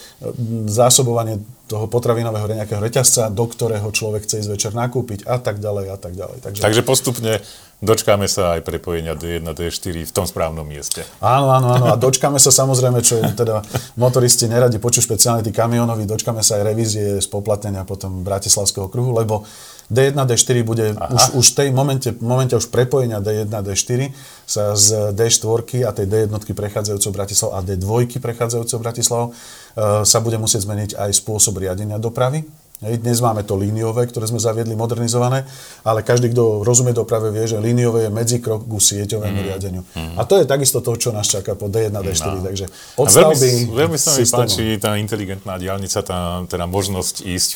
zásobovanie 0.66 1.40
toho 1.66 1.90
potravinového 1.90 2.46
nejakého 2.46 2.78
reťazca, 2.78 3.34
do 3.34 3.46
ktorého 3.50 3.90
človek 3.90 4.26
chce 4.26 4.46
ísť 4.46 4.50
večer 4.54 4.72
nakúpiť 4.78 5.26
a 5.26 5.42
tak 5.42 5.58
ďalej 5.58 5.86
a 5.94 5.98
tak 5.98 6.14
ďalej. 6.14 6.38
Takže, 6.46 6.62
Takže 6.62 6.82
postupne 6.86 7.42
dočkáme 7.86 8.26
sa 8.26 8.58
aj 8.58 8.66
prepojenia 8.66 9.14
D1, 9.14 9.46
D4 9.46 10.04
v 10.04 10.12
tom 10.12 10.26
správnom 10.26 10.66
mieste. 10.66 11.06
Áno, 11.22 11.54
áno, 11.54 11.68
áno. 11.78 11.86
A 11.94 11.96
dočkáme 11.96 12.42
sa 12.42 12.50
samozrejme, 12.50 13.06
čo 13.06 13.22
teda 13.22 13.62
motoristi 14.02 14.50
neradi 14.50 14.82
počujú 14.82 15.14
špeciálne 15.14 15.46
tí 15.46 15.54
kamionoví, 15.54 16.10
dočkáme 16.10 16.42
sa 16.42 16.58
aj 16.58 16.64
revízie 16.66 17.06
spoplatnenia 17.22 17.86
potom 17.86 18.26
Bratislavského 18.26 18.90
kruhu, 18.90 19.14
lebo 19.14 19.46
D1, 19.86 20.18
D4 20.18 20.56
bude 20.66 20.98
Aha. 20.98 21.14
už, 21.14 21.24
už 21.38 21.46
v 21.54 21.56
tej 21.62 21.70
momente, 21.70 22.10
momente 22.18 22.58
už 22.58 22.74
prepojenia 22.74 23.22
D1, 23.22 23.54
D4 23.54 24.10
sa 24.50 24.74
z 24.74 25.14
D4 25.14 25.86
a 25.86 25.94
tej 25.94 26.06
D1 26.10 26.34
prechádzajúcou 26.34 27.12
Bratislavou 27.14 27.54
a 27.54 27.60
D2 27.62 28.18
prechádzajúcou 28.18 28.78
Bratislavou 28.82 29.28
uh, 29.30 30.02
sa 30.02 30.18
bude 30.26 30.42
musieť 30.42 30.66
zmeniť 30.66 30.92
aj 30.98 31.10
spôsob 31.14 31.62
riadenia 31.62 32.02
dopravy. 32.02 32.65
Hej, 32.84 33.08
dnes 33.08 33.24
máme 33.24 33.48
to 33.48 33.56
líniové, 33.56 34.04
ktoré 34.12 34.28
sme 34.28 34.36
zaviedli 34.36 34.76
modernizované, 34.76 35.48
ale 35.88 36.04
každý, 36.04 36.36
kto 36.36 36.60
rozumie 36.60 36.92
doprave, 36.92 37.32
vie, 37.32 37.48
že 37.48 37.56
líniové 37.56 38.08
je 38.08 38.12
medzikrok 38.12 38.68
ku 38.68 38.84
sieťovému 38.84 39.40
mm. 39.40 39.46
riadeniu. 39.48 39.82
Mm. 39.96 40.20
A 40.20 40.28
to 40.28 40.36
je 40.36 40.44
takisto 40.44 40.84
to, 40.84 40.92
čo 41.00 41.16
nás 41.16 41.24
čaká 41.24 41.56
po 41.56 41.72
D1, 41.72 41.96
D4. 41.96 42.36
No. 42.36 42.44
Takže 42.44 42.66
odstavby 43.00 43.32
veľmi, 43.32 43.80
veľmi 43.80 43.96
sa 43.96 44.20
mi 44.20 44.28
páči 44.28 44.76
tá 44.76 45.00
inteligentná 45.00 45.56
diálnica, 45.56 46.04
tá 46.04 46.44
teda 46.52 46.68
možnosť 46.68 47.24
ísť 47.24 47.50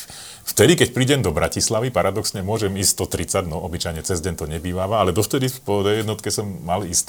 Vtedy, 0.44 0.76
keď 0.76 0.88
prídem 0.90 1.20
do 1.20 1.30
Bratislavy, 1.30 1.92
paradoxne 1.94 2.42
môžem 2.42 2.72
ísť 2.80 3.06
130, 3.06 3.48
no 3.48 3.60
obyčajne 3.64 4.02
cez 4.02 4.18
deň 4.24 4.34
to 4.40 4.44
nebýváva, 4.48 5.00
ale 5.00 5.14
dovtedy 5.14 5.46
po 5.62 5.84
jednotke 5.86 6.32
som 6.32 6.48
mal 6.64 6.82
ísť 6.82 7.00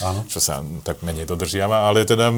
110, 0.00 0.02
áno. 0.06 0.20
čo 0.26 0.38
sa 0.40 0.64
tak 0.86 1.02
menej 1.02 1.28
dodržiava, 1.28 1.86
ale 1.90 2.06
teda 2.08 2.30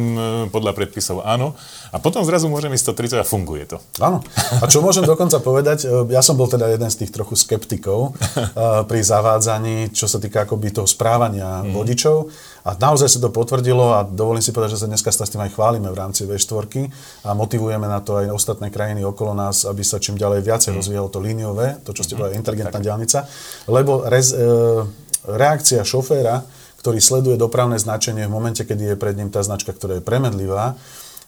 podľa 0.51 0.73
predpisov 0.73 1.23
áno. 1.23 1.55
A 1.95 2.03
potom 2.03 2.25
zrazu 2.25 2.49
môžem 2.51 2.73
ísť 2.75 2.93
130 2.93 3.23
a 3.23 3.27
funguje 3.29 3.65
to. 3.69 3.79
Áno. 4.03 4.25
A 4.61 4.65
čo 4.67 4.83
môžem 4.83 5.05
dokonca 5.07 5.39
povedať, 5.39 5.87
e, 5.87 6.11
ja 6.11 6.21
som 6.25 6.35
bol 6.35 6.51
teda 6.51 6.69
jeden 6.69 6.89
z 6.91 7.07
tých 7.07 7.15
trochu 7.15 7.39
skeptikov 7.39 8.11
e, 8.13 8.85
pri 8.89 9.01
zavádzaní, 9.01 9.95
čo 9.95 10.11
sa 10.11 10.19
týka 10.19 10.49
akoby 10.49 10.75
toho 10.75 10.89
správania 10.89 11.63
mm. 11.63 11.73
vodičov. 11.73 12.17
A 12.67 12.75
naozaj 12.75 13.07
sa 13.07 13.23
to 13.23 13.31
potvrdilo 13.31 13.95
a 13.95 14.03
dovolím 14.03 14.43
si 14.43 14.51
povedať, 14.51 14.75
že 14.75 14.83
sa 14.83 14.91
dneska 14.91 15.15
s 15.15 15.23
tým 15.23 15.39
aj 15.39 15.55
chválime 15.55 15.87
v 15.87 15.95
rámci 15.95 16.27
V4 16.27 16.67
a 17.23 17.31
motivujeme 17.31 17.87
na 17.87 18.03
to 18.03 18.19
aj 18.19 18.35
ostatné 18.35 18.75
krajiny 18.75 19.07
okolo 19.07 19.39
nás, 19.39 19.63
aby 19.71 19.87
sa 19.87 20.03
čím 20.03 20.19
ďalej 20.19 20.43
viacej 20.43 20.75
mm. 20.75 20.79
rozvíjalo 20.83 21.07
to 21.07 21.23
líniové, 21.23 21.79
to 21.87 21.95
čo 21.95 22.03
ste 22.03 22.15
mm. 22.15 22.19
povedali, 22.19 22.41
inteligentná 22.43 22.81
tak. 22.83 22.87
diálnica, 22.91 23.19
lebo 23.71 24.03
rez, 24.11 24.35
e, 24.35 24.43
reakcia 25.31 25.87
šoféra, 25.87 26.43
ktorý 26.83 26.99
sleduje 26.99 27.39
dopravné 27.39 27.79
značenie 27.79 28.27
v 28.27 28.35
momente, 28.35 28.67
kedy 28.67 28.95
je 28.95 28.97
pred 28.99 29.15
ním 29.15 29.31
tá 29.31 29.47
značka, 29.47 29.71
ktorá 29.71 29.99
je 29.99 30.07
premedlivá, 30.07 30.75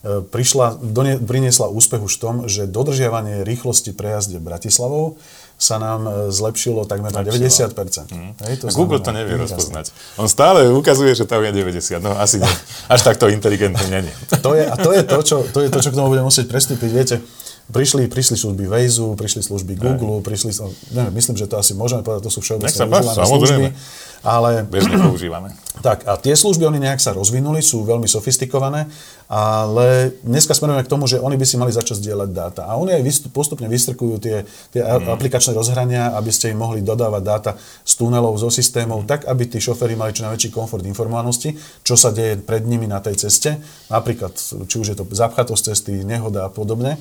e, 0.02 0.26
prišla, 0.26 0.82
donie, 0.82 1.22
priniesla 1.22 1.70
úspech 1.70 2.02
už 2.02 2.18
v 2.18 2.22
tom, 2.22 2.34
že 2.50 2.66
dodržiavanie 2.66 3.46
rýchlosti 3.46 3.94
prejazde 3.94 4.42
Bratislavou 4.42 5.22
sa 5.58 5.82
nám 5.82 6.06
e, 6.06 6.10
zlepšilo 6.30 6.86
takmer 6.86 7.10
na 7.10 7.26
90%. 7.26 8.14
Mm. 8.14 8.32
Hej, 8.46 8.54
to 8.62 8.70
Google 8.78 9.02
to 9.02 9.10
nevie 9.10 9.34
rozpoznať. 9.34 9.90
On 10.14 10.30
stále 10.30 10.70
ukazuje, 10.70 11.18
že 11.18 11.26
tam 11.26 11.42
je 11.42 11.50
90. 11.50 11.98
No 11.98 12.14
asi 12.14 12.38
nie. 12.38 12.52
Až 12.86 13.02
takto 13.02 13.26
inteligentný 13.26 13.90
není. 13.90 14.12
To 14.38 14.54
je, 14.54 14.64
a 14.70 14.78
to 14.78 14.94
je 14.94 15.02
to, 15.02 15.18
čo, 15.26 15.36
to 15.50 15.58
je 15.66 15.68
to, 15.68 15.78
čo 15.82 15.90
k 15.90 15.98
tomu 15.98 16.14
budeme 16.14 16.30
musieť 16.30 16.46
prestúpiť. 16.46 16.90
Viete, 16.94 17.16
prišli, 17.74 18.06
prišli 18.06 18.38
služby 18.38 18.70
Waze, 18.70 19.02
prišli 19.18 19.42
služby 19.42 19.74
Google, 19.74 20.22
prišli, 20.22 20.54
neviem, 20.94 21.12
myslím, 21.18 21.34
že 21.34 21.50
to 21.50 21.58
asi 21.58 21.74
môžeme 21.74 22.06
povedať, 22.06 22.30
to 22.30 22.32
sú 22.32 22.40
všeobecne 22.40 22.86
užívané 22.86 23.24
služby. 23.26 23.64
Ale... 24.22 24.66
Bežne 24.66 24.98
používame. 24.98 25.54
Tak 25.78 26.10
a 26.10 26.18
tie 26.18 26.34
služby, 26.34 26.66
oni 26.66 26.82
nejak 26.82 26.98
sa 26.98 27.14
rozvinuli, 27.14 27.62
sú 27.62 27.86
veľmi 27.86 28.10
sofistikované, 28.10 28.90
ale 29.30 30.10
dneska 30.26 30.50
smerujeme 30.50 30.82
k 30.82 30.90
tomu, 30.90 31.06
že 31.06 31.22
oni 31.22 31.38
by 31.38 31.46
si 31.46 31.54
mali 31.54 31.70
začať 31.70 32.02
zdieľať 32.02 32.30
dáta. 32.34 32.62
A 32.66 32.74
oni 32.74 32.98
aj 32.98 33.02
vystup, 33.06 33.30
postupne 33.30 33.70
vystrkujú 33.70 34.18
tie, 34.18 34.42
tie 34.74 34.82
mm. 34.82 35.14
aplikačné 35.14 35.54
rozhrania, 35.54 36.18
aby 36.18 36.34
ste 36.34 36.50
im 36.50 36.58
mohli 36.58 36.82
dodávať 36.82 37.22
dáta 37.22 37.50
z 37.86 37.92
tunelov, 37.94 38.34
zo 38.42 38.50
systémov, 38.50 39.06
tak, 39.06 39.30
aby 39.30 39.46
tí 39.46 39.62
šoféry 39.62 39.94
mali 39.94 40.10
čo 40.10 40.26
najväčší 40.26 40.50
komfort 40.50 40.82
informovanosti, 40.82 41.54
čo 41.86 41.94
sa 41.94 42.10
deje 42.10 42.42
pred 42.42 42.66
nimi 42.66 42.90
na 42.90 42.98
tej 42.98 43.30
ceste. 43.30 43.62
Napríklad, 43.86 44.34
či 44.66 44.76
už 44.82 44.86
je 44.94 44.96
to 44.98 45.06
zapchatosť 45.06 45.62
cesty, 45.70 46.02
nehoda 46.02 46.50
a 46.50 46.50
podobne. 46.50 46.98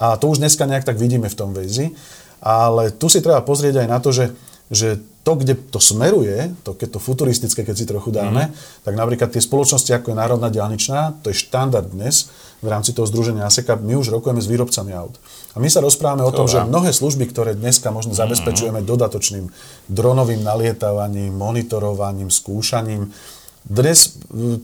A 0.00 0.16
to 0.16 0.32
už 0.32 0.40
dneska 0.40 0.64
nejak 0.64 0.88
tak 0.88 0.96
vidíme 0.96 1.28
v 1.28 1.36
tom 1.36 1.52
Waze. 1.52 1.92
Ale 2.40 2.92
tu 2.92 3.08
si 3.08 3.24
treba 3.24 3.40
pozrieť 3.40 3.84
aj 3.84 3.88
na 3.88 3.98
to, 4.00 4.12
že 4.12 4.32
že 4.70 4.98
to, 5.26 5.34
kde 5.34 5.58
to 5.58 5.82
smeruje, 5.82 6.54
to, 6.62 6.70
keď 6.78 6.98
to 6.98 7.00
futuristické, 7.02 7.66
keď 7.66 7.74
si 7.74 7.86
trochu 7.86 8.14
dáme, 8.14 8.46
mm-hmm. 8.46 8.82
tak 8.86 8.94
napríklad 8.94 9.34
tie 9.34 9.42
spoločnosti, 9.42 9.90
ako 9.90 10.14
je 10.14 10.20
Národná 10.22 10.48
diálničná, 10.54 11.18
to 11.26 11.34
je 11.34 11.42
štandard 11.42 11.90
dnes 11.90 12.30
v 12.62 12.70
rámci 12.70 12.94
toho 12.94 13.10
združenia 13.10 13.42
ASEKA, 13.42 13.74
my 13.74 13.98
už 13.98 14.14
rokujeme 14.14 14.38
s 14.38 14.46
výrobcami 14.46 14.94
aut. 14.94 15.18
A 15.54 15.62
my 15.62 15.66
sa 15.66 15.82
rozprávame 15.82 16.22
o 16.22 16.30
tom, 16.30 16.46
že 16.46 16.62
mnohé 16.62 16.94
služby, 16.94 17.26
ktoré 17.26 17.58
dneska 17.58 17.90
možno 17.90 18.14
mhm. 18.14 18.22
zabezpečujeme 18.22 18.80
mm-hmm. 18.82 18.92
dodatočným 18.94 19.46
dronovým 19.90 20.46
nalietavaním, 20.46 21.34
monitorovaním, 21.34 22.30
skúšaním, 22.30 23.10
dnes, 23.66 24.14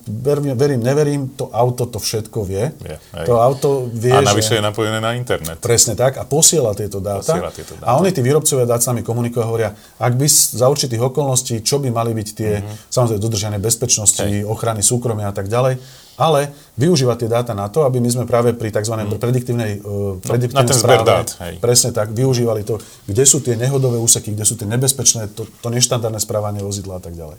verím, 0.06 0.54
verím, 0.54 0.80
neverím, 0.82 1.20
to 1.34 1.50
auto 1.50 1.90
to 1.90 1.98
všetko 1.98 2.38
vie. 2.46 2.70
Je, 2.70 2.96
to 3.26 3.34
auto 3.42 3.90
vie, 3.90 4.14
A 4.14 4.22
navyše 4.22 4.54
že... 4.54 4.56
je 4.58 4.62
napojené 4.62 5.02
na 5.02 5.18
internet. 5.18 5.58
Presne 5.58 5.98
tak. 5.98 6.22
A 6.22 6.24
posiela 6.24 6.70
tieto 6.70 7.02
dáta. 7.02 7.34
Posiela 7.34 7.50
tieto 7.50 7.74
dáta. 7.74 7.90
A 7.90 7.98
oni, 7.98 8.14
tí 8.14 8.22
výrobcovia 8.22 8.62
dát 8.62 8.78
s 8.78 8.86
nami 8.86 9.02
komunikujú 9.02 9.42
a 9.42 9.48
hovoria, 9.50 9.70
ak 9.98 10.12
by 10.14 10.26
za 10.30 10.70
určitých 10.70 11.02
okolností, 11.02 11.66
čo 11.66 11.82
by 11.82 11.90
mali 11.90 12.14
byť 12.14 12.28
tie, 12.30 12.52
mm-hmm. 12.62 12.94
samozrejme, 12.94 13.18
dodržané 13.18 13.58
bezpečnosti, 13.58 14.22
Hej. 14.22 14.46
ochrany 14.46 14.86
súkromia 14.86 15.30
a 15.30 15.34
tak 15.34 15.50
ďalej, 15.50 15.82
ale 16.16 16.52
využívať 16.76 17.16
tie 17.24 17.30
dáta 17.30 17.52
na 17.52 17.68
to, 17.68 17.84
aby 17.84 18.00
my 18.00 18.08
sme 18.08 18.24
práve 18.24 18.56
pri 18.56 18.72
tzv. 18.72 18.96
Mm. 18.96 19.20
prediktívnej, 19.20 19.72
uh, 19.84 20.16
prediktívnej 20.20 20.68
no, 20.68 20.76
správe, 20.76 21.04
dát, 21.04 21.28
hej. 21.44 21.54
presne 21.60 21.90
tak, 21.92 22.12
využívali 22.12 22.64
to, 22.64 22.80
kde 23.08 23.24
sú 23.24 23.44
tie 23.44 23.56
nehodové 23.56 24.00
úseky, 24.00 24.32
kde 24.32 24.44
sú 24.44 24.56
tie 24.56 24.68
nebezpečné, 24.68 25.32
to, 25.32 25.44
to 25.48 25.68
neštandardné 25.68 26.20
správanie 26.20 26.60
vozidla 26.64 26.98
a 26.98 27.02
tak 27.02 27.16
ďalej. 27.16 27.36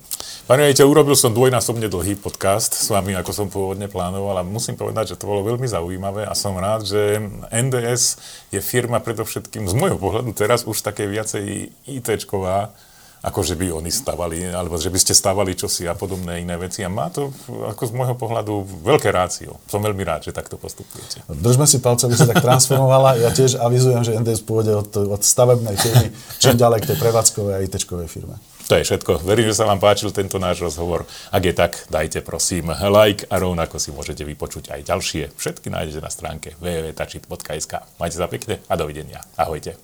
Pane 0.49 0.61
Rejte, 0.69 0.85
urobil 0.85 1.17
som 1.17 1.33
dvojnásobne 1.33 1.89
dlhý 1.89 2.17
podcast 2.17 2.77
s 2.77 2.87
vami, 2.89 3.17
ako 3.17 3.31
som 3.33 3.47
pôvodne 3.49 3.89
plánoval 3.89 4.41
a 4.41 4.43
musím 4.45 4.77
povedať, 4.77 5.15
že 5.15 5.19
to 5.21 5.29
bolo 5.29 5.45
veľmi 5.45 5.65
zaujímavé 5.65 6.25
a 6.25 6.33
som 6.37 6.53
rád, 6.57 6.85
že 6.85 7.21
NDS 7.49 8.21
je 8.53 8.59
firma 8.61 9.01
predovšetkým 9.01 9.65
z 9.65 9.73
môjho 9.73 9.97
pohľadu 9.97 10.33
teraz 10.33 10.65
už 10.65 10.81
také 10.81 11.09
viacej 11.09 11.73
ITčková, 11.89 12.73
ako 13.23 13.39
že 13.39 13.55
by 13.55 13.71
oni 13.71 13.87
stavali, 13.87 14.51
alebo 14.51 14.75
že 14.75 14.91
by 14.91 14.99
ste 14.99 15.15
stavali 15.15 15.55
čosi 15.55 15.87
a 15.87 15.95
podobné 15.95 16.43
iné 16.43 16.59
veci. 16.59 16.83
A 16.83 16.91
má 16.91 17.07
to, 17.07 17.31
ako 17.47 17.87
z 17.87 17.91
môjho 17.95 18.15
pohľadu, 18.19 18.83
veľké 18.83 19.07
rácio. 19.15 19.63
Som 19.71 19.79
veľmi 19.79 20.03
rád, 20.03 20.27
že 20.27 20.35
takto 20.35 20.59
postupujete. 20.59 21.23
Držme 21.31 21.63
si 21.63 21.79
palce, 21.79 22.11
aby 22.11 22.19
sa 22.19 22.27
tak 22.27 22.43
transformovala. 22.43 23.15
Ja 23.23 23.31
tiež 23.31 23.63
avizujem, 23.63 24.03
že 24.03 24.19
NDS 24.19 24.43
pôjde 24.43 24.75
od, 24.75 24.91
od 24.91 25.21
stavebnej 25.23 25.79
firmy 25.79 26.11
čím 26.43 26.59
ďalej 26.59 26.83
k 26.83 26.87
tej 26.91 26.97
prevádzkovej 26.99 27.53
a 27.55 27.59
it 27.63 27.71
firme. 28.11 28.35
To 28.67 28.79
je 28.79 28.83
všetko. 28.83 29.27
Verím, 29.27 29.51
že 29.51 29.59
sa 29.59 29.67
vám 29.67 29.79
páčil 29.79 30.11
tento 30.15 30.39
náš 30.39 30.63
rozhovor. 30.63 31.03
Ak 31.31 31.43
je 31.43 31.51
tak, 31.55 31.87
dajte 31.91 32.23
prosím 32.23 32.71
like 32.71 33.27
a 33.27 33.39
rovnako 33.39 33.79
si 33.79 33.91
môžete 33.91 34.23
vypočuť 34.23 34.71
aj 34.71 34.87
ďalšie. 34.87 35.23
Všetky 35.35 35.67
nájdete 35.67 35.99
na 35.99 36.11
stránke 36.11 36.55
www.tačit.sk. 36.59 37.73
Majte 37.99 38.17
sa 38.19 38.27
pekne 38.27 38.63
a 38.67 38.73
dovidenia. 38.79 39.19
Ahojte. 39.35 39.75